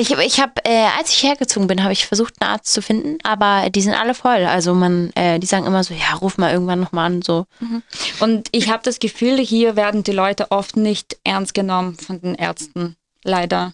Ich, 0.00 0.12
ich 0.12 0.40
habe, 0.40 0.52
äh, 0.64 0.86
als 0.96 1.10
ich 1.10 1.24
hergezogen 1.24 1.66
bin, 1.66 1.82
habe 1.82 1.92
ich 1.92 2.06
versucht, 2.06 2.34
einen 2.40 2.52
Arzt 2.52 2.72
zu 2.72 2.82
finden, 2.82 3.18
aber 3.24 3.68
die 3.68 3.80
sind 3.80 3.94
alle 3.94 4.14
voll. 4.14 4.44
Also 4.44 4.72
man, 4.72 5.10
äh, 5.16 5.40
die 5.40 5.46
sagen 5.46 5.66
immer 5.66 5.82
so, 5.82 5.92
ja, 5.92 6.14
ruf 6.14 6.38
mal 6.38 6.52
irgendwann 6.52 6.78
nochmal 6.78 7.06
an, 7.06 7.22
so. 7.22 7.46
Und 8.20 8.48
ich 8.52 8.70
habe 8.70 8.84
das 8.84 9.00
Gefühl, 9.00 9.38
hier 9.38 9.74
werden 9.74 10.04
die 10.04 10.12
Leute 10.12 10.52
oft 10.52 10.76
nicht 10.76 11.16
ernst 11.24 11.52
genommen 11.52 11.96
von 11.96 12.20
den 12.20 12.36
Ärzten. 12.36 12.96
Leider. 13.24 13.72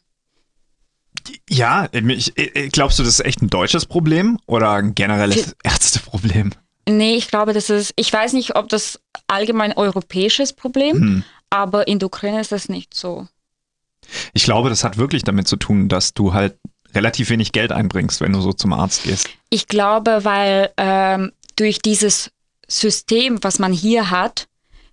Ja, 1.49 1.89
ich, 1.93 2.37
ich, 2.37 2.73
glaubst 2.73 2.99
du, 2.99 3.03
das 3.03 3.15
ist 3.21 3.25
echt 3.27 3.43
ein 3.43 3.51
deutsches 3.51 3.87
Problem 3.87 4.39
oder 4.47 4.71
ein 4.73 4.95
generelles 4.95 5.57
Ärzteproblem? 5.63 6.53
Nee, 6.89 7.15
ich 7.17 7.29
glaube, 7.29 7.53
das 7.53 7.71
ist, 7.71 7.93
ich 7.97 8.13
weiß 8.13 8.35
nicht, 8.35 8.57
ob 8.57 8.69
das 8.69 9.01
allgemein 9.27 9.73
europäisches 9.73 10.53
Problem, 10.53 10.97
Hm. 10.97 11.25
aber 11.51 11.89
in 11.89 11.99
der 11.99 12.07
Ukraine 12.09 12.41
ist 12.41 12.53
das 12.53 12.69
nicht 12.69 12.95
so. 12.95 13.27
Ich 14.35 14.45
glaube, 14.45 14.69
das 14.69 14.85
hat 14.85 14.99
wirklich 14.99 15.25
damit 15.25 15.49
zu 15.49 15.57
tun, 15.57 15.89
dass 15.89 16.13
du 16.13 16.35
halt 16.35 16.59
relativ 16.95 17.31
wenig 17.31 17.53
Geld 17.53 17.73
einbringst, 17.73 18.21
wenn 18.21 18.33
du 18.33 18.41
so 18.43 18.53
zum 18.53 18.73
Arzt 18.75 19.05
gehst. 19.05 19.31
Ich 19.49 19.67
glaube, 19.67 20.25
weil 20.25 20.71
ähm, 20.77 21.33
durch 21.57 21.79
dieses 21.79 22.31
System, 22.69 23.43
was 23.43 23.59
man 23.59 23.73
hier 23.73 24.11
hat, 24.11 24.47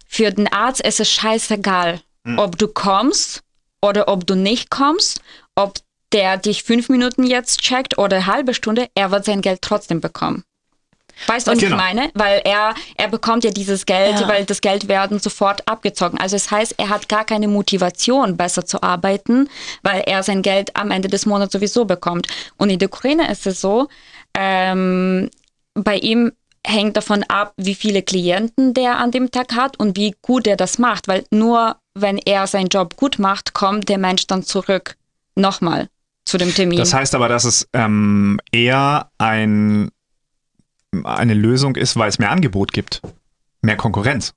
für 0.07 0.31
den 0.31 0.51
Arzt 0.51 0.81
ist 0.81 0.99
es 0.99 1.09
scheißegal, 1.11 2.01
ob 2.37 2.57
du 2.57 2.67
kommst 2.67 3.43
oder 3.81 4.07
ob 4.07 4.27
du 4.27 4.35
nicht 4.35 4.69
kommst, 4.69 5.21
ob 5.55 5.79
der 6.13 6.37
dich 6.37 6.63
fünf 6.63 6.89
Minuten 6.89 7.23
jetzt 7.25 7.61
checkt 7.61 7.97
oder 7.97 8.17
eine 8.17 8.27
halbe 8.27 8.53
Stunde, 8.53 8.87
er 8.95 9.11
wird 9.11 9.25
sein 9.25 9.41
Geld 9.41 9.61
trotzdem 9.61 10.01
bekommen. 10.01 10.43
Weißt 11.27 11.45
du, 11.47 11.51
was 11.51 11.59
Genau. 11.59 11.75
ich 11.75 11.81
meine? 11.81 12.09
Weil 12.15 12.41
er, 12.45 12.73
er 12.97 13.07
bekommt 13.07 13.43
ja 13.43 13.51
dieses 13.51 13.85
Geld, 13.85 14.19
Ja. 14.21 14.27
weil 14.27 14.43
das 14.45 14.61
Geld 14.61 14.87
werden 14.87 15.19
sofort 15.19 15.67
abgezogen. 15.67 16.17
Also 16.19 16.35
es 16.35 16.49
heißt, 16.49 16.75
er 16.77 16.89
hat 16.89 17.09
gar 17.09 17.25
keine 17.25 17.47
Motivation, 17.47 18.37
besser 18.37 18.65
zu 18.65 18.81
arbeiten, 18.81 19.47
weil 19.83 20.01
er 20.07 20.23
sein 20.23 20.41
Geld 20.41 20.75
am 20.75 20.89
Ende 20.89 21.09
des 21.09 21.25
Monats 21.27 21.53
sowieso 21.53 21.85
bekommt. 21.85 22.27
Und 22.57 22.69
in 22.71 22.79
der 22.79 22.87
Ukraine 22.87 23.29
ist 23.31 23.45
es 23.45 23.61
so, 23.61 23.87
ähm, 24.35 25.29
bei 25.75 25.97
ihm 25.97 26.31
hängt 26.65 26.97
davon 26.97 27.23
ab, 27.23 27.53
wie 27.57 27.75
viele 27.75 28.01
Klienten 28.01 28.73
der 28.73 28.97
an 28.97 29.11
dem 29.11 29.31
Tag 29.31 29.53
hat 29.53 29.77
und 29.79 29.97
wie 29.97 30.15
gut 30.21 30.47
er 30.47 30.57
das 30.57 30.77
macht, 30.79 31.07
weil 31.07 31.25
nur 31.31 31.75
wenn 31.93 32.17
er 32.17 32.47
seinen 32.47 32.67
Job 32.67 32.95
gut 32.95 33.19
macht, 33.19 33.53
kommt 33.53 33.89
der 33.89 33.97
Mensch 33.97 34.27
dann 34.27 34.43
zurück 34.43 34.95
nochmal 35.35 35.87
zu 36.31 36.37
dem 36.37 36.53
Termin. 36.53 36.77
Das 36.77 36.93
heißt 36.93 37.13
aber, 37.13 37.27
dass 37.27 37.43
es 37.43 37.67
ähm, 37.73 38.39
eher 38.51 39.11
ein, 39.17 39.91
eine 41.03 41.33
Lösung 41.33 41.75
ist, 41.75 41.97
weil 41.97 42.09
es 42.09 42.19
mehr 42.19 42.31
Angebot 42.31 42.71
gibt. 42.73 43.01
Mehr 43.61 43.77
Konkurrenz. 43.77 44.33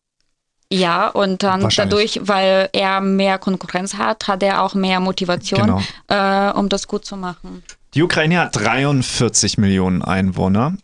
Ja, 0.73 1.09
und 1.09 1.43
dann 1.43 1.69
dadurch, 1.77 2.21
weil 2.25 2.69
er 2.73 3.01
mehr 3.01 3.39
Konkurrenz 3.39 3.95
hat, 3.95 4.27
hat 4.27 4.43
er 4.43 4.63
auch 4.63 4.75
mehr 4.75 4.99
Motivation, 4.99 5.61
Genau. 5.61 5.83
äh, 6.09 6.51
um 6.53 6.69
das 6.69 6.89
gut 6.89 7.05
zu 7.05 7.17
machen. 7.17 7.63
Die 7.95 8.03
Ukraine 8.03 8.41
hat 8.41 8.57
43 8.57 9.57
Millionen 9.57 10.03
Einwohner 10.03 10.77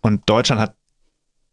und 0.00 0.22
Deutschland 0.28 0.60
hat 0.62 0.74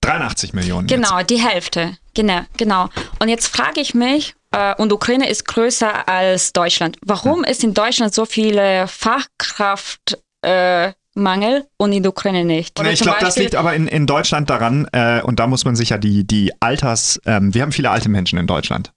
83 0.02 0.54
Millionen. 0.54 0.88
Genau, 0.88 1.22
die 1.24 1.42
Hälfte. 1.42 1.98
Genau, 2.14 2.42
genau. 2.56 2.88
Und 3.20 3.28
jetzt 3.28 3.48
frage 3.48 3.82
ich 3.82 3.94
mich, 3.94 4.36
und 4.78 4.91
Ukraine 4.91 5.30
ist 5.30 5.45
größer 5.47 6.08
als 6.08 6.54
Deutschland. 6.54 6.97
Warum 7.06 7.43
ist 7.43 7.64
in 7.64 7.74
Deutschland 7.74 8.14
so 8.14 8.26
viele 8.26 8.88
Fachkraftmangel 8.88 10.24
äh, 10.41 10.93
Mangel 11.16 11.68
und 11.78 11.91
in 11.91 12.04
der 12.04 12.12
Ukraine 12.12 12.45
nicht? 12.45 12.80
Nee, 12.82 12.91
ich 12.91 13.02
glaube, 13.02 13.20
das 13.22 13.38
liegt 13.38 13.56
aber 13.56 13.76
in, 13.76 13.88
in 13.88 14.08
Deutschland 14.08 14.50
daran, 14.50 14.88
äh, 14.91 15.22
und 15.22 15.39
da 15.39 15.47
muss 15.47 15.66
man 15.66 15.76
sich 15.76 15.89
ja 15.89 15.97
die, 15.97 16.26
die 16.26 16.52
Alters, 16.62 17.20
ähm, 17.26 17.54
wir 17.54 17.62
haben 17.62 17.72
viele 17.72 17.91
alte 17.91 18.10
Menschen 18.10 18.39
in 18.39 18.47
Deutschland. 18.47 18.91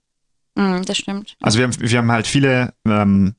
Mm, 0.55 0.83
das 0.83 0.99
stimmt. 0.99 1.37
Also 1.41 1.59
wir 1.59 1.65
haben, 1.65 1.75
wir 1.79 1.99
haben 1.99 2.13
halt 2.13 2.27
viele, 2.27 2.73
ähm, 2.87 3.35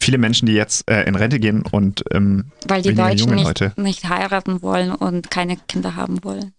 viele 0.00 0.18
Menschen, 0.18 0.46
die 0.46 0.52
jetzt 0.52 0.88
äh, 0.90 1.02
in 1.04 1.14
Rente 1.14 1.40
gehen 1.40 1.64
und 1.70 2.04
ähm, 2.12 2.50
Weil 2.66 2.82
die 2.82 2.94
Deutschen 2.94 3.34
nicht, 3.34 3.44
Leute. 3.44 3.72
nicht 3.76 4.08
heiraten 4.08 4.62
wollen 4.62 4.92
und 4.92 5.30
keine 5.30 5.56
Kinder 5.56 5.96
haben 5.96 6.22
wollen. 6.24 6.52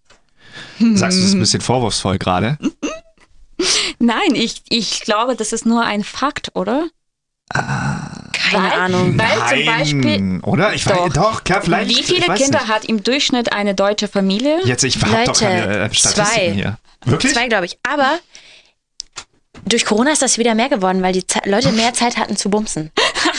Sagst 0.80 1.18
du, 1.18 1.22
das 1.22 1.30
ist 1.30 1.34
ein 1.34 1.40
bisschen 1.40 1.62
vorwurfsvoll 1.62 2.18
gerade? 2.18 2.58
Nein, 4.00 4.34
ich, 4.36 4.62
ich 4.70 5.02
glaube, 5.02 5.36
das 5.36 5.54
ist 5.54 5.66
nur 5.66 5.84
ein 5.84 6.04
Fakt, 6.04 6.52
oder? 6.54 6.88
Keine 7.52 8.70
weil, 8.70 8.80
Ahnung. 8.80 9.18
Weil 9.18 9.58
zum 9.58 9.66
Beispiel, 9.66 10.20
Nein, 10.20 10.42
oder? 10.42 10.74
Ich 10.74 10.86
weiß, 10.86 10.96
Doch. 10.96 11.14
doch, 11.14 11.44
klar, 11.44 11.62
vielleicht. 11.62 11.90
wie 11.90 12.04
viele 12.04 12.34
Kinder 12.34 12.60
nicht. 12.60 12.68
hat 12.68 12.86
im 12.86 13.04
Durchschnitt 13.04 13.54
eine 13.54 13.76
deutsche 13.76 14.08
Familie? 14.08 14.60
Jetzt, 14.66 14.84
ich 14.84 14.96
habe 15.02 15.12
doch 15.12 15.28
Leute, 15.28 15.40
keine 15.40 15.66
äh, 15.68 15.94
Statistiken 15.94 16.26
zwei. 16.28 16.52
hier. 16.52 16.78
Wirklich? 17.06 17.34
Zwei, 17.34 17.48
glaube 17.48 17.66
ich. 17.66 17.78
Aber 17.84 18.20
durch 19.66 19.86
Corona 19.86 20.12
ist 20.12 20.22
das 20.22 20.38
wieder 20.38 20.56
mehr 20.56 20.70
geworden, 20.70 21.02
weil 21.02 21.14
die 21.14 21.26
Ze 21.26 21.40
Leute 21.46 21.72
mehr 21.72 21.94
Zeit 21.94 22.18
hatten 22.18 22.36
zu 22.36 22.50
bumsen. 22.50 22.92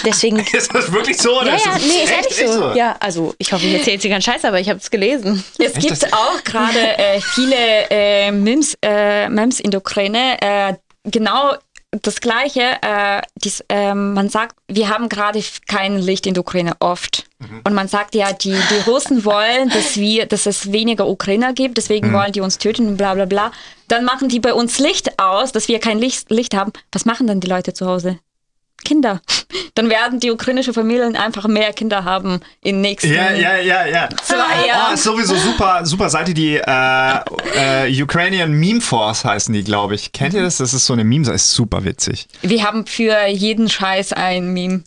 Deswegen. 0.04 0.38
Ist 0.52 0.74
das 0.74 0.92
wirklich 0.92 1.18
so? 1.18 1.40
Oder 1.40 1.50
Ja, 1.50 1.54
ist 1.54 1.66
ja, 1.66 1.78
nee, 1.78 2.04
ist 2.04 2.12
echt, 2.12 2.40
ehrlich 2.40 2.54
so. 2.54 2.72
Ja, 2.72 2.96
also 3.00 3.34
ich 3.38 3.52
hoffe, 3.52 3.66
ich 3.66 3.74
erzähle 3.74 3.94
jetzt 3.94 4.02
hier 4.02 4.10
keinen 4.10 4.22
Scheiß, 4.22 4.44
aber 4.44 4.60
ich 4.60 4.68
habe 4.68 4.78
es 4.78 4.90
gelesen. 4.90 5.42
Es 5.58 5.74
gibt 5.74 6.12
auch 6.12 6.42
gerade 6.44 6.98
äh, 6.98 7.20
viele 7.20 7.56
äh, 7.90 8.30
Memes, 8.30 8.74
äh, 8.80 9.28
der 9.28 9.78
Ukraine. 9.78 10.40
Äh, 10.40 10.74
genau 11.04 11.54
das 12.02 12.20
Gleiche. 12.20 12.78
Äh, 12.82 13.22
dies, 13.36 13.64
ähm, 13.68 14.14
man 14.14 14.28
sagt, 14.28 14.56
wir 14.68 14.88
haben 14.88 15.08
gerade 15.08 15.42
kein 15.66 15.98
Licht 15.98 16.26
in 16.26 16.34
der 16.34 16.42
Ukraine 16.42 16.74
oft. 16.80 17.26
Und 17.64 17.74
man 17.74 17.86
sagt 17.86 18.14
ja, 18.14 18.32
die, 18.32 18.56
die 18.70 18.90
Russen 18.90 19.24
wollen, 19.26 19.68
dass 19.68 19.96
wir, 19.96 20.24
dass 20.24 20.46
es 20.46 20.72
weniger 20.72 21.06
Ukrainer 21.06 21.52
gibt, 21.52 21.76
deswegen 21.76 22.12
wollen 22.12 22.32
die 22.32 22.40
uns 22.40 22.56
töten 22.56 22.88
und 22.88 22.96
bla 22.96 23.12
bla 23.14 23.26
bla. 23.26 23.52
Dann 23.88 24.04
machen 24.04 24.28
die 24.28 24.40
bei 24.40 24.54
uns 24.54 24.78
Licht 24.78 25.18
aus, 25.18 25.52
dass 25.52 25.68
wir 25.68 25.78
kein 25.78 25.98
Licht, 25.98 26.30
Licht 26.30 26.54
haben. 26.54 26.72
Was 26.92 27.04
machen 27.04 27.26
dann 27.26 27.40
die 27.40 27.46
Leute 27.46 27.74
zu 27.74 27.86
Hause? 27.86 28.18
Kinder. 28.84 29.20
Dann 29.74 29.90
werden 29.90 30.20
die 30.20 30.30
ukrainischen 30.30 30.72
Familien 30.74 31.16
einfach 31.16 31.46
mehr 31.48 31.72
Kinder 31.72 32.04
haben 32.04 32.40
in 32.62 32.76
den 32.76 32.80
nächsten 32.80 33.12
Ja, 33.12 33.32
ja, 33.32 33.56
ja, 33.56 33.86
ja. 33.86 34.08
zwei 34.22 34.66
Jahren. 34.66 34.90
Oh, 34.90 34.94
ist 34.94 35.02
sowieso 35.02 35.34
super, 35.36 35.84
super 35.84 36.08
Seite, 36.08 36.34
die 36.34 36.56
äh, 36.56 37.86
äh, 37.86 38.02
Ukrainian 38.02 38.52
Meme 38.52 38.80
Force 38.80 39.24
heißen 39.24 39.52
die, 39.52 39.64
glaube 39.64 39.94
ich. 39.94 40.12
Kennt 40.12 40.34
ihr 40.34 40.42
das? 40.42 40.58
Das 40.58 40.72
ist 40.72 40.86
so 40.86 40.92
eine 40.92 41.04
Meme, 41.04 41.24
das 41.24 41.34
ist 41.42 41.52
super 41.52 41.84
witzig. 41.84 42.28
Wir 42.42 42.64
haben 42.64 42.86
für 42.86 43.26
jeden 43.26 43.68
Scheiß 43.68 44.12
ein 44.12 44.52
Meme. 44.52 44.84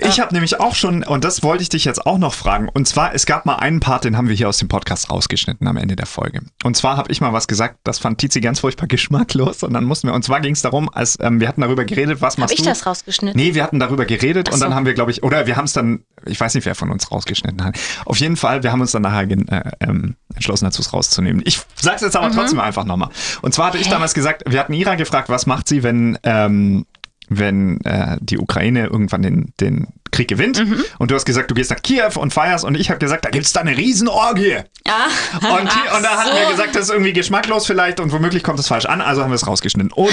Ich 0.00 0.20
habe 0.20 0.34
nämlich 0.34 0.60
auch 0.60 0.74
schon, 0.74 1.02
und 1.04 1.24
das 1.24 1.42
wollte 1.42 1.62
ich 1.62 1.68
dich 1.68 1.84
jetzt 1.84 2.04
auch 2.06 2.18
noch 2.18 2.34
fragen, 2.34 2.68
und 2.68 2.86
zwar, 2.88 3.14
es 3.14 3.26
gab 3.26 3.46
mal 3.46 3.56
einen 3.56 3.80
Part, 3.80 4.04
den 4.04 4.16
haben 4.16 4.28
wir 4.28 4.34
hier 4.36 4.48
aus 4.48 4.58
dem 4.58 4.68
Podcast 4.68 5.10
rausgeschnitten 5.10 5.66
am 5.66 5.76
Ende 5.76 5.96
der 5.96 6.06
Folge. 6.06 6.40
Und 6.64 6.76
zwar 6.76 6.96
habe 6.96 7.10
ich 7.12 7.20
mal 7.20 7.32
was 7.32 7.46
gesagt, 7.46 7.78
das 7.84 7.98
fand 7.98 8.18
Tizi 8.18 8.40
ganz 8.40 8.60
furchtbar 8.60 8.86
geschmacklos, 8.88 9.62
und 9.62 9.72
dann 9.72 9.84
mussten 9.84 10.08
wir, 10.08 10.14
und 10.14 10.24
zwar 10.24 10.40
ging 10.40 10.52
es 10.52 10.62
darum, 10.62 10.88
als 10.92 11.18
ähm, 11.20 11.40
wir 11.40 11.48
hatten 11.48 11.60
darüber 11.60 11.84
geredet, 11.84 12.20
was 12.20 12.34
Habe 12.34 12.42
machst 12.42 12.54
ich 12.54 12.62
du? 12.62 12.68
das 12.68 12.86
rausgeschnitten? 12.86 13.25
Nee, 13.34 13.54
wir 13.54 13.62
hatten 13.62 13.78
darüber 13.78 14.04
geredet 14.04 14.48
und 14.48 14.58
so. 14.58 14.64
dann 14.64 14.74
haben 14.74 14.86
wir, 14.86 14.94
glaube 14.94 15.10
ich, 15.10 15.22
oder 15.22 15.46
wir 15.46 15.56
haben 15.56 15.64
es 15.64 15.72
dann, 15.72 16.04
ich 16.24 16.38
weiß 16.38 16.54
nicht, 16.54 16.64
wer 16.66 16.74
von 16.74 16.90
uns 16.90 17.10
rausgeschnitten 17.10 17.64
hat. 17.64 17.78
Auf 18.04 18.18
jeden 18.18 18.36
Fall, 18.36 18.62
wir 18.62 18.72
haben 18.72 18.80
uns 18.80 18.92
dann 18.92 19.02
nachher 19.02 19.30
äh, 19.30 19.70
ähm, 19.80 20.16
entschlossen 20.34 20.64
dazu, 20.64 20.82
es 20.82 20.92
rauszunehmen. 20.92 21.42
Ich 21.44 21.60
sag's 21.74 22.02
jetzt 22.02 22.16
aber 22.16 22.30
trotzdem 22.30 22.60
einfach 22.60 22.84
nochmal. 22.84 23.10
Und 23.42 23.54
zwar 23.54 23.68
hatte 23.68 23.78
ich 23.78 23.88
damals 23.88 24.14
gesagt, 24.14 24.44
wir 24.46 24.60
hatten 24.60 24.72
Ira 24.72 24.94
gefragt, 24.94 25.28
was 25.28 25.46
macht 25.46 25.68
sie, 25.68 25.82
wenn, 25.82 26.18
ähm, 26.22 26.86
wenn 27.28 27.80
äh, 27.82 28.18
die 28.20 28.38
Ukraine 28.38 28.86
irgendwann 28.86 29.22
den, 29.22 29.52
den 29.60 29.88
Krieg 30.16 30.28
gewinnt. 30.28 30.58
Und 30.98 31.10
du 31.10 31.14
hast 31.14 31.24
gesagt, 31.24 31.50
du 31.50 31.54
gehst 31.54 31.70
nach 31.70 31.82
Kiew 31.82 32.10
und 32.16 32.32
feierst 32.32 32.64
und 32.64 32.74
ich 32.74 32.88
habe 32.90 32.98
gesagt, 32.98 33.24
da 33.24 33.30
gibt's 33.30 33.52
da 33.52 33.60
eine 33.60 33.76
Riesenorgie. 33.76 34.58
Ah, 34.88 35.08
Und, 35.34 35.60
und 35.62 36.02
da 36.02 36.16
hatten 36.18 36.34
wir 36.36 36.50
gesagt, 36.50 36.74
das 36.74 36.84
ist 36.84 36.90
irgendwie 36.90 37.12
geschmacklos 37.12 37.66
vielleicht 37.66 38.00
und 38.00 38.12
womöglich 38.12 38.42
kommt 38.42 38.58
es 38.58 38.68
falsch 38.68 38.86
an, 38.86 39.00
also 39.00 39.22
haben 39.22 39.30
wir 39.30 39.34
es 39.36 39.46
rausgeschnitten. 39.46 39.92
Und 39.92 40.12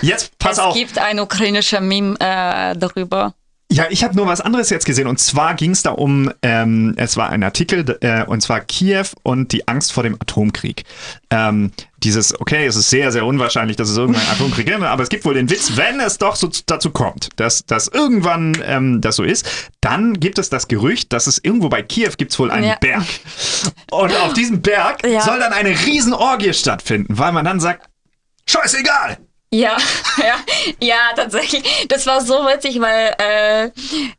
jetzt 0.00 0.38
pass 0.38 0.52
es 0.52 0.58
auf. 0.60 0.74
gibt 0.74 0.98
ein 0.98 1.18
ukrainischer 1.20 1.80
Meme 1.80 2.14
äh, 2.20 2.76
darüber. 2.76 3.34
Ja, 3.72 3.86
ich 3.88 4.04
habe 4.04 4.14
nur 4.14 4.26
was 4.26 4.42
anderes 4.42 4.68
jetzt 4.68 4.84
gesehen 4.84 5.06
und 5.06 5.18
zwar 5.18 5.54
ging 5.54 5.70
es 5.70 5.82
da 5.82 5.92
um, 5.92 6.30
ähm, 6.42 6.92
es 6.98 7.16
war 7.16 7.30
ein 7.30 7.42
Artikel 7.42 7.96
äh, 8.02 8.22
und 8.24 8.42
zwar 8.42 8.60
Kiew 8.60 9.06
und 9.22 9.52
die 9.52 9.66
Angst 9.66 9.92
vor 9.94 10.02
dem 10.02 10.14
Atomkrieg. 10.14 10.84
Ähm, 11.30 11.72
dieses, 11.96 12.38
okay, 12.38 12.66
es 12.66 12.76
ist 12.76 12.90
sehr, 12.90 13.12
sehr 13.12 13.24
unwahrscheinlich, 13.24 13.76
dass 13.78 13.88
es 13.88 13.96
irgendwann 13.96 14.20
einen 14.26 14.32
Atomkrieg 14.32 14.66
gibt, 14.66 14.82
aber 14.82 15.02
es 15.02 15.08
gibt 15.08 15.24
wohl 15.24 15.32
den 15.32 15.48
Witz, 15.48 15.72
wenn 15.76 16.00
es 16.00 16.18
doch 16.18 16.36
so 16.36 16.50
dazu 16.66 16.90
kommt, 16.90 17.30
dass, 17.36 17.64
dass 17.64 17.88
irgendwann 17.88 18.58
ähm, 18.62 19.00
das 19.00 19.16
so 19.16 19.22
ist, 19.22 19.48
dann 19.80 20.20
gibt 20.20 20.38
es 20.38 20.50
das 20.50 20.68
Gerücht, 20.68 21.10
dass 21.14 21.26
es 21.26 21.38
irgendwo 21.42 21.70
bei 21.70 21.80
Kiew 21.82 22.10
gibt 22.18 22.32
es 22.32 22.38
wohl 22.38 22.50
einen 22.50 22.66
Ja. 22.68 22.76
Berg. 22.78 23.04
Und 23.90 24.14
auf 24.18 24.34
diesem 24.34 24.60
Berg 24.60 25.06
Ja. 25.06 25.22
soll 25.22 25.38
dann 25.38 25.54
eine 25.54 25.70
Riesenorgie 25.70 26.52
stattfinden, 26.52 27.16
weil 27.16 27.32
man 27.32 27.46
dann 27.46 27.58
sagt, 27.58 27.88
scheißegal. 28.46 29.16
Ja, 29.54 29.76
ja, 30.18 30.36
ja, 30.80 30.96
tatsächlich. 31.14 31.62
Das 31.88 32.06
war 32.06 32.22
so 32.22 32.46
witzig, 32.46 32.80
weil 32.80 33.14
äh, 33.18 33.64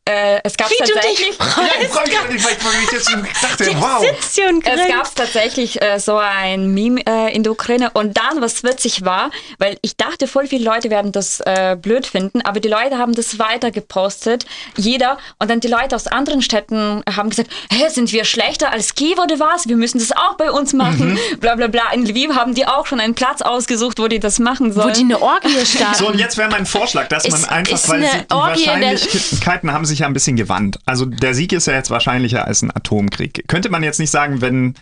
äh, 0.06 0.40
es 0.44 0.56
gab 0.56 0.70
Wie 0.70 0.76
du 0.78 0.84
dich 0.84 0.94
tatsächlich. 0.94 1.38
Ja, 1.40 1.70
ich 1.82 1.88
freu 1.88 2.04
mich, 2.32 2.44
weil 2.44 2.54
ich, 2.54 2.66
weil 2.66 2.72
ich 2.84 2.92
jetzt 2.92 3.44
dachte, 3.44 3.66
wow. 3.80 4.00
Sitzt 4.00 4.36
hier 4.36 4.50
und 4.50 4.66
Es 4.66 4.88
gab 4.88 5.16
tatsächlich 5.16 5.82
äh, 5.82 6.00
so 6.00 6.18
ein 6.18 6.74
Meme 6.74 7.02
äh, 7.08 7.34
in 7.36 7.42
der 7.44 7.52
Ukraine 7.52 7.90
und 7.94 8.16
dann, 8.16 8.42
was 8.42 8.64
witzig 8.64 9.06
war, 9.06 9.32
weil 9.58 9.78
ich 9.82 9.98
dachte, 9.98 10.28
voll 10.28 10.46
viele 10.46 10.66
Leute 10.66 10.92
werden 10.92 11.12
das 11.12 11.40
äh, 11.42 11.76
blöd 11.80 12.06
finden, 12.06 12.42
aber 12.42 12.60
die 12.60 12.68
Leute 12.68 12.98
haben 12.98 13.16
das 13.16 13.40
weiter 13.40 13.72
gepostet, 13.72 14.46
jeder, 14.78 15.18
und 15.40 15.50
dann 15.50 15.62
die 15.62 15.68
Leute 15.68 15.96
aus 15.96 16.08
anderen 16.08 16.42
Städten 16.42 17.04
haben 17.16 17.30
gesagt, 17.30 17.50
hä, 17.72 17.90
sind 17.90 18.12
wir 18.12 18.26
schlechter 18.26 18.72
als 18.72 18.94
Kiew 18.94 19.20
oder 19.22 19.40
was? 19.40 19.68
Wir 19.68 19.78
müssen 19.78 20.00
das 20.00 20.12
auch 20.12 20.36
bei 20.36 20.52
uns 20.52 20.74
machen, 20.74 21.18
bla 21.40 21.56
bla 21.56 21.68
bla. 21.68 21.92
In 21.92 22.06
Lviv 22.06 22.36
haben 22.36 22.54
die 22.54 22.68
auch 22.68 22.86
schon 22.86 23.00
einen 23.00 23.16
Platz 23.16 23.42
ausgesucht, 23.42 24.00
wo 24.00 24.08
die 24.08 24.20
das 24.20 24.38
machen 24.40 24.76
Wo 24.76 24.82
sollen. 24.82 24.94
Orgie 25.24 25.66
starten. 25.66 25.96
So, 25.98 26.08
und 26.10 26.20
jetzt 26.20 26.38
wäre 26.38 26.50
mein 26.50 26.66
Vorschlag, 26.66 27.08
dass 27.08 27.28
man 27.28 27.40
Ist- 27.40 27.50
einfach, 27.50 27.74
ist 27.74 27.90
weil 27.90 28.02
die 28.02 28.34
Orgie 28.34 28.68
Wahrscheinlichkeiten 28.68 29.72
haben 29.72 29.86
sich 29.86 30.00
ja 30.00 30.08
ein 30.08 30.14
bisschen 30.14 30.36
gewandt. 30.36 30.80
Also 30.86 31.06
der 31.06 31.34
Sieg 31.34 31.52
ist 31.54 31.68
ja 31.68 31.74
jetzt 31.74 31.90
wahrscheinlicher 31.90 32.46
als 32.48 32.62
ein 32.62 32.76
Atomkrieg. 32.76 33.46
Könnte 33.48 33.70
man 33.70 33.84
jetzt 33.84 34.00
nicht 34.00 34.12
sagen, 34.12 34.42
wenn, 34.42 34.76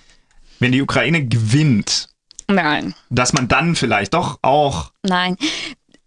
wenn 0.60 0.72
die 0.72 0.82
Ukraine 0.82 1.26
gewinnt, 1.26 2.10
Nein. 2.48 2.94
dass 3.10 3.34
man 3.34 3.48
dann 3.48 3.76
vielleicht 3.76 4.14
doch 4.14 4.40
auch. 4.42 4.92
Nein. 5.04 5.38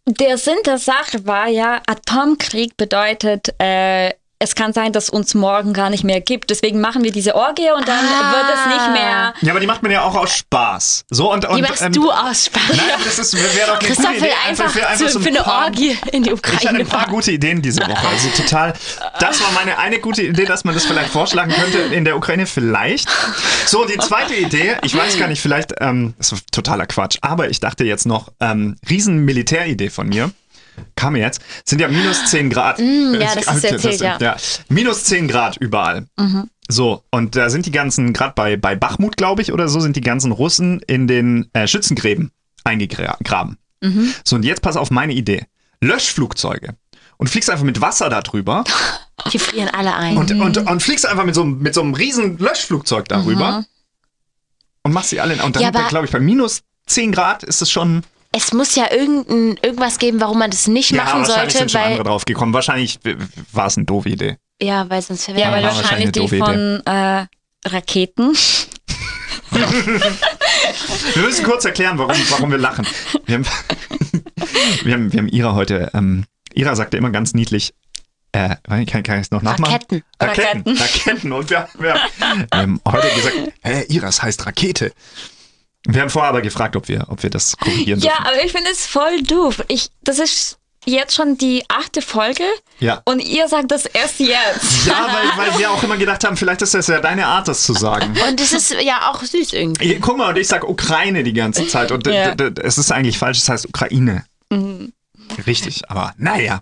Der 0.06 0.36
Sinn 0.36 0.58
der 0.66 0.76
Sache 0.78 1.24
war 1.26 1.48
ja, 1.48 1.80
Atomkrieg 1.86 2.76
bedeutet, 2.76 3.54
äh, 3.58 4.10
es 4.44 4.54
kann 4.54 4.72
sein, 4.72 4.92
dass 4.92 5.10
uns 5.10 5.34
morgen 5.34 5.72
gar 5.72 5.90
nicht 5.90 6.04
mehr 6.04 6.20
gibt. 6.20 6.50
Deswegen 6.50 6.80
machen 6.80 7.02
wir 7.02 7.10
diese 7.12 7.34
Orgie 7.34 7.70
und 7.76 7.86
dann 7.88 8.04
Ah. 8.04 8.32
wird 8.32 8.44
es 8.54 8.66
nicht 8.76 8.92
mehr. 8.92 9.34
Ja, 9.40 9.50
aber 9.52 9.60
die 9.60 9.66
macht 9.66 9.82
man 9.82 9.90
ja 9.90 10.02
auch 10.02 10.14
aus 10.14 10.36
Spaß. 10.36 11.04
So 11.10 11.32
und, 11.32 11.44
und 11.46 11.56
Die 11.56 11.62
machst 11.62 11.82
ähm, 11.82 11.92
du 11.92 12.10
aus 12.10 12.46
Spaß. 12.46 12.62
Nein, 12.68 12.78
das 13.04 13.18
ist 13.18 13.34
wäre 13.34 13.66
doch 13.68 13.78
eine 13.78 13.86
Christoph 13.88 14.06
gute 14.06 14.20
will 14.20 14.28
Idee. 14.28 14.48
einfach, 14.48 14.74
wäre 14.74 14.94
zu, 14.96 15.08
so 15.08 15.18
ein 15.18 15.22
für 15.22 15.28
eine 15.30 15.38
paar- 15.40 15.64
Orgie 15.64 15.98
in 16.12 16.22
die 16.22 16.30
Ich 16.30 16.36
hatte 16.36 16.54
Ukraine 16.56 16.78
ein 16.80 16.86
paar 16.86 17.00
fahren. 17.00 17.10
gute 17.10 17.32
Ideen 17.32 17.62
diese 17.62 17.80
Woche. 17.82 18.06
Also 18.08 18.28
total. 18.36 18.74
Das 19.18 19.40
war 19.42 19.50
meine 19.52 19.78
eine 19.78 19.98
gute 19.98 20.22
Idee, 20.22 20.44
dass 20.44 20.64
man 20.64 20.74
das 20.74 20.84
vielleicht 20.84 21.10
vorschlagen 21.10 21.52
könnte 21.52 21.78
in 21.78 22.04
der 22.04 22.16
Ukraine. 22.16 22.46
Vielleicht. 22.46 23.08
So, 23.66 23.82
und 23.82 23.90
die 23.90 23.98
zweite 23.98 24.34
Idee, 24.34 24.76
ich 24.82 24.96
weiß 24.96 25.18
gar 25.18 25.28
nicht, 25.28 25.40
vielleicht, 25.40 25.72
ähm, 25.80 26.14
das 26.18 26.32
ist 26.32 26.52
totaler 26.52 26.86
Quatsch, 26.86 27.16
aber 27.22 27.48
ich 27.48 27.60
dachte 27.60 27.84
jetzt 27.84 28.06
noch, 28.06 28.28
ähm, 28.40 28.76
riesen 28.88 29.24
Militäridee 29.24 29.90
von 29.90 30.08
mir. 30.08 30.30
Kam 30.96 31.12
mir 31.14 31.20
jetzt, 31.20 31.40
sind 31.64 31.80
ja 31.80 31.88
minus 31.88 32.26
10 32.26 32.50
Grad. 32.50 32.78
Mm, 32.78 33.14
ja, 33.20 33.34
das 33.34 33.44
Das- 33.62 33.64
erzählt, 33.64 34.20
ja. 34.20 34.36
Minus 34.68 35.04
10 35.04 35.28
Grad 35.28 35.56
überall. 35.58 36.06
So, 36.68 37.02
und 37.10 37.36
da 37.36 37.50
sind 37.50 37.66
die 37.66 37.70
ganzen, 37.70 38.12
gerade 38.12 38.32
bei, 38.34 38.56
bei 38.56 38.74
Bachmut, 38.74 39.16
glaube 39.16 39.42
ich, 39.42 39.52
oder 39.52 39.68
so, 39.68 39.80
sind 39.80 39.96
die 39.96 40.00
ganzen 40.00 40.32
Russen 40.32 40.80
in 40.86 41.06
den 41.06 41.48
äh, 41.52 41.66
Schützengräben 41.66 42.30
eingegraben. 42.64 43.58
So, 44.24 44.36
und 44.36 44.44
jetzt 44.44 44.62
pass 44.62 44.76
auf 44.78 44.90
meine 44.90 45.12
Idee. 45.12 45.44
Löschflugzeuge. 45.80 46.74
Und 47.18 47.28
fliegst 47.28 47.48
einfach 47.50 47.64
mit 47.64 47.80
Wasser 47.80 48.08
da 48.08 48.22
drüber 48.22 48.64
Die 49.32 49.38
frieren 49.38 49.68
alle 49.68 49.94
ein. 49.94 50.16
und, 50.16 50.32
und, 50.32 50.56
und 50.58 50.82
fliegst 50.82 51.06
einfach 51.06 51.24
mit 51.24 51.34
so, 51.34 51.42
einem- 51.42 51.60
mit 51.60 51.72
so 51.74 51.82
einem 51.82 51.94
riesen 51.94 52.38
Löschflugzeug 52.38 53.06
darüber 53.08 53.64
und 54.82 54.92
machst 54.92 55.10
sie 55.10 55.20
alle. 55.20 55.34
in- 55.34 55.40
Und 55.40 55.54
dann, 55.56 55.62
Ja, 55.62 55.70
glaube 55.70 56.06
ich, 56.06 56.12
bei 56.12 56.18
minus 56.18 56.62
10 56.86 57.12
Grad 57.12 57.42
ist 57.44 57.62
es 57.62 57.70
schon. 57.70 58.02
Es 58.36 58.52
muss 58.52 58.74
ja 58.74 58.90
irgendein, 58.90 59.56
irgendwas 59.62 59.98
geben, 59.98 60.20
warum 60.20 60.40
man 60.40 60.50
das 60.50 60.66
nicht 60.66 60.90
Ja, 60.90 61.04
machen 61.04 61.20
wahrscheinlich 61.20 61.52
sollte, 61.52 61.58
sind 61.58 61.70
schon 61.70 61.80
weil, 61.80 61.86
andere 61.92 62.04
drauf 62.04 62.24
gekommen. 62.24 62.52
Wahrscheinlich 62.52 62.98
war 63.52 63.66
es 63.66 63.76
eine 63.76 63.86
doofe 63.86 64.08
Idee. 64.08 64.36
ja, 64.60 64.88
weil 64.90 65.02
sonst 65.02 65.28
Ja, 65.28 65.36
wäre 65.36 65.52
weil 65.52 65.62
war 65.62 65.74
wahrscheinlich 65.76 66.10
wahrscheinlich 66.16 66.42
eine 66.42 66.80
die 66.80 66.82
von 66.84 66.92
äh, 66.92 67.26
Raketen. 67.68 68.36
Wir 71.14 71.22
müssen 71.22 71.44
kurz 71.44 71.64
erklären, 71.64 71.96
warum, 71.98 72.16
warum 72.30 72.50
wir 72.50 72.58
lachen. 72.58 72.84
Wir 73.26 73.36
haben, 73.36 73.46
wir 74.82 74.94
haben, 74.94 75.12
wir 75.12 75.20
haben 75.20 75.28
Ira 75.28 75.54
heute, 75.54 75.90
ähm, 75.94 76.24
Ira 76.54 76.74
sagte 76.74 76.96
immer 76.96 77.10
ganz 77.10 77.34
niedlich, 77.34 77.72
äh, 78.32 78.56
kann, 78.86 79.04
kann 79.04 79.16
ich 79.20 79.26
es 79.26 79.30
noch 79.30 79.42
nachmachen? 79.42 79.74
Raketen. 79.74 80.02
Raketen. 80.20 80.46
Raketen. 80.48 80.76
Raketen. 80.76 81.32
Und 81.32 81.50
wir, 81.50 81.68
wir, 81.78 81.94
wir 81.94 82.44
haben 82.52 82.80
heute 82.86 83.08
gesagt, 83.14 83.36
hä, 83.62 83.84
Ira, 83.88 84.08
es 84.08 84.22
heißt 84.22 84.44
Rakete. 84.44 84.92
Wir 85.86 86.00
haben 86.00 86.10
vorher 86.10 86.30
aber 86.30 86.40
gefragt, 86.42 86.76
ob 86.76 86.88
wir, 86.88 87.04
ob 87.08 87.22
wir 87.22 87.30
das 87.30 87.56
korrigieren 87.56 88.00
Ja, 88.00 88.12
dürfen. 88.12 88.26
aber 88.26 88.44
ich 88.44 88.52
finde 88.52 88.70
es 88.70 88.86
voll 88.86 89.22
doof. 89.22 89.62
Ich, 89.68 89.88
das 90.02 90.18
ist 90.18 90.58
jetzt 90.86 91.14
schon 91.14 91.38
die 91.38 91.62
achte 91.68 92.02
Folge 92.02 92.42
Ja. 92.78 93.00
und 93.06 93.20
ihr 93.20 93.48
sagt 93.48 93.70
das 93.70 93.86
erst 93.86 94.20
jetzt. 94.20 94.86
Ja, 94.86 95.08
weil, 95.36 95.46
weil 95.50 95.58
wir 95.58 95.70
auch 95.70 95.82
immer 95.82 95.96
gedacht 95.96 96.24
haben, 96.24 96.36
vielleicht 96.36 96.60
ist 96.62 96.74
das 96.74 96.86
ja 96.88 97.00
deine 97.00 97.26
Art, 97.26 97.48
das 97.48 97.64
zu 97.64 97.72
sagen. 97.72 98.14
Und 98.28 98.38
es 98.40 98.52
ist 98.52 98.70
ja 98.82 99.10
auch 99.10 99.22
süß 99.22 99.52
irgendwie. 99.54 99.98
Guck 100.00 100.18
mal, 100.18 100.28
und 100.30 100.36
ich 100.38 100.46
sag 100.48 100.62
Ukraine 100.68 101.22
die 101.22 101.32
ganze 101.32 101.66
Zeit. 101.68 101.90
Und 101.90 102.06
Ja. 102.06 102.34
es 102.62 102.76
ist 102.78 102.92
eigentlich 102.92 103.16
falsch, 103.18 103.38
es 103.38 103.48
heißt 103.48 103.66
Ukraine. 103.66 104.24
Richtig, 105.46 105.90
aber 105.90 106.12
naja. 106.18 106.60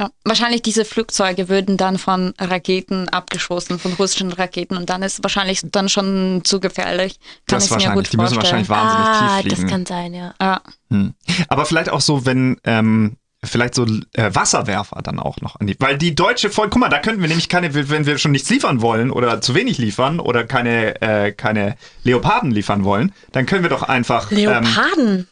Ja. 0.00 0.10
Wahrscheinlich 0.24 0.62
diese 0.62 0.84
Flugzeuge 0.84 1.48
würden 1.48 1.76
dann 1.76 1.98
von 1.98 2.32
Raketen 2.38 3.08
abgeschossen, 3.08 3.78
von 3.78 3.92
russischen 3.94 4.32
Raketen 4.32 4.76
und 4.76 4.88
dann 4.90 5.02
ist 5.02 5.22
wahrscheinlich 5.22 5.60
dann 5.64 5.88
schon 5.88 6.42
zu 6.44 6.60
gefährlich. 6.60 7.18
Kann 7.46 7.58
Das 7.58 7.64
ich 7.64 7.70
mir 7.70 7.74
wahrscheinlich. 7.76 8.04
gut 8.06 8.12
Die 8.12 8.16
müssen 8.18 8.34
vorstellen. 8.34 8.68
wahrscheinlich 8.68 8.68
wahnsinnig 8.68 9.30
Ah, 9.30 9.40
tief 9.42 9.50
das 9.50 9.58
fliegen. 9.58 9.70
kann 9.70 9.86
sein, 9.86 10.14
ja. 10.14 10.34
Ja. 10.40 10.60
Hm. 10.90 11.14
Aber 11.48 11.66
vielleicht 11.66 11.90
auch 11.90 12.00
so, 12.00 12.24
wenn 12.26 12.58
ähm, 12.64 13.16
vielleicht 13.44 13.74
so 13.74 13.84
äh, 14.14 14.34
Wasserwerfer 14.34 15.00
dann 15.02 15.18
auch 15.18 15.40
noch 15.40 15.56
an 15.60 15.66
die. 15.66 15.76
Weil 15.78 15.96
die 15.98 16.14
deutsche 16.14 16.50
Volk, 16.50 16.70
guck 16.72 16.80
mal, 16.80 16.88
da 16.88 16.98
könnten 16.98 17.20
wir 17.20 17.28
nämlich 17.28 17.48
keine, 17.48 17.72
wenn 17.88 18.06
wir 18.06 18.18
schon 18.18 18.32
nichts 18.32 18.50
liefern 18.50 18.80
wollen 18.82 19.10
oder 19.10 19.40
zu 19.40 19.54
wenig 19.54 19.78
liefern 19.78 20.20
oder 20.20 20.44
keine, 20.44 21.00
äh, 21.02 21.32
keine 21.32 21.76
Leoparden 22.04 22.50
liefern 22.50 22.84
wollen, 22.84 23.12
dann 23.32 23.46
können 23.46 23.62
wir 23.62 23.70
doch 23.70 23.82
einfach 23.82 24.30
Leoparden. 24.30 25.28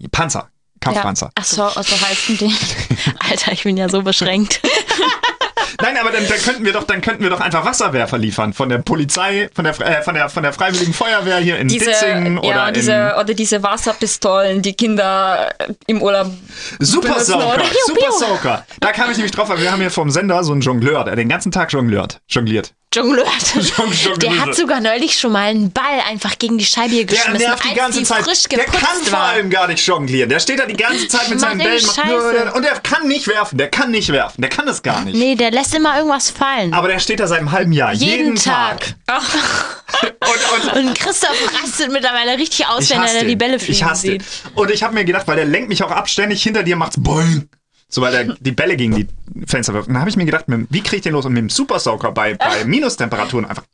Ähm, 0.00 0.08
Panzer, 0.12 0.48
Kampfpanzer. 0.80 1.30
Ach 1.34 1.44
so, 1.44 1.64
also 1.64 2.00
heißen 2.00 2.38
die. 2.38 2.52
Alter, 3.30 3.52
ich 3.52 3.62
bin 3.64 3.76
ja 3.76 3.88
so 3.88 4.02
beschränkt. 4.02 4.60
Nein, 5.80 5.96
aber 5.96 6.10
dann, 6.10 6.26
dann 6.26 6.38
könnten 6.38 6.64
wir 6.64 6.72
doch, 6.72 6.84
dann 6.84 7.00
könnten 7.00 7.22
wir 7.22 7.30
doch 7.30 7.40
einfach 7.40 7.64
Wasserwerfer 7.64 8.18
liefern 8.18 8.52
von 8.52 8.68
der 8.68 8.78
Polizei, 8.78 9.48
von 9.54 9.64
der, 9.64 9.78
äh, 9.80 10.02
von 10.02 10.14
der, 10.14 10.28
von 10.28 10.42
der 10.42 10.52
Freiwilligen 10.52 10.92
Feuerwehr 10.92 11.38
hier 11.38 11.58
in 11.58 11.68
Diese, 11.68 11.86
Ditzingen 11.86 12.42
ja, 12.42 12.50
oder 12.50 12.72
diese, 12.72 13.14
oder 13.18 13.34
diese 13.34 13.62
Wasserpistolen, 13.62 14.60
die 14.60 14.72
Kinder 14.72 15.54
im 15.86 16.02
Urlaub 16.02 16.32
in 16.80 16.86
Super 16.86 17.20
Soaker? 17.20 17.62
Super 17.86 18.12
Soaker. 18.12 18.66
Da 18.80 18.92
kam 18.92 19.10
ich 19.10 19.18
nämlich 19.18 19.32
drauf, 19.32 19.48
weil 19.50 19.60
wir 19.60 19.70
haben 19.70 19.80
hier 19.80 19.90
vom 19.90 20.10
Sender 20.10 20.42
so 20.42 20.52
einen 20.52 20.62
Jongleur, 20.62 21.04
der 21.04 21.14
den 21.14 21.28
ganzen 21.28 21.52
Tag 21.52 21.72
jongliert, 21.72 22.20
jongliert. 22.28 22.74
Jongleur. 22.94 23.26
Jong- 23.54 23.92
Jongleur. 23.92 24.18
Der 24.18 24.38
hat 24.38 24.54
sogar 24.54 24.80
neulich 24.80 25.18
schon 25.18 25.32
mal 25.32 25.48
einen 25.50 25.70
Ball 25.72 26.00
einfach 26.08 26.38
gegen 26.38 26.56
die 26.56 26.64
Scheibe 26.64 26.94
hier 26.94 27.06
Der 27.06 27.16
geschmissen, 27.16 27.46
nervt 27.46 27.64
die 27.64 27.74
ganze 27.74 27.98
die 27.98 28.04
Zeit. 28.04 28.24
frisch 28.24 28.44
Der 28.44 28.64
kann 28.64 28.96
vor 29.04 29.18
allem 29.18 29.50
gar 29.50 29.68
nicht 29.68 29.86
jonglieren. 29.86 30.30
Der 30.30 30.40
steht 30.40 30.58
da 30.58 30.64
die 30.64 30.76
ganze 30.76 31.06
Zeit 31.08 31.28
mit 31.28 31.38
seinen 31.38 31.58
Bällen. 31.58 31.84
macht 31.84 32.54
Und 32.56 32.62
der 32.64 32.80
kann 32.80 33.06
nicht 33.06 33.26
werfen. 33.28 33.58
Der 33.58 33.68
kann 33.70 33.90
nicht 33.90 34.08
werfen. 34.10 34.40
Der 34.40 34.48
kann 34.50 34.64
das 34.64 34.82
gar 34.82 35.02
nicht. 35.04 35.14
Nee, 35.16 35.34
der 35.34 35.50
lässt 35.50 35.74
immer 35.74 35.96
irgendwas 35.98 36.30
fallen. 36.30 36.72
Aber 36.72 36.88
der 36.88 36.98
steht 36.98 37.20
da 37.20 37.26
seit 37.26 37.40
einem 37.40 37.52
halben 37.52 37.72
Jahr. 37.72 37.92
Jeden, 37.92 38.18
Jeden 38.18 38.36
Tag. 38.36 38.94
Tag. 39.06 39.22
Und, 40.00 40.72
und 40.76 40.86
Und 40.88 40.98
Christoph 40.98 41.36
rastet 41.62 41.90
mittlerweile 41.90 42.36
richtig 42.38 42.66
aus, 42.66 42.88
wenn 42.90 43.02
er 43.02 43.14
da 43.20 43.24
die. 43.24 43.36
Bälle 43.36 43.58
fliegen 43.58 43.72
Ich 43.72 43.82
hasse 43.84 44.02
sieht. 44.02 44.20
den. 44.22 44.26
Und 44.54 44.70
ich 44.70 44.82
habe 44.82 44.94
mir 44.94 45.04
gedacht, 45.04 45.26
weil 45.26 45.36
der 45.36 45.44
lenkt 45.46 45.68
mich 45.70 45.82
auch 45.82 45.90
ab, 45.90 46.08
ständig 46.08 46.42
hinter 46.42 46.62
dir 46.62 46.76
macht's 46.76 46.96
boing. 46.98 47.48
So, 47.90 48.02
weil 48.02 48.14
er 48.14 48.24
die 48.34 48.52
Bälle 48.52 48.76
gegen 48.76 48.94
die 48.94 49.08
Fenster 49.46 49.72
wirft. 49.72 49.88
Und 49.88 49.94
dann 49.94 50.00
habe 50.00 50.10
ich 50.10 50.16
mir 50.16 50.26
gedacht, 50.26 50.44
wie 50.46 50.82
kriege 50.82 50.96
ich 50.96 51.02
den 51.02 51.14
los? 51.14 51.24
Und 51.24 51.32
mit 51.32 51.40
dem 51.40 51.50
Supersauger 51.50 52.12
bei, 52.12 52.34
bei 52.34 52.64
Minustemperaturen 52.66 53.46
einfach. 53.46 53.64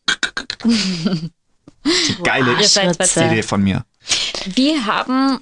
Die 0.64 2.22
geile 2.22 2.56
Schwitze. 2.62 3.24
Idee 3.24 3.42
von 3.42 3.62
mir. 3.62 3.84
Wir 4.46 4.86
haben 4.86 5.40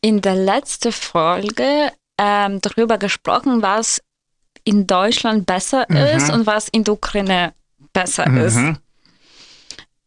in 0.00 0.20
der 0.20 0.34
letzten 0.34 0.92
Folge 0.92 1.92
ähm, 2.16 2.60
darüber 2.60 2.98
gesprochen, 2.98 3.62
was 3.62 4.00
in 4.64 4.86
Deutschland 4.86 5.46
besser 5.46 5.88
ist 6.14 6.30
und 6.30 6.46
was 6.46 6.68
in 6.68 6.84
der 6.84 6.94
Ukraine 6.94 7.52
besser 7.92 8.26
ist. 8.26 8.58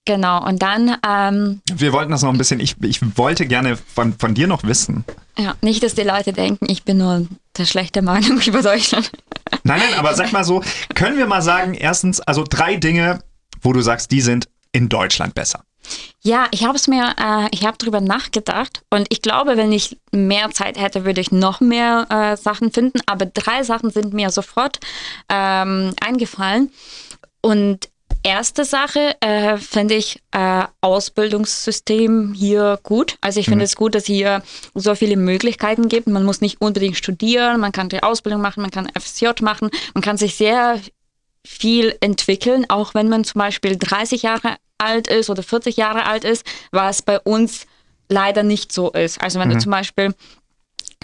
Genau, 0.06 0.44
und 0.46 0.62
dann, 0.62 0.98
ähm, 1.08 1.62
Wir 1.72 1.94
wollten 1.94 2.12
das 2.12 2.24
noch 2.24 2.32
ein 2.32 2.38
bisschen, 2.38 2.60
ich, 2.60 2.76
ich 2.82 3.00
wollte 3.18 3.46
gerne 3.46 3.78
von, 3.78 4.14
von 4.18 4.34
dir 4.34 4.48
noch 4.48 4.64
wissen. 4.64 5.06
ja, 5.38 5.54
nicht, 5.62 5.84
dass 5.84 5.94
die 5.94 6.02
Leute 6.02 6.34
denken, 6.34 6.66
ich 6.70 6.84
bin 6.84 6.98
nur 6.98 7.28
der 7.58 7.66
schlechte 7.66 8.02
Meinung 8.02 8.40
über 8.42 8.62
Deutschland. 8.64 9.12
Nein, 9.64 9.80
nein, 9.80 10.00
aber 10.00 10.16
sag 10.16 10.32
mal 10.32 10.44
so, 10.46 10.64
können 10.96 11.18
wir 11.18 11.28
mal 11.28 11.42
sagen, 11.42 11.74
erstens, 11.74 12.20
also 12.22 12.44
drei 12.50 12.78
Dinge, 12.78 13.20
wo 13.62 13.74
du 13.74 13.82
sagst, 13.82 14.10
die 14.12 14.22
sind 14.22 14.48
in 14.72 14.88
Deutschland 14.90 15.36
besser. 15.36 15.64
Ja, 16.22 16.48
ich 16.52 16.64
habe 16.64 16.76
es 16.78 16.88
mir, 16.88 17.14
äh, 17.20 17.48
ich 17.52 17.66
habe 17.66 17.78
darüber 17.78 18.00
nachgedacht 18.02 18.82
und 18.90 19.08
ich 19.10 19.22
glaube, 19.22 19.58
wenn 19.58 19.72
ich 19.72 19.98
mehr 20.12 20.50
Zeit 20.52 20.80
hätte, 20.80 21.06
würde 21.06 21.20
ich 21.22 21.32
noch 21.32 21.60
mehr 21.60 22.08
äh, 22.10 22.38
Sachen 22.38 22.72
finden. 22.72 23.02
Aber 23.08 23.26
drei 23.26 23.64
Sachen 23.64 23.90
sind 23.92 24.14
mir 24.14 24.30
sofort 24.30 24.80
ähm, 25.30 25.94
eingefallen. 26.00 26.72
Und 27.42 27.90
erste 28.24 28.66
Sache 28.66 29.16
äh, 29.22 29.58
finde 29.58 29.96
ich 29.96 30.22
äh, 30.32 30.64
Ausbildungssystem 30.82 32.34
hier 32.34 32.80
gut. 32.84 33.18
Also 33.22 33.40
ich 33.40 33.48
finde 33.48 33.66
es 33.66 33.76
gut, 33.76 33.96
dass 33.96 34.06
hier 34.06 34.44
so 34.76 34.96
viele 34.96 35.18
Möglichkeiten 35.18 35.90
gibt. 35.90 36.08
Man 36.08 36.24
muss 36.24 36.42
nicht 36.42 36.62
unbedingt 36.62 36.98
studieren, 36.98 37.60
man 37.60 37.72
kann 37.72 37.90
die 37.90 38.04
Ausbildung 38.04 38.42
machen, 38.42 38.62
man 38.62 38.72
kann 38.72 38.90
FSJ 38.98 39.42
machen, 39.42 39.70
man 39.94 40.04
kann 40.04 40.18
sich 40.18 40.36
sehr 40.36 40.80
viel 41.46 41.96
entwickeln, 42.02 42.66
auch 42.70 42.94
wenn 42.94 43.10
man 43.10 43.24
zum 43.24 43.40
Beispiel 43.40 43.78
30 43.78 44.22
Jahre 44.22 44.58
alt 44.78 45.08
ist 45.08 45.30
oder 45.30 45.44
40 45.44 45.78
Jahre 45.78 46.06
alt 46.06 46.24
ist, 46.24 46.46
was 46.72 47.02
bei 47.02 47.20
uns 47.20 47.66
leider 48.10 48.44
nicht 48.44 48.72
so 48.72 48.92
ist. 48.92 49.22
Also 49.22 49.40
wenn 49.40 49.50
du 49.50 49.58
zum 49.58 49.72
Beispiel 49.72 50.14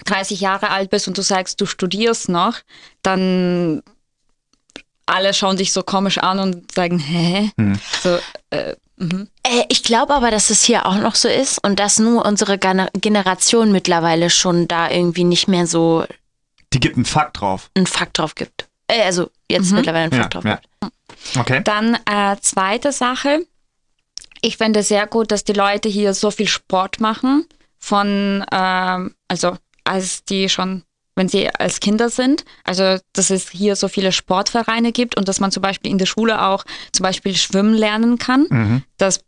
30 0.04 0.40
Jahre 0.40 0.70
alt 0.70 0.90
bist 0.90 1.08
und 1.08 1.18
du 1.18 1.22
sagst, 1.22 1.60
du 1.60 1.66
studierst 1.66 2.28
noch, 2.28 2.58
dann 3.02 3.82
alle 5.08 5.34
schauen 5.34 5.56
dich 5.56 5.72
so 5.72 5.82
komisch 5.82 6.18
an 6.18 6.38
und 6.38 6.72
sagen, 6.72 6.98
hä? 6.98 7.50
So, 8.02 8.18
äh, 8.50 8.74
mhm. 8.96 9.28
Äh, 9.42 9.64
ich 9.68 9.82
glaube 9.82 10.14
aber, 10.14 10.30
dass 10.30 10.50
es 10.50 10.62
hier 10.62 10.86
auch 10.86 10.96
noch 10.96 11.14
so 11.14 11.28
ist 11.28 11.58
und 11.64 11.78
dass 11.80 11.98
nur 11.98 12.24
unsere 12.24 12.54
Gener- 12.56 12.90
Generation 12.98 13.72
mittlerweile 13.72 14.30
schon 14.30 14.68
da 14.68 14.90
irgendwie 14.90 15.24
nicht 15.24 15.48
mehr 15.48 15.66
so 15.66 16.04
Die 16.72 16.80
gibt 16.80 16.96
einen 16.96 17.04
Fakt 17.04 17.40
drauf. 17.40 17.70
einen 17.74 17.86
Fakt 17.86 18.18
drauf 18.18 18.34
gibt. 18.34 18.68
Äh, 18.88 19.02
also 19.02 19.30
jetzt 19.50 19.72
mittlerweile 19.72 20.04
einen 20.04 20.12
Ja, 20.12 20.22
Fakt 20.22 20.34
drauf 20.34 20.44
ja. 20.44 20.56
gibt. 20.56 21.36
Okay. 21.36 21.60
Dann 21.64 21.98
äh, 22.06 22.36
zweite 22.40 22.92
Sache. 22.92 23.46
Ich 24.40 24.56
finde 24.56 24.82
sehr 24.82 25.06
gut, 25.06 25.32
dass 25.32 25.42
die 25.44 25.52
Leute 25.52 25.88
hier 25.88 26.14
so 26.14 26.30
viel 26.30 26.46
Sport 26.48 27.00
machen. 27.00 27.46
Von, 27.80 28.44
ähm, 28.52 29.14
also 29.28 29.56
als 29.84 30.24
die 30.24 30.48
schon, 30.48 30.82
wenn 31.18 31.28
sie 31.28 31.50
als 31.50 31.80
Kinder 31.80 32.08
sind. 32.08 32.44
Also 32.64 32.96
dass 33.12 33.28
es 33.30 33.50
hier 33.50 33.76
so 33.76 33.88
viele 33.88 34.12
Sportvereine 34.12 34.92
gibt 34.92 35.16
und 35.16 35.28
dass 35.28 35.40
man 35.40 35.50
zum 35.52 35.62
Beispiel 35.62 35.90
in 35.90 35.98
der 35.98 36.06
Schule 36.06 36.42
auch 36.46 36.64
zum 36.92 37.02
Beispiel 37.04 37.36
schwimmen 37.36 37.74
lernen 37.74 38.16
kann. 38.18 38.46
Mhm. 38.48 38.82
Das 38.96 39.20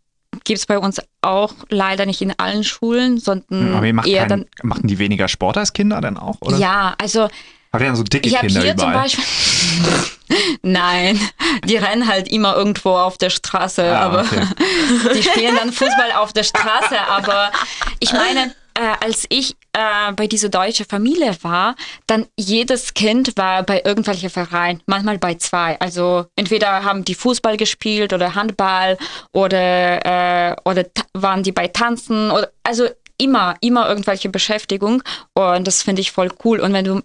gibt 0.45 0.59
es 0.61 0.67
bei 0.67 0.79
uns 0.79 1.01
auch 1.23 1.53
leider 1.69 2.07
nicht 2.07 2.23
in 2.23 2.33
allen 2.39 2.65
Schulen, 2.65 3.19
sondern 3.19 3.75
Aber 3.75 3.87
ihr 3.87 3.93
macht 3.95 4.07
eher 4.07 4.27
kein, 4.27 4.47
machen 4.63 4.87
die 4.87 4.99
weniger 4.99 5.29
Sport 5.29 5.59
als 5.59 5.73
Kinder 5.73 6.01
dann 6.01 6.17
auch, 6.17 6.37
oder? 6.41 6.53
dann. 6.53 6.61
Ja, 6.61 6.95
also 6.99 7.29
Habt 7.73 7.83
ihr 7.83 7.87
dann 7.87 7.97
so 7.97 8.03
dicke 8.03 8.29
ich 8.29 8.37
Kinder 8.37 8.63
hier 8.63 8.77
zum 8.77 8.89
überall? 8.91 9.03
Beispiel. 9.05 9.25
Nein, 10.63 11.21
die 11.65 11.77
rennen 11.77 12.07
halt 12.07 12.29
immer 12.29 12.55
irgendwo 12.57 12.91
auf 12.91 13.19
der 13.19 13.31
Straße, 13.31 13.85
Ah, 13.85 14.01
aber 14.01 14.21
okay. 14.23 14.45
die 15.15 15.23
spielen 15.23 15.57
dann 15.57 15.73
Fußball 15.73 16.13
auf 16.17 16.33
der 16.33 16.45
Straße. 16.45 16.97
Aber 17.09 17.51
ich 17.99 18.13
meine, 18.13 18.55
äh, 18.75 18.95
als 19.01 19.27
ich 19.29 19.57
äh, 19.73 20.13
bei 20.13 20.27
dieser 20.27 20.49
deutschen 20.49 20.87
Familie 20.87 21.37
war, 21.43 21.77
dann 22.07 22.27
jedes 22.37 22.95
Kind 22.95 23.37
war 23.37 23.63
bei 23.63 23.83
irgendwelchen 23.85 24.31
Vereinen, 24.31 24.83
manchmal 24.87 25.19
bei 25.19 25.35
zwei. 25.35 25.79
Also 25.81 26.27
entweder 26.37 26.85
haben 26.85 27.05
die 27.05 27.15
Fußball 27.15 27.57
gespielt 27.57 28.13
oder 28.13 28.35
Handball 28.35 28.99
oder, 29.33 30.51
äh, 30.51 30.57
oder 30.65 30.85
waren 31.15 31.43
die 31.43 31.53
bei 31.53 31.69
Tanzen 31.69 32.31
oder 32.31 32.51
also 32.63 32.89
immer, 33.19 33.55
immer 33.61 33.89
irgendwelche 33.89 34.29
Beschäftigung 34.29 35.03
und 35.35 35.67
das 35.67 35.83
finde 35.83 36.01
ich 36.01 36.11
voll 36.11 36.31
cool. 36.45 36.61
Und 36.61 36.73
wenn 36.73 36.85
du 36.85 37.03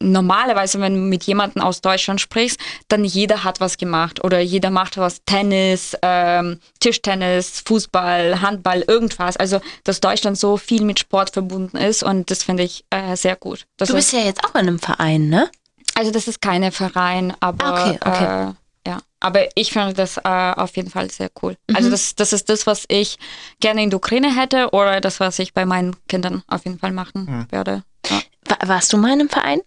normalerweise, 0.00 0.80
wenn 0.80 0.94
du 0.94 1.00
mit 1.00 1.24
jemandem 1.24 1.62
aus 1.62 1.80
Deutschland 1.80 2.20
sprichst, 2.20 2.58
dann 2.88 3.04
jeder 3.04 3.44
hat 3.44 3.60
was 3.60 3.76
gemacht 3.78 4.22
oder 4.24 4.40
jeder 4.40 4.70
macht 4.70 4.96
was, 4.98 5.22
Tennis, 5.26 5.96
ähm, 6.02 6.60
Tischtennis, 6.80 7.62
Fußball, 7.66 8.40
Handball, 8.40 8.82
irgendwas. 8.86 9.36
Also, 9.36 9.60
dass 9.84 10.00
Deutschland 10.00 10.38
so 10.38 10.56
viel 10.56 10.82
mit 10.82 10.98
Sport 10.98 11.30
verbunden 11.30 11.76
ist 11.76 12.02
und 12.02 12.30
das 12.30 12.42
finde 12.42 12.62
ich 12.62 12.84
äh, 12.90 13.16
sehr 13.16 13.36
gut. 13.36 13.66
Das 13.76 13.88
Du 13.88 13.94
bist 13.94 14.12
ja 14.12 14.20
jetzt 14.20 14.44
auch 14.44 14.54
in 14.54 14.60
einem 14.68 14.78
Verein, 14.78 15.28
ne? 15.28 15.50
also 15.94 16.12
das 16.12 16.28
ist 16.28 16.40
keine 16.40 16.70
Verein, 16.70 17.34
aber 17.40 17.64
Ah, 17.64 17.80
okay, 17.90 17.98
okay. 18.04 18.24
Äh, 18.24 18.90
ja. 18.90 18.98
Aber 19.18 19.40
ich 19.56 19.72
finde 19.72 19.94
das 19.94 20.16
äh, 20.18 20.20
auf 20.22 20.76
jeden 20.76 20.90
Fall 20.90 21.10
sehr 21.10 21.28
cool. 21.42 21.56
Also 21.74 21.90
das, 21.90 22.14
das 22.14 22.32
ist 22.32 22.48
das, 22.48 22.68
was 22.68 22.84
ich 22.86 23.18
gerne 23.58 23.82
in 23.82 23.90
der 23.90 23.96
Ukraine 23.96 24.32
hätte 24.34 24.70
oder 24.70 25.00
das, 25.00 25.18
was 25.18 25.40
ich 25.40 25.54
bei 25.54 25.66
meinen 25.66 25.96
Kindern 26.06 26.44
auf 26.46 26.64
jeden 26.66 26.78
Fall 26.78 26.92
machen 26.92 27.46
werde. 27.50 27.82
Ja. 28.08 28.20
Wa- 28.46 28.68
warst 28.68 28.92
du 28.92 28.96
mal 28.96 29.08
in 29.12 29.20
einem 29.20 29.28
Verein? 29.28 29.60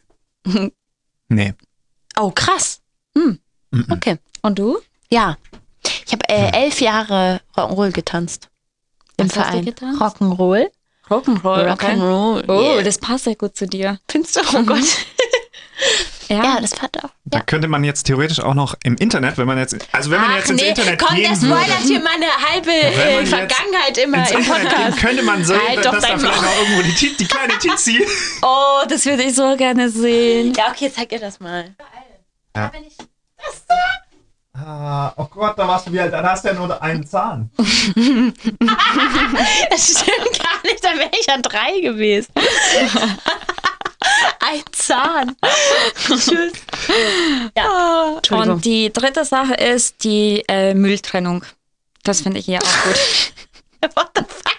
Nee. 1.30 1.54
Oh, 2.20 2.30
krass. 2.32 2.82
Hm. 3.18 3.40
Okay. 3.90 4.18
Und 4.42 4.60
du? 4.60 4.80
Ja. 5.10 5.38
Ich 6.06 6.12
habe 6.12 6.28
äh, 6.28 6.52
elf 6.52 6.82
Jahre 6.82 7.40
Rock'n'Roll 7.56 7.92
getanzt. 7.94 8.50
Im 9.16 9.30
Was 9.30 9.38
hast 9.38 9.46
du 9.46 9.52
Verein. 9.52 9.66
getanzt? 9.66 10.02
Rock'n'Roll. 10.02 10.68
Rock'n'Roll. 11.10 11.72
Okay. 11.72 11.96
Rock'n'Roll. 11.96 12.44
Oh, 12.50 12.62
yeah. 12.76 12.82
das 12.84 12.98
passt 12.98 13.24
sehr 13.24 13.36
gut 13.36 13.56
zu 13.56 13.66
dir. 13.66 13.98
findest 14.10 14.36
du? 14.36 14.42
Oh 14.58 14.64
Gott. 14.64 14.84
Ja. 16.32 16.44
Ja, 16.44 16.62
das 16.62 16.74
fand 16.74 16.98
auch. 17.04 17.10
Da 17.26 17.40
Ja. 17.40 17.44
könnte 17.44 17.68
man 17.68 17.84
jetzt 17.84 18.04
theoretisch 18.04 18.40
auch 18.40 18.54
noch 18.54 18.76
im 18.86 18.96
Internet, 18.96 19.38
wenn 19.38 19.48
man 19.48 19.58
jetzt, 19.58 19.76
also 19.92 20.10
wenn 20.12 20.22
man 20.22 20.36
jetzt 20.38 20.50
ins 20.50 20.62
Internet 20.62 20.98
komm, 21.00 21.16
gehen 21.18 21.30
der 21.30 21.36
spoilert 21.36 21.80
hier 21.84 22.00
meine 22.00 22.26
halbe 22.50 22.68
Wenn 22.70 23.16
man 23.16 23.24
äh, 23.24 23.26
Vergangenheit 23.26 23.98
immer 23.98 24.18
ins 24.20 24.32
im 24.32 24.40
Internet 24.40 24.70
gehen, 24.70 24.78
Podcast. 24.78 24.98
könnte 25.00 25.24
man 25.24 25.44
sehen, 25.44 25.60
Halt 25.68 25.86
dass 25.86 25.92
da 25.92 26.18
vielleicht 26.18 26.22
noch 26.22 26.58
irgendwo 26.58 26.82
die, 26.84 27.18
die 27.18 27.26
kleine 27.28 27.58
Tizi. 27.60 28.06
Oh, 28.44 28.84
das 28.88 29.06
würde 29.06 29.24
ich 29.24 29.36
so 29.36 29.56
gerne 29.58 29.90
sehen. 29.90 30.54
Ja, 30.54 30.70
okay, 30.72 30.90
zeig 30.96 31.12
ihr 31.12 31.20
das 31.20 31.40
mal. 31.42 31.76
Ja. 32.56 32.72
Ah, 34.54 35.14
oh 35.18 35.26
Gott, 35.26 35.58
da 35.58 35.68
warst 35.68 35.88
du 35.88 35.92
wie 35.94 36.00
alt, 36.00 36.14
dann 36.14 36.26
hast 36.26 36.44
du 36.46 36.50
ja 36.50 36.54
nur 36.54 36.82
einen 36.82 37.06
Zahn. 37.06 37.50
Das 39.70 39.88
stimmt 39.90 40.40
gar 40.40 40.62
nicht, 40.64 40.84
da 40.84 40.90
wäre 40.98 41.10
ich 41.20 41.30
an 41.30 41.42
drei 41.42 41.80
gewesen. 41.82 42.32
Ein 44.40 44.64
Zahn. 44.72 45.36
Tschüss. 46.08 46.54
Ja. 47.56 48.16
Entschuldigung. 48.16 48.56
Und 48.56 48.66
die 48.66 48.92
dritte 48.92 49.26
Sache 49.26 49.54
ist 49.54 50.04
die 50.04 50.44
äh, 50.48 50.74
Mülltrennung. 50.74 51.46
Das 52.04 52.22
finde 52.22 52.40
ich 52.40 52.46
hier 52.46 52.60
auch 52.60 52.84
gut. 52.84 53.00
What 53.96 54.10
the 54.16 54.24
fuck? 54.28 54.52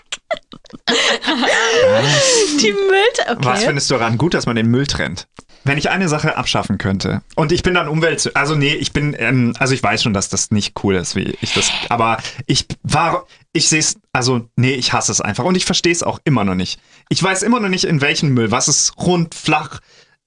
Die 2.60 2.72
Müll. 2.72 3.28
Okay. 3.28 3.36
Was 3.40 3.64
findest 3.64 3.90
du 3.90 3.94
daran 3.94 4.16
gut, 4.18 4.34
dass 4.34 4.46
man 4.46 4.56
den 4.56 4.68
Müll 4.68 4.86
trennt? 4.86 5.26
Wenn 5.64 5.78
ich 5.78 5.90
eine 5.90 6.08
Sache 6.08 6.36
abschaffen 6.36 6.76
könnte 6.76 7.22
und 7.36 7.52
ich 7.52 7.62
bin 7.62 7.74
dann 7.74 7.86
Umwelt, 7.86 8.32
also 8.34 8.56
nee, 8.56 8.74
ich 8.74 8.92
bin, 8.92 9.14
ähm, 9.16 9.54
also 9.60 9.74
ich 9.74 9.82
weiß 9.82 10.02
schon, 10.02 10.12
dass 10.12 10.28
das 10.28 10.50
nicht 10.50 10.82
cool 10.82 10.96
ist, 10.96 11.14
wie 11.14 11.36
ich 11.40 11.54
das, 11.54 11.70
aber 11.88 12.18
ich 12.46 12.66
war, 12.82 13.26
ich 13.52 13.68
sehe 13.68 13.80
es, 13.80 13.96
also 14.12 14.48
nee, 14.56 14.74
ich 14.74 14.92
hasse 14.92 15.12
es 15.12 15.20
einfach 15.20 15.44
und 15.44 15.56
ich 15.56 15.64
verstehe 15.64 15.92
es 15.92 16.02
auch 16.02 16.20
immer 16.24 16.44
noch 16.44 16.54
nicht. 16.54 16.80
Ich 17.08 17.22
weiß 17.22 17.42
immer 17.42 17.60
noch 17.60 17.68
nicht, 17.68 17.84
in 17.84 18.00
welchen 18.00 18.30
Müll, 18.32 18.50
was 18.50 18.68
ist 18.68 18.96
rund, 18.98 19.34
flach, 19.34 19.80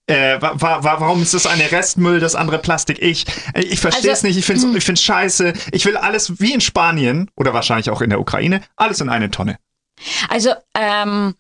äh, 0.08 0.40
wa 0.40 0.54
wa 0.56 0.84
wa 0.84 1.00
warum 1.00 1.22
ist 1.24 1.34
das 1.34 1.48
eine 1.48 1.72
Restmüll, 1.72 2.20
das 2.20 2.36
andere 2.36 2.60
Plastik? 2.60 3.02
Ich, 3.02 3.26
äh, 3.54 3.62
ich 3.62 3.80
verstehe 3.80 4.12
es 4.12 4.20
Also, 4.20 4.28
nicht, 4.28 4.38
ich 4.38 4.46
finde 4.46 4.68
es 4.68 4.76
ich 4.76 4.86
find's 4.86 5.02
scheiße. 5.02 5.54
Ich 5.72 5.86
will 5.86 5.98
alles 5.98 6.40
wie 6.40 6.54
in 6.54 6.62
Spanien 6.62 7.32
oder 7.36 7.54
wahrscheinlich 7.54 7.90
auch 7.90 8.02
in 8.02 8.12
der 8.12 8.20
Ukraine, 8.20 8.62
alles 8.76 9.02
in 9.02 9.10
eine 9.10 9.32
Tonne. 9.32 9.58
Also, 10.30 10.54
ähm, 10.76 11.34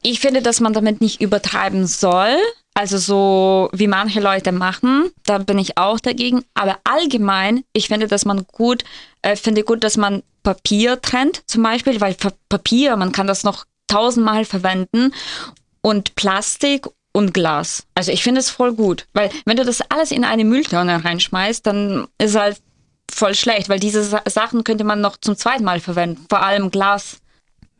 ich 0.00 0.20
finde, 0.20 0.42
dass 0.42 0.60
man 0.60 0.72
damit 0.72 1.00
nicht 1.00 1.20
übertreiben 1.20 1.86
soll. 1.86 2.36
Also 2.74 2.96
so 2.96 3.68
wie 3.72 3.86
manche 3.86 4.20
Leute 4.20 4.50
machen, 4.50 5.10
da 5.26 5.38
bin 5.38 5.58
ich 5.58 5.76
auch 5.76 6.00
dagegen. 6.00 6.42
Aber 6.54 6.78
allgemein, 6.84 7.64
ich 7.72 7.88
finde, 7.88 8.06
dass 8.06 8.24
man 8.24 8.46
gut, 8.50 8.84
äh, 9.20 9.36
finde 9.36 9.62
gut, 9.62 9.84
dass 9.84 9.96
man 9.96 10.22
Papier 10.42 11.00
trennt, 11.00 11.42
zum 11.46 11.62
Beispiel, 11.62 12.00
weil 12.00 12.14
Pa- 12.14 12.32
Papier, 12.48 12.96
man 12.96 13.12
kann 13.12 13.26
das 13.26 13.44
noch 13.44 13.66
tausendmal 13.88 14.44
verwenden 14.46 15.12
und 15.82 16.14
Plastik 16.14 16.86
und 17.12 17.34
Glas. 17.34 17.84
Also 17.94 18.10
ich 18.10 18.22
finde 18.22 18.40
es 18.40 18.48
voll 18.48 18.72
gut, 18.72 19.06
weil 19.12 19.30
wenn 19.44 19.58
du 19.58 19.64
das 19.66 19.82
alles 19.90 20.10
in 20.10 20.24
eine 20.24 20.44
Mülltonne 20.44 21.04
reinschmeißt, 21.04 21.66
dann 21.66 22.08
ist 22.18 22.34
halt 22.36 22.60
voll 23.12 23.34
schlecht, 23.34 23.68
weil 23.68 23.78
diese 23.80 24.02
Sa 24.02 24.22
Sachen 24.26 24.64
könnte 24.64 24.84
man 24.84 25.02
noch 25.02 25.18
zum 25.18 25.36
zweiten 25.36 25.64
Mal 25.64 25.80
verwenden, 25.80 26.24
vor 26.30 26.42
allem 26.42 26.70
Glas. 26.70 27.18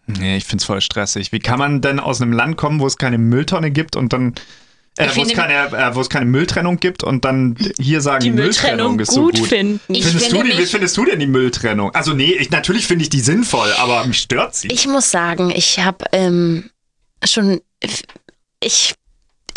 Nee, 0.06 0.36
ich 0.36 0.44
find's 0.44 0.66
voll 0.66 0.82
stressig. 0.82 1.32
Wie 1.32 1.38
kann 1.38 1.58
man 1.58 1.80
denn 1.80 1.98
aus 1.98 2.20
einem 2.20 2.32
Land 2.34 2.58
kommen, 2.58 2.78
wo 2.80 2.86
es 2.86 2.98
keine 2.98 3.16
Mülltonne 3.16 3.70
gibt 3.70 3.96
und 3.96 4.12
dann 4.12 4.34
äh, 4.96 5.08
wo, 5.14 5.22
es 5.22 5.32
keine, 5.32 5.54
äh, 5.54 5.94
wo 5.94 6.00
es 6.00 6.10
keine 6.10 6.26
Mülltrennung 6.26 6.76
gibt 6.78 7.02
und 7.02 7.24
dann 7.24 7.56
hier 7.78 8.00
sagen, 8.00 8.22
Die 8.24 8.30
Mülltrennung 8.30 9.00
ist 9.00 9.08
gut 9.08 9.36
so 9.36 9.42
gut. 9.42 9.48
finden. 9.48 9.94
Ich 9.94 10.04
Findest, 10.04 10.32
du 10.32 10.36
finde 10.36 10.52
die, 10.52 10.58
wie 10.58 10.66
findest 10.66 10.96
du 10.96 11.04
denn 11.04 11.18
die 11.18 11.26
Mülltrennung? 11.26 11.94
Also 11.94 12.12
nee, 12.12 12.32
ich, 12.32 12.50
natürlich 12.50 12.86
finde 12.86 13.04
ich 13.04 13.10
die 13.10 13.20
sinnvoll, 13.20 13.72
aber 13.78 14.04
mich 14.06 14.18
stört 14.18 14.54
sie. 14.54 14.68
Ich 14.68 14.86
muss 14.86 15.10
sagen, 15.10 15.50
ich 15.50 15.78
habe 15.78 16.04
ähm, 16.12 16.70
schon. 17.24 17.60
Ich, 18.60 18.94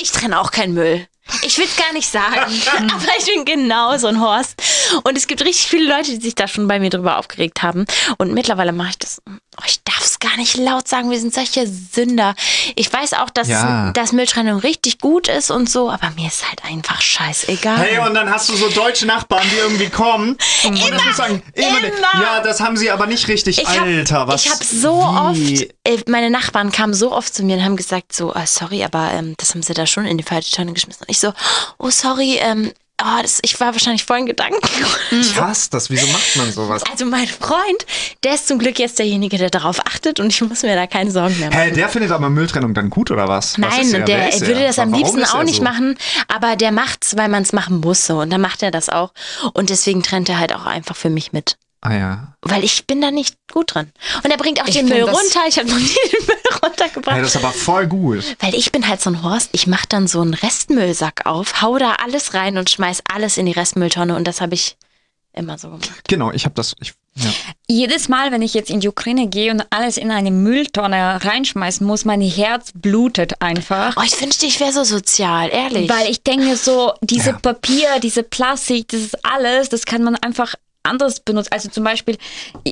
ich 0.01 0.11
trenne 0.11 0.39
auch 0.39 0.51
keinen 0.51 0.73
Müll. 0.73 1.05
Ich 1.43 1.57
will 1.57 1.65
es 1.65 1.75
gar 1.75 1.91
nicht 1.93 2.07
sagen, 2.07 2.53
aber 2.93 3.07
ich 3.17 3.25
bin 3.25 3.45
genau 3.45 3.97
so 3.97 4.07
ein 4.07 4.21
Horst. 4.21 4.61
Und 5.03 5.17
es 5.17 5.27
gibt 5.27 5.41
richtig 5.43 5.65
viele 5.65 5.89
Leute, 5.89 6.11
die 6.11 6.21
sich 6.21 6.35
da 6.35 6.47
schon 6.47 6.67
bei 6.67 6.79
mir 6.79 6.91
drüber 6.91 7.17
aufgeregt 7.17 7.63
haben. 7.63 7.85
Und 8.17 8.33
mittlerweile 8.33 8.71
mache 8.71 8.91
ich 8.91 8.99
das. 8.99 9.21
Oh, 9.57 9.63
ich 9.67 9.81
darf 9.83 10.01
es 10.03 10.19
gar 10.19 10.35
nicht 10.37 10.57
laut 10.57 10.87
sagen, 10.87 11.09
wir 11.09 11.19
sind 11.19 11.33
solche 11.33 11.65
Sünder. 11.67 12.35
Ich 12.75 12.91
weiß 12.91 13.13
auch, 13.13 13.29
dass, 13.29 13.47
Ja. 13.47 13.91
dass 13.91 14.11
Mülltrennung 14.11 14.59
richtig 14.59 14.99
gut 14.99 15.27
ist 15.27 15.49
und 15.51 15.69
so, 15.69 15.89
aber 15.89 16.09
mir 16.11 16.27
ist 16.27 16.47
halt 16.47 16.63
einfach 16.65 17.01
scheißegal. 17.01 17.77
Hey, 17.77 17.99
und 18.05 18.13
dann 18.13 18.29
hast 18.29 18.49
du 18.49 18.55
so 18.55 18.69
deutsche 18.69 19.05
Nachbarn, 19.05 19.43
die 19.51 19.57
irgendwie 19.57 19.89
kommen 19.89 20.37
und 20.65 20.71
musst 20.77 20.91
du 20.91 21.13
sagen, 21.13 21.41
immer, 21.53 21.79
immer. 21.79 22.21
ja, 22.21 22.41
das 22.41 22.59
haben 22.59 22.75
sie 22.77 22.91
aber 22.91 23.05
nicht 23.07 23.27
richtig. 23.27 23.59
Ich 23.59 23.67
hab, 23.67 23.85
Alter, 23.85 24.27
was? 24.27 24.45
Ich 24.45 24.51
habe 24.51 24.63
so 24.63 24.99
wie? 25.33 25.63
oft, 25.63 25.73
äh, 25.85 26.03
meine 26.09 26.29
Nachbarn 26.29 26.71
kamen 26.71 26.93
so 26.93 27.11
oft 27.11 27.33
zu 27.33 27.43
mir 27.43 27.57
und 27.57 27.63
haben 27.63 27.75
gesagt 27.77 28.13
so, 28.13 28.33
ah, 28.33 28.45
sorry, 28.45 28.83
aber 28.83 29.11
ähm, 29.13 29.35
das 29.37 29.51
haben 29.53 29.63
sie 29.63 29.73
da 29.73 29.85
schon 29.87 30.05
in 30.05 30.17
die 30.17 30.23
falsche 30.23 30.51
Tonne 30.55 30.73
geschmissen. 30.73 31.01
Und 31.03 31.09
ich 31.09 31.19
so, 31.19 31.33
oh 31.77 31.89
sorry, 31.89 32.37
ähm, 32.41 32.71
oh, 33.01 33.21
das, 33.21 33.39
ich 33.41 33.59
war 33.59 33.73
wahrscheinlich 33.73 34.05
voll 34.05 34.19
in 34.19 34.25
Gedanken. 34.25 34.59
Ich 35.11 35.39
hasse 35.39 35.69
das. 35.71 35.89
Wieso 35.89 36.07
macht 36.07 36.35
man 36.35 36.51
sowas? 36.51 36.83
Also 36.91 37.05
mein 37.05 37.27
Freund, 37.27 37.85
der 38.23 38.35
ist 38.35 38.47
zum 38.47 38.59
Glück 38.59 38.79
jetzt 38.79 38.99
derjenige, 38.99 39.37
der 39.37 39.49
darauf 39.49 39.79
achtet 39.85 40.19
und 40.19 40.27
ich 40.27 40.41
muss 40.41 40.63
mir 40.63 40.75
da 40.75 40.87
keine 40.87 41.11
Sorgen 41.11 41.37
mehr 41.39 41.49
machen. 41.49 41.61
Hä, 41.61 41.71
der 41.71 41.89
findet 41.89 42.11
aber 42.11 42.29
Mülltrennung 42.29 42.73
dann 42.73 42.89
gut 42.89 43.11
oder 43.11 43.27
was? 43.27 43.59
was 43.61 43.77
Nein, 43.77 43.93
er? 43.93 44.05
der 44.05 44.29
ist 44.29 44.45
würde 44.45 44.63
das 44.63 44.79
am 44.79 44.93
liebsten 44.93 45.23
auch 45.25 45.43
nicht 45.43 45.57
so? 45.57 45.63
machen, 45.63 45.97
aber 46.27 46.55
der 46.55 46.71
macht's, 46.71 47.15
weil 47.17 47.29
man 47.29 47.43
es 47.43 47.53
machen 47.53 47.79
muss 47.79 48.05
so 48.05 48.19
und 48.19 48.29
dann 48.29 48.41
macht 48.41 48.63
er 48.63 48.71
das 48.71 48.89
auch 48.89 49.11
und 49.53 49.69
deswegen 49.69 50.03
trennt 50.03 50.29
er 50.29 50.39
halt 50.39 50.53
auch 50.53 50.65
einfach 50.65 50.95
für 50.95 51.09
mich 51.09 51.31
mit. 51.33 51.57
Ah 51.85 51.93
ja. 51.93 52.33
Weil 52.41 52.63
ich 52.63 52.87
bin 52.87 52.99
da 52.99 53.11
nicht 53.11 53.35
gut 53.51 53.75
drin. 53.75 53.91
Und 54.23 54.31
er 54.31 54.37
bringt 54.37 54.59
auch 54.61 54.67
Ich 54.67 54.75
den 54.75 54.87
Müll 54.87 55.03
runter. 55.03 55.41
Ich 55.47 55.59
habe 55.59 55.69
noch 55.69 55.77
nie 55.77 55.85
den 55.85 56.25
Müll 56.25 56.59
runtergebracht. 56.63 57.15
Hey, 57.15 57.21
das 57.21 57.35
ist 57.35 57.43
aber 57.43 57.53
voll 57.53 57.85
gut. 57.85 58.23
Weil 58.39 58.55
ich 58.55 58.71
bin 58.71 58.87
halt 58.87 59.01
so 59.01 59.11
ein 59.11 59.21
Horst, 59.21 59.49
ich 59.51 59.67
mache 59.67 59.85
dann 59.87 60.07
so 60.07 60.21
einen 60.21 60.33
Restmüllsack 60.33 61.25
auf, 61.27 61.61
hau 61.61 61.77
da 61.77 61.93
alles 62.03 62.33
rein 62.33 62.57
und 62.57 62.69
schmeiß 62.71 63.03
alles 63.13 63.37
in 63.37 63.45
die 63.45 63.51
Restmülltonne 63.51 64.15
und 64.15 64.27
das 64.27 64.41
habe 64.41 64.55
ich 64.55 64.77
immer 65.33 65.57
so 65.57 65.67
gemacht. 65.67 66.07
Genau, 66.07 66.31
ich 66.31 66.45
habe 66.45 66.55
das. 66.55 66.75
Ich, 66.79 66.93
ja. 67.15 67.29
Jedes 67.67 68.09
Mal, 68.09 68.31
wenn 68.31 68.41
ich 68.41 68.53
jetzt 68.53 68.69
in 68.69 68.79
die 68.79 68.87
Ukraine 68.87 69.27
gehe 69.27 69.51
und 69.51 69.63
alles 69.69 69.97
in 69.97 70.09
eine 70.09 70.31
Mülltonne 70.31 71.23
reinschmeißen 71.23 71.85
muss, 71.85 72.03
mein 72.05 72.21
Herz 72.21 72.71
blutet 72.73 73.41
einfach. 73.41 73.95
Oh, 73.97 74.01
ich 74.03 74.19
wünschte, 74.21 74.45
ich 74.45 74.59
wäre 74.59 74.71
so 74.73 74.83
sozial, 74.83 75.49
ehrlich. 75.49 75.89
Weil 75.89 76.09
ich 76.09 76.23
denke 76.23 76.55
so, 76.55 76.93
diese 77.01 77.31
Ja. 77.31 77.39
Papier, 77.39 77.99
diese 78.01 78.23
Plastik, 78.23 78.87
das 78.87 79.01
ist 79.01 79.25
alles, 79.25 79.69
das 79.69 79.85
kann 79.85 80.03
man 80.03 80.15
einfach 80.15 80.55
anders 80.85 81.19
benutzen. 81.19 81.49
Also 81.51 81.69
zum 81.69 81.83
Beispiel, 81.83 82.17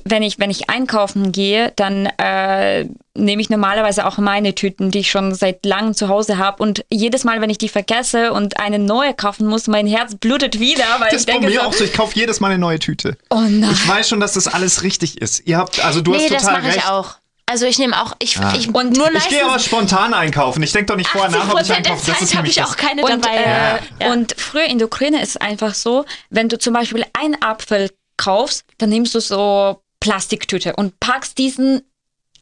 wenn 0.06 0.24
ich, 0.24 0.40
wenn 0.40 0.50
ich 0.50 0.70
einkaufen 0.70 1.32
gehe, 1.32 1.74
dann 1.76 2.06
äh, 2.18 2.86
nehme 3.16 3.42
ich 3.42 3.50
normalerweise 3.50 4.06
auch 4.06 4.18
meine 4.18 4.56
Tüten, 4.56 4.92
die 4.92 5.00
ich 5.00 5.12
schon 5.12 5.34
seit 5.36 5.66
langem 5.66 5.94
zu 5.94 6.08
Hause 6.08 6.38
habe. 6.38 6.62
Und 6.64 6.84
jedes 6.92 7.24
Mal, 7.24 7.42
wenn 7.42 7.50
ich 7.50 7.58
die 7.58 7.70
vergesse 7.70 8.34
und 8.34 8.60
eine 8.60 8.80
neue 8.80 9.14
kaufen 9.14 9.48
muss, 9.48 9.68
mein 9.68 9.88
Herz 9.88 10.16
blutet 10.16 10.60
wieder, 10.60 10.84
weil 11.00 11.10
Das 11.12 11.24
ich 11.24 11.28
ist 11.28 11.40
bei 11.40 11.40
mir 11.48 11.60
so, 11.62 11.68
auch 11.68 11.74
so. 11.74 11.84
Ich 11.84 11.94
kaufe 11.94 12.18
jedes 12.18 12.40
Mal 12.40 12.48
eine 12.50 12.58
neue 12.60 12.80
Tüte. 12.80 13.18
oh 13.30 13.42
nein. 13.42 13.70
Ich 13.72 13.88
weiß 13.88 14.10
schon, 14.10 14.20
dass 14.20 14.34
das 14.34 14.48
alles 14.48 14.84
richtig 14.84 15.22
ist. 15.22 15.46
Ihr 15.48 15.58
habt, 15.58 15.84
also 15.84 16.02
du 16.02 16.12
nee, 16.12 16.18
hast 16.24 16.32
das 16.32 16.42
total 16.44 16.58
mache 16.62 16.70
ich 16.70 16.76
recht. 16.78 16.90
auch. 16.90 17.16
Also 17.46 17.66
ich 17.66 17.78
nehme 17.78 18.02
auch, 18.02 18.16
ich, 18.20 18.40
Ah. 18.40 18.54
ich 18.58 18.74
Und 18.74 18.96
nur 18.96 19.12
Ich 19.14 19.28
gehe 19.28 19.44
aber 19.46 19.60
spontan 19.60 20.14
einkaufen. 20.14 20.64
Ich 20.64 20.72
denke 20.72 20.86
doch 20.88 20.96
nicht 20.96 21.10
vorher 21.10 21.30
80 21.30 21.44
nach, 21.44 21.54
ob 21.54 21.62
ich 21.62 21.72
einkaufe. 21.74 22.02
Das 22.12 22.22
ist 22.22 22.36
habe 22.38 22.48
ich 22.48 22.56
das. 22.56 22.70
auch 22.72 22.78
keine 22.78 23.04
Und, 23.04 23.26
dabei. 23.26 23.36
äh, 23.36 23.80
Ja. 24.06 24.14
und 24.14 24.34
früher 24.38 24.64
in 24.64 24.78
der 24.80 24.88
Ukraine 24.88 25.22
ist 25.22 25.32
es 25.32 25.38
einfach 25.38 25.74
so, 25.76 26.06
wenn 26.30 26.48
du 26.48 26.58
zum 26.58 26.74
Beispiel 26.74 27.06
einen 27.14 27.40
Apfel 27.42 27.92
kaufst, 28.24 28.66
dann 28.78 28.90
nimmst 28.90 29.16
du 29.16 29.20
so 29.20 29.82
Plastiktüte 30.00 30.76
und 30.76 31.00
packst 31.00 31.38
diesen 31.38 31.82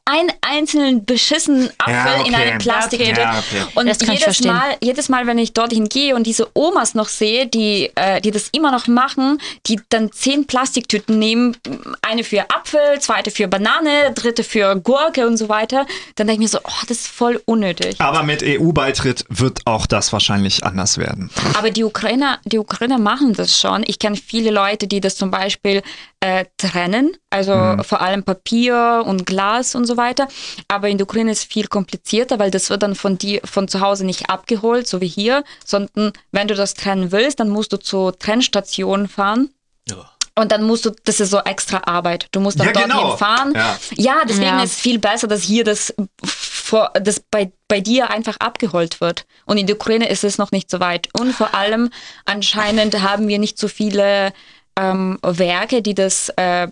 einen 0.05 0.31
einzelnen 0.41 1.05
beschissenen 1.05 1.69
Apfel 1.77 1.93
Ja, 1.93 2.19
okay. 2.19 2.27
in 2.27 2.35
eine 2.35 2.57
Plastiktüte. 2.57 3.21
Ja, 3.21 3.37
okay. 3.37 3.65
Und 3.75 3.87
Das 3.87 3.99
kann 3.99 4.09
ich 4.15 4.21
jedes 4.21 4.23
verstehen. 4.23 4.53
Mal, 4.53 4.75
jedes 4.81 5.09
Mal, 5.09 5.27
wenn 5.27 5.37
ich 5.37 5.53
dorthin 5.53 5.87
gehe 5.89 6.15
und 6.15 6.25
diese 6.25 6.49
Omas 6.55 6.95
noch 6.95 7.07
sehe, 7.07 7.45
die, 7.47 7.91
äh, 7.95 8.19
die 8.19 8.31
das 8.31 8.49
immer 8.51 8.71
noch 8.71 8.87
machen, 8.87 9.39
die 9.67 9.79
dann 9.89 10.11
zehn 10.11 10.47
Plastiktüten 10.47 11.19
nehmen, 11.19 11.55
eine 12.01 12.23
für 12.23 12.49
Apfel, 12.49 12.99
zweite 12.99 13.29
für 13.29 13.47
Banane, 13.47 14.11
dritte 14.15 14.43
für 14.43 14.75
Gurke 14.75 15.27
und 15.27 15.37
so 15.37 15.49
weiter, 15.49 15.85
dann 16.15 16.27
denke 16.27 16.43
ich 16.43 16.51
mir 16.51 16.59
so, 16.59 16.59
oh, 16.63 16.83
das 16.87 16.97
ist 17.01 17.07
voll 17.07 17.41
unnötig. 17.45 17.95
Aber 17.99 18.23
mit 18.23 18.41
EU-Beitritt 18.43 19.25
wird 19.29 19.65
auch 19.65 19.85
das 19.85 20.11
wahrscheinlich 20.11 20.63
anders 20.63 20.97
werden. 20.97 21.29
Aber 21.57 21.69
die 21.69 21.83
Ukrainer, 21.83 22.39
die 22.45 22.57
Ukrainer 22.57 22.97
machen 22.97 23.33
das 23.33 23.59
schon. 23.59 23.83
Ich 23.85 23.99
kenne 23.99 24.15
viele 24.15 24.49
Leute, 24.51 24.87
die 24.87 24.99
das 24.99 25.15
zum 25.15 25.29
Beispiel 25.29 25.83
äh, 26.21 26.45
trennen, 26.57 27.15
also 27.31 27.55
Mhm. 27.55 27.83
vor 27.83 28.01
allem 28.01 28.23
Papier 28.23 29.03
und 29.05 29.25
Glas 29.25 29.73
und 29.75 29.85
so 29.85 29.97
weiter. 29.97 30.27
Aber 30.67 30.89
in 30.89 30.97
der 30.97 31.05
Ukraine 31.05 31.31
ist 31.31 31.39
es 31.39 31.45
viel 31.45 31.67
komplizierter, 31.67 32.37
weil 32.39 32.51
das 32.51 32.69
wird 32.69 32.83
dann 32.83 32.93
von 32.95 33.17
dir 33.17 33.41
von 33.45 33.67
zu 33.67 33.81
Hause 33.81 34.05
nicht 34.05 34.29
abgeholt, 34.29 34.87
so 34.87 35.01
wie 35.01 35.07
hier, 35.07 35.43
sondern 35.65 36.13
wenn 36.31 36.47
du 36.47 36.55
das 36.55 36.73
trennen 36.75 37.11
willst, 37.11 37.39
dann 37.39 37.49
musst 37.49 37.73
du 37.73 37.77
zur 37.77 38.17
Trennstation 38.19 39.07
fahren. 39.07 39.49
Ja. 39.89 40.09
Und 40.33 40.51
dann 40.53 40.63
musst 40.63 40.85
du, 40.85 40.91
das 41.03 41.19
ist 41.19 41.29
so 41.31 41.39
extra 41.39 41.81
Arbeit. 41.85 42.27
Du 42.31 42.39
musst 42.39 42.57
dann 42.59 42.67
Ja, 42.67 42.73
dorthin 42.73 42.91
genau. 42.91 43.17
fahren. 43.17 43.53
Ja. 43.53 43.77
Ja, 43.95 44.15
deswegen 44.27 44.45
Ja. 44.47 44.63
ist 44.63 44.73
es 44.73 44.79
viel 44.79 44.97
besser, 44.97 45.27
dass 45.27 45.41
hier 45.41 45.65
das, 45.65 45.93
vor, 46.23 46.91
das 47.01 47.19
bei, 47.19 47.51
bei 47.67 47.81
dir 47.81 48.09
einfach 48.09 48.37
abgeholt 48.37 49.01
wird. 49.01 49.25
Und 49.45 49.57
in 49.57 49.67
der 49.67 49.75
Ukraine 49.75 50.07
ist 50.09 50.23
es 50.23 50.37
noch 50.37 50.51
nicht 50.51 50.71
so 50.71 50.79
weit. 50.79 51.09
Und 51.19 51.33
vor 51.33 51.53
allem 51.53 51.89
anscheinend 52.25 53.01
haben 53.01 53.27
wir 53.27 53.39
nicht 53.39 53.57
so 53.59 53.67
viele 53.67 54.31
ähm, 54.79 55.19
Werke, 55.21 55.81
die 55.81 55.93
das 55.95 56.29
äh, 56.37 56.69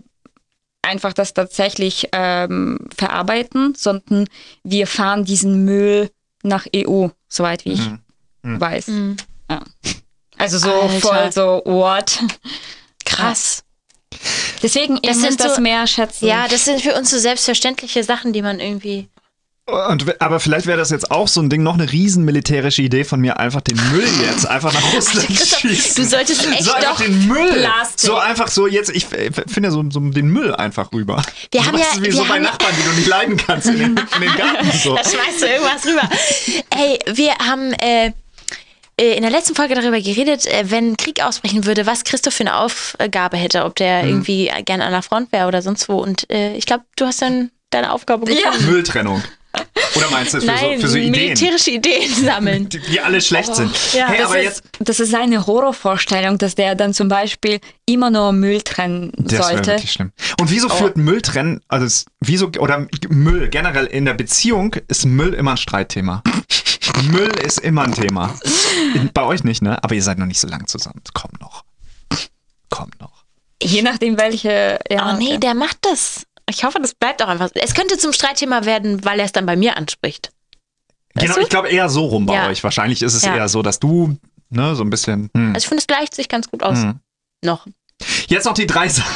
einfach 0.82 1.14
das 1.14 1.34
tatsächlich 1.34 2.10
ähm, 2.14 2.80
verarbeiten, 2.96 3.74
sondern 3.76 4.28
wir 4.64 4.88
fahren 4.88 5.26
diesen 5.26 5.66
Müll 5.66 6.10
nach 6.44 6.66
EU, 6.76 7.08
soweit 7.28 7.66
wie 7.66 7.74
ich 7.74 7.90
weiß. 8.44 8.90
Ja. 9.50 9.62
Also 10.38 10.58
so 10.58 10.72
Alter. 10.72 11.00
voll 11.02 11.32
so, 11.32 11.62
what? 11.66 12.20
Krass. 13.06 13.64
Deswegen, 14.64 14.96
ich 14.96 15.02
Das 15.02 15.18
muss 15.18 15.28
sind 15.28 15.40
das 15.42 15.56
so- 15.56 15.62
mehr 15.62 15.86
schätzen. 15.88 16.26
Ja, 16.28 16.48
das 16.48 16.66
sind 16.66 16.82
für 16.82 16.96
uns 16.96 17.10
so 17.12 17.20
selbstverständliche 17.20 18.04
Sachen, 18.04 18.34
die 18.34 18.42
man 18.42 18.60
irgendwie. 18.60 19.10
Und, 19.90 20.22
aber 20.22 20.40
vielleicht 20.40 20.66
wäre 20.66 20.78
das 20.78 20.90
jetzt 20.90 21.12
auch 21.12 21.28
so 21.28 21.42
ein 21.42 21.50
Ding, 21.50 21.64
noch 21.64 21.76
eine 21.76 21.92
riesen 21.92 22.26
militärische 22.26 22.82
Idee 22.82 23.04
von 23.04 23.20
mir, 23.20 23.40
einfach 23.40 23.62
den 23.62 23.78
Müll 23.92 24.08
jetzt 24.26 24.48
einfach 24.48 24.74
nach 24.74 24.94
Russland 24.94 25.28
schießen. 25.60 26.04
du 26.04 26.10
solltest 26.10 26.46
echt 26.52 26.64
so 26.64 26.72
einfach 26.74 26.92
doch 26.98 27.02
den 27.06 27.28
Müll. 27.28 27.54
Plastik. 27.54 28.00
So 28.10 28.16
einfach 28.18 28.48
so 28.50 28.68
jetzt, 28.68 28.90
ich 28.90 29.06
finde 29.06 29.72
so, 29.72 29.84
so 29.90 30.00
den 30.00 30.28
Müll 30.30 30.54
einfach 30.56 30.92
rüber. 30.94 31.22
Wir 31.52 31.62
so 31.62 31.68
haben 31.68 31.78
ja- 31.78 31.86
wie 31.98 32.04
wir 32.06 32.14
so 32.14 32.24
bei 32.24 32.30
haben 32.30 32.36
ja- 32.44 32.50
Nachbarn, 32.52 32.74
die 32.80 32.90
du 32.90 32.96
nicht 32.96 33.08
leiden 33.08 33.38
kannst 33.38 33.68
in 33.68 33.78
den, 33.80 33.98
in 34.16 34.22
den 34.22 34.36
Garten. 34.36 34.72
So. 34.84 34.96
Da 34.96 35.04
schmeißt 35.04 35.42
du 35.42 35.46
irgendwas 35.48 35.86
rüber. 35.86 36.10
Ey, 36.78 37.00
wir 37.16 37.34
haben 37.46 37.74
äh, 37.74 38.12
äh, 38.98 39.16
in 39.16 39.22
der 39.22 39.32
letzten 39.32 39.56
Folge 39.56 39.76
darüber 39.76 40.00
geredet, 40.00 40.46
äh, 40.46 40.66
wenn 40.72 40.96
Krieg 40.98 41.22
ausbrechen 41.24 41.66
würde, 41.66 41.86
was 41.86 42.04
Christoph 42.04 42.34
für 42.34 42.44
eine 42.44 42.58
Aufgabe 42.58 43.38
hätte, 43.38 43.66
ob 43.66 43.76
der 43.76 44.04
Mhm. 44.04 44.10
irgendwie 44.10 44.52
gerne 44.66 44.86
an 44.86 44.92
der 44.92 45.02
Front 45.02 45.32
wäre 45.32 45.48
oder 45.48 45.62
sonst 45.62 45.90
wo. 45.90 45.98
Und 45.98 46.30
äh, 46.30 46.56
ich 46.56 46.66
glaube, 46.66 46.84
du 46.96 47.06
hast 47.06 47.22
dann 47.22 47.52
deine 47.72 47.92
Aufgabe 47.92 48.26
gefunden. 48.26 48.66
Mülltrennung. 48.66 49.22
Oder 49.96 50.10
meinst 50.12 50.34
du 50.34 50.40
für, 50.40 50.46
Nein, 50.46 50.76
so, 50.80 50.82
für 50.82 50.88
so 50.90 50.98
Ideen, 50.98 51.12
militärische 51.12 51.72
Ideen 51.72 52.14
sammeln. 52.14 52.70
die, 52.70 52.80
die 52.80 53.00
alle 53.02 53.22
schlecht 53.22 53.56
sind? 53.56 53.72
ja. 53.94 54.08
hey, 54.08 54.18
Das 54.20 54.26
aber 54.28 54.40
ist, 54.40 54.44
jetzt, 54.46 54.64
das 54.80 55.00
ist 55.00 55.16
eine 55.16 55.46
Horrorvorstellung, 55.48 56.38
dass 56.38 56.56
der 56.56 56.76
dann 56.76 56.94
zum 56.94 57.08
Beispiel 57.08 57.60
immer 57.86 58.10
nur 58.12 58.32
Müll 58.32 58.62
trennen 58.62 59.12
Das 59.18 59.34
wäre 59.34 59.44
sollte. 59.44 59.72
wirklich 59.72 59.92
schlimm. 59.92 60.12
Und 60.40 60.52
wieso 60.52 60.70
führt 60.70 60.98
Mülltrennen, 60.98 61.62
also 61.68 61.86
es, 61.86 62.06
wieso, 62.20 62.48
oder 62.60 62.88
Müll 63.10 63.50
generell 63.50 63.86
in 63.86 64.06
der 64.06 64.14
Beziehung 64.14 64.76
ist 64.88 65.06
Müll 65.06 65.34
immer 65.34 65.52
ein 65.52 65.58
Streitthema. 65.58 66.22
Müll 67.12 67.32
ist 67.46 67.60
immer 67.60 67.84
ein 67.84 67.94
Thema. 67.94 68.34
Bei 69.14 69.24
euch 69.24 69.44
nicht, 69.44 69.62
ne? 69.62 69.82
Aber 69.84 69.96
ihr 69.96 70.04
seid 70.04 70.18
noch 70.20 70.26
nicht 70.26 70.40
so 70.40 70.48
lang 70.48 70.68
zusammen. 70.68 71.02
Kommt 71.14 71.40
noch. 71.40 71.64
Kommt 72.70 73.00
noch. 73.00 73.24
Je 73.62 73.82
nachdem, 73.82 74.18
welche. 74.18 74.80
Ja, 74.90 75.14
Oh 75.14 75.18
nee, 75.18 75.30
okay. 75.32 75.38
der 75.40 75.54
macht 75.54 75.78
das. 75.82 76.26
Ich 76.50 76.64
hoffe, 76.64 76.80
das 76.82 76.94
bleibt 76.96 77.22
auch 77.24 77.28
einfach. 77.28 77.50
Es 77.56 77.74
könnte 77.74 77.98
zum 77.98 78.12
Streitthema 78.14 78.66
werden, 78.66 79.04
weil 79.06 79.20
er 79.20 79.26
es 79.26 79.32
dann 79.32 79.46
bei 79.46 79.56
mir 79.56 79.78
anspricht. 79.78 80.32
Genau, 81.16 81.36
du? 81.36 81.42
ich 81.42 81.50
glaube 81.50 81.70
eher 81.70 81.90
so 81.90 82.06
rum 82.06 82.26
bei 82.26 82.36
Ja. 82.36 82.48
euch. 82.48 82.64
Wahrscheinlich 82.64 83.02
ist 83.02 83.14
es 83.14 83.24
Ja. 83.24 83.36
eher 83.36 83.50
so, 83.50 83.62
dass 83.62 83.80
du, 83.80 84.18
ne, 84.50 84.76
so 84.76 84.84
ein 84.84 84.90
bisschen. 84.90 85.30
Hm. 85.36 85.54
Also 85.54 85.66
ich 85.66 85.68
finde, 85.68 85.82
es 85.82 85.88
gleicht 85.88 86.16
sich 86.16 86.30
ganz 86.30 86.50
gut 86.50 86.64
aus. 86.64 86.80
Hm. 86.80 87.00
Noch. 87.44 87.66
Jetzt 88.28 88.46
noch 88.46 88.54
die 88.54 88.68
drei 88.68 88.88
Sachen. 88.90 89.14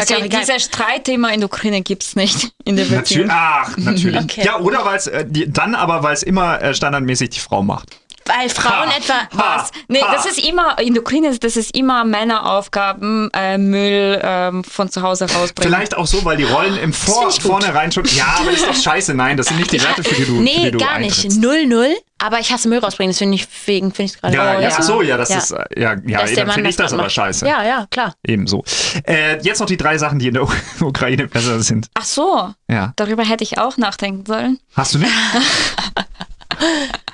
Okay, 0.00 0.22
egal. 0.22 0.40
dieses 0.40 0.62
Streitthema 0.64 1.30
in 1.30 1.40
der 1.40 1.48
Ukraine 1.48 1.82
gibt 1.82 2.04
es 2.04 2.14
nicht 2.16 2.52
in 2.64 2.76
der 2.76 2.84
Natürlich. 2.86 3.26
Beziehung. 3.26 3.28
Ach, 3.30 3.76
natürlich. 3.76 4.20
Okay. 4.22 4.42
Ja, 4.44 4.60
oder 4.60 4.84
weil 4.84 4.96
es, 4.96 5.06
äh, 5.08 5.26
dann 5.48 5.74
aber, 5.74 6.02
weil 6.02 6.14
es 6.14 6.22
immer 6.22 6.60
äh, 6.62 6.72
standardmäßig 6.74 7.30
die 7.30 7.40
Frau 7.40 7.62
macht. 7.62 7.98
Weil 8.28 8.48
Frauen 8.50 8.88
Ha. 8.90 8.96
etwa. 8.96 9.14
Was? 9.32 9.70
Nee, 9.88 10.00
Ha. 10.02 10.12
das 10.12 10.26
ist 10.26 10.38
immer, 10.38 10.78
in 10.78 10.94
der 10.94 11.02
Ukraine 11.02 11.28
ist 11.28 11.42
das 11.42 11.56
ist 11.56 11.76
immer 11.76 12.04
Männeraufgaben, 12.04 13.30
äh, 13.34 13.58
Müll 13.58 14.20
ähm, 14.22 14.64
von 14.64 14.90
zu 14.90 15.02
Hause 15.02 15.24
rausbringen. 15.24 15.72
Vielleicht 15.72 15.96
auch 15.96 16.06
so, 16.06 16.24
weil 16.24 16.36
die 16.36 16.44
Rollen 16.44 16.76
im 16.78 16.92
Vor 16.92 17.30
vornherein 17.30 17.90
schon. 17.92 18.04
Ja, 18.06 18.36
aber 18.40 18.50
das 18.50 18.60
ist 18.60 18.66
doch 18.68 18.74
scheiße. 18.92 19.14
Nein, 19.14 19.36
das 19.36 19.46
sind 19.46 19.58
nicht 19.58 19.72
die 19.72 19.82
Werte, 19.82 20.02
für 20.04 20.14
die 20.14 20.24
du. 20.24 20.36
für 20.36 20.42
Nee, 20.42 20.64
die 20.66 20.70
du 20.72 20.78
gar 20.78 20.98
nicht. 20.98 21.16
eintrittst. 21.16 21.40
Null, 21.40 21.66
null. 21.66 21.96
Aber 22.20 22.40
ich 22.40 22.50
hasse 22.52 22.68
Müll 22.68 22.80
rausbringen, 22.80 23.12
deswegen 23.16 23.92
finde 23.92 24.02
ich 24.02 24.12
es 24.16 24.20
gerade. 24.20 24.34
Ja, 24.34 24.56
oh, 24.58 24.60
ja, 24.60 24.70
ach 24.76 24.82
so, 24.82 25.02
ja, 25.02 25.16
das 25.16 25.28
Ja. 25.28 25.38
ist, 25.38 25.50
äh, 25.52 25.64
ja, 25.80 25.94
ja, 26.04 26.18
Dass 26.24 26.34
Mann 26.36 26.50
finde 26.50 26.70
ich 26.70 26.76
das 26.76 26.92
aber 26.92 27.02
macht. 27.04 27.12
scheiße. 27.12 27.46
Ja, 27.46 27.62
ja, 27.62 27.86
klar. 27.92 28.14
Ebenso. 28.26 28.64
Äh, 29.06 29.40
jetzt 29.42 29.60
noch 29.60 29.68
die 29.68 29.76
drei 29.76 29.98
Sachen, 29.98 30.18
die 30.18 30.26
in 30.26 30.34
der 30.34 30.42
Ukraine 30.80 31.28
besser 31.28 31.60
sind. 31.62 31.86
Ach 31.94 32.02
so, 32.04 32.52
Ja. 32.68 32.92
darüber 32.96 33.22
hätte 33.24 33.44
ich 33.44 33.58
auch 33.58 33.76
nachdenken 33.76 34.26
sollen. 34.26 34.58
Hast 34.74 34.94
du 34.94 34.98
nicht? 34.98 35.12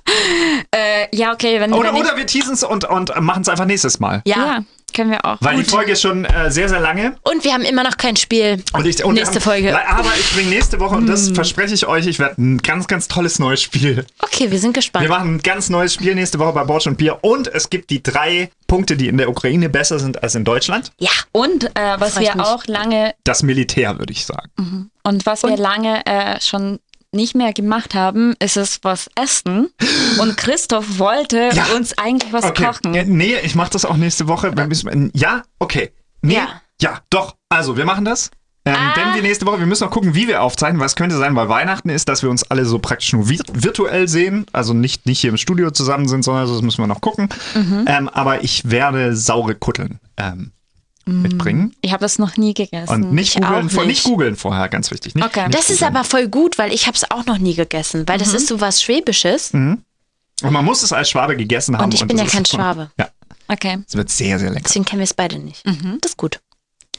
Äh, 0.70 1.14
ja, 1.16 1.32
okay, 1.32 1.60
wenn, 1.60 1.72
Oder, 1.72 1.94
wenn 1.94 2.00
oder 2.02 2.16
wir 2.16 2.26
teasen 2.26 2.54
es 2.54 2.62
und, 2.62 2.84
und 2.84 3.18
machen 3.20 3.42
es 3.42 3.48
einfach 3.48 3.64
nächstes 3.64 4.00
Mal. 4.00 4.22
Ja. 4.26 4.36
ja, 4.36 4.64
können 4.94 5.10
wir 5.10 5.24
auch. 5.24 5.38
Weil 5.40 5.56
die 5.56 5.64
Folge 5.64 5.92
ist 5.92 6.02
schon 6.02 6.24
äh, 6.24 6.50
sehr, 6.50 6.68
sehr 6.68 6.80
lange. 6.80 7.16
Und 7.22 7.42
wir 7.44 7.52
haben 7.52 7.62
immer 7.62 7.82
noch 7.82 7.96
kein 7.96 8.16
Spiel. 8.16 8.62
Und 8.72 8.86
ich, 8.86 9.02
und 9.04 9.14
Nächste 9.14 9.40
Folge. 9.40 9.70
Hm. 9.70 9.96
Aber 9.98 10.10
ich 10.18 10.34
bringe 10.34 10.50
nächste 10.50 10.78
Woche, 10.80 10.96
und 10.96 11.06
das 11.06 11.30
verspreche 11.30 11.74
ich 11.74 11.86
euch, 11.86 12.06
ich 12.06 12.18
werde 12.18 12.40
ein 12.40 12.58
ganz, 12.58 12.86
ganz 12.86 13.08
tolles 13.08 13.38
neues 13.38 13.62
Spiel. 13.62 14.04
Okay, 14.20 14.50
wir 14.50 14.58
sind 14.58 14.74
gespannt. 14.74 15.04
Wir 15.04 15.10
machen 15.10 15.36
ein 15.36 15.42
ganz 15.42 15.70
neues 15.70 15.94
Spiel 15.94 16.14
nächste 16.14 16.38
Woche 16.38 16.52
bei 16.52 16.64
Borsch 16.64 16.86
und 16.86 16.98
Bier. 16.98 17.18
Und 17.22 17.48
es 17.48 17.70
gibt 17.70 17.90
die 17.90 18.02
drei 18.02 18.50
Punkte, 18.66 18.96
die 18.96 19.08
in 19.08 19.16
der 19.16 19.28
Ukraine 19.28 19.68
besser 19.68 19.98
sind 19.98 20.22
als 20.22 20.34
in 20.34 20.44
Deutschland. 20.44 20.92
ja. 20.98 21.10
Und 21.32 21.64
äh, 21.76 21.98
was 21.98 22.18
wir 22.18 22.34
mich. 22.36 22.44
auch 22.44 22.66
lange 22.66 23.14
Das 23.24 23.42
Militär, 23.42 23.98
würde 23.98 24.12
ich 24.12 24.24
sagen. 24.24 24.90
und 25.02 25.26
was 25.26 25.42
wir 25.42 25.56
lange 25.56 26.04
äh, 26.06 26.40
schon 26.40 26.78
nicht 27.14 27.34
mehr 27.34 27.52
gemacht 27.52 27.94
haben, 27.94 28.34
ist 28.40 28.56
es 28.56 28.80
was 28.82 29.08
essen. 29.14 29.70
Und 30.20 30.36
Christoph 30.36 30.98
wollte 30.98 31.50
Ja. 31.52 31.64
uns 31.76 31.96
eigentlich 31.98 32.32
was 32.32 32.44
Okay. 32.44 32.64
kochen. 32.66 32.94
Ja, 32.94 33.04
nee, 33.04 33.36
ich 33.42 33.54
mache 33.54 33.70
das 33.70 33.84
auch 33.84 33.96
nächste 33.96 34.28
Woche. 34.28 34.52
Ja, 35.14 35.42
okay. 35.58 35.90
Nee, 36.22 36.34
ja. 36.34 36.48
Ja. 36.80 36.98
doch. 37.10 37.36
Also, 37.48 37.76
wir 37.76 37.84
machen 37.84 38.04
das. 38.04 38.30
Ähm, 38.66 38.74
Ah. 38.76 38.94
Denn 38.94 39.12
die 39.14 39.20
nächste 39.20 39.44
Woche, 39.44 39.58
wir 39.58 39.66
müssen 39.66 39.84
noch 39.84 39.90
gucken, 39.90 40.14
wie 40.14 40.26
wir 40.26 40.42
aufzeichnen, 40.42 40.80
weil 40.80 40.86
es 40.86 40.96
könnte 40.96 41.16
sein, 41.18 41.36
weil 41.36 41.50
Weihnachten 41.50 41.90
ist, 41.90 42.08
dass 42.08 42.22
wir 42.22 42.30
uns 42.30 42.44
alle 42.50 42.64
so 42.64 42.78
praktisch 42.78 43.12
nur 43.12 43.28
vi 43.28 43.38
virtuell 43.52 44.08
sehen. 44.08 44.46
Also 44.52 44.72
nicht, 44.72 45.04
nicht 45.04 45.20
hier 45.20 45.28
im 45.30 45.36
Studio 45.36 45.70
zusammen 45.70 46.08
sind, 46.08 46.24
sondern 46.24 46.48
das 46.48 46.62
müssen 46.62 46.82
wir 46.82 46.86
noch 46.86 47.02
gucken. 47.02 47.28
Mhm. 47.54 47.84
Ähm, 47.86 48.08
aber 48.08 48.42
ich 48.42 48.70
werde 48.70 49.14
saure 49.14 49.54
Kutteln 49.54 50.00
ähm, 50.16 50.52
mitbringen. 51.06 51.74
Ich 51.82 51.92
habe 51.92 52.00
das 52.02 52.18
noch 52.18 52.36
nie 52.36 52.54
gegessen. 52.54 52.90
Und 53.04 53.12
nicht 53.12 53.36
ich 53.36 53.42
googeln, 53.42 53.66
nicht 53.66 53.86
nicht. 53.86 54.04
googeln 54.04 54.36
vorher, 54.36 54.68
ganz 54.68 54.90
wichtig. 54.90 55.14
Nicht, 55.14 55.24
Okay. 55.26 55.46
nicht 55.46 55.54
Das 55.58 55.70
ist 55.70 55.80
googeln. 55.80 55.96
aber 55.96 56.04
voll 56.04 56.28
gut, 56.28 56.56
weil 56.58 56.72
ich 56.72 56.86
habe 56.86 56.96
es 56.96 57.10
auch 57.10 57.26
noch 57.26 57.38
nie 57.38 57.54
gegessen, 57.54 58.06
weil 58.08 58.18
das 58.18 58.32
ist 58.32 58.46
so 58.46 58.60
was 58.60 58.82
Schwäbisches. 58.82 59.50
Und 59.52 59.82
man 60.42 60.64
muss 60.64 60.82
es 60.82 60.92
als 60.92 61.10
Schwabe 61.10 61.36
gegessen 61.36 61.76
haben. 61.76 61.84
Und 61.84 61.94
ich 61.94 62.06
bin 62.06 62.16
das 62.16 62.26
ja 62.26 62.32
kein 62.32 62.42
ist- 62.42 62.50
Schwabe. 62.50 62.90
Ja, 62.98 63.08
okay, 63.48 63.78
es 63.86 63.94
wird 63.96 64.10
sehr, 64.10 64.38
sehr 64.38 64.50
lecker. 64.50 64.64
Deswegen 64.66 64.84
kennen 64.84 65.00
wir 65.00 65.04
es 65.04 65.14
beide 65.14 65.38
nicht. 65.38 65.64
Das 66.00 66.12
ist 66.12 66.16
gut. 66.16 66.40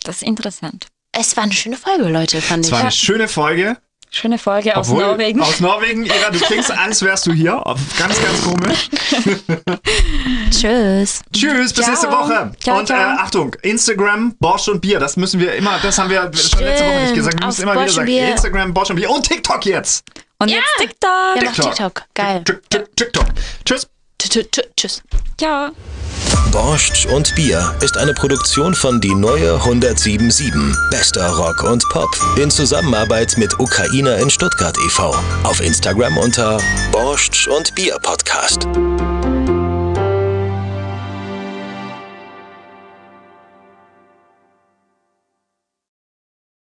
das 0.03 0.17
ist 0.17 0.23
interessant. 0.23 0.87
Es 1.11 1.35
war 1.37 1.43
eine 1.45 1.53
schöne 1.53 1.77
Folge, 1.77 2.09
Leute, 2.09 2.41
fand 2.41 2.61
Es 2.65 2.67
ich. 2.67 2.73
war 2.73 2.81
eine 2.81 2.91
schöne 2.91 3.27
Folge. 3.27 3.77
Schöne 4.15 4.37
Folge 4.37 4.77
aus 4.77 4.87
Obwohl, 4.87 5.03
Norwegen. 5.03 5.41
Aus 5.41 5.59
Norwegen, 5.59 6.05
Ira, 6.05 6.29
du 6.31 6.39
klingst, 6.39 6.71
als 6.71 7.01
wärst 7.01 7.25
du 7.27 7.33
hier. 7.33 7.61
Ganz, 7.99 8.15
ganz 8.23 8.41
komisch. 8.45 8.89
Tschüss. 10.51 11.21
Tschüss, 11.33 11.73
bis 11.73 11.83
Ciao. 11.83 11.89
nächste 11.89 12.07
Woche. 12.11 12.51
Ciao, 12.63 12.77
und 12.77 12.83
Äh, 12.83 12.93
ciao. 12.93 13.17
Achtung, 13.19 13.53
Instagram, 13.61 14.33
Bosch 14.39 14.69
und 14.69 14.79
Bier. 14.79 14.99
Das 14.99 15.17
müssen 15.17 15.41
wir 15.41 15.53
immer, 15.55 15.79
das 15.83 15.97
haben 15.97 16.09
wir 16.09 16.31
schon 16.33 16.61
letzte 16.61 16.85
Woche 16.85 17.01
nicht 17.01 17.15
gesagt. 17.15 17.39
Wir 17.39 17.43
Auf 17.43 17.47
müssen 17.47 17.63
immer 17.63 17.73
Bosch 17.73 17.83
wieder 17.83 17.91
sagen. 17.93 18.05
Bier. 18.07 18.27
Instagram, 18.29 18.73
Bosch 18.73 18.89
und 18.89 18.95
Bier. 18.95 19.09
Und 19.09 19.27
TikTok 19.27 19.65
jetzt. 19.65 20.05
Und 20.39 20.49
jetzt 20.49 20.63
TikTok. 20.77 21.09
Haben 21.09 21.47
auch 21.47 21.53
TikTok. 21.53 22.01
Geil. 22.13 22.43
TikTok. 22.95 23.25
Tschüss. 23.65 23.87
Tsch- 24.21 24.47
tsch- 24.49 24.63
Tschüss. 24.77 25.03
Ciao. 25.37 25.71
Borscht 26.51 27.05
und 27.07 27.33
Bier 27.35 27.75
ist 27.81 27.97
eine 27.97 28.13
Produktion 28.13 28.73
von 28.73 29.01
Die 29.01 29.13
Neue 29.13 29.53
1077. 29.53 30.53
Bester 30.89 31.29
Rock 31.31 31.63
und 31.63 31.83
Pop. 31.89 32.09
In 32.37 32.49
Zusammenarbeit 32.49 33.37
mit 33.37 33.59
Ukrainer 33.59 34.17
in 34.17 34.29
Stuttgart 34.29 34.77
e.V. 34.85 35.15
Auf 35.43 35.61
Instagram 35.61 36.17
unter 36.17 36.59
Borscht 36.91 37.47
und 37.47 37.73
Bier 37.75 37.97
Podcast. 38.01 38.67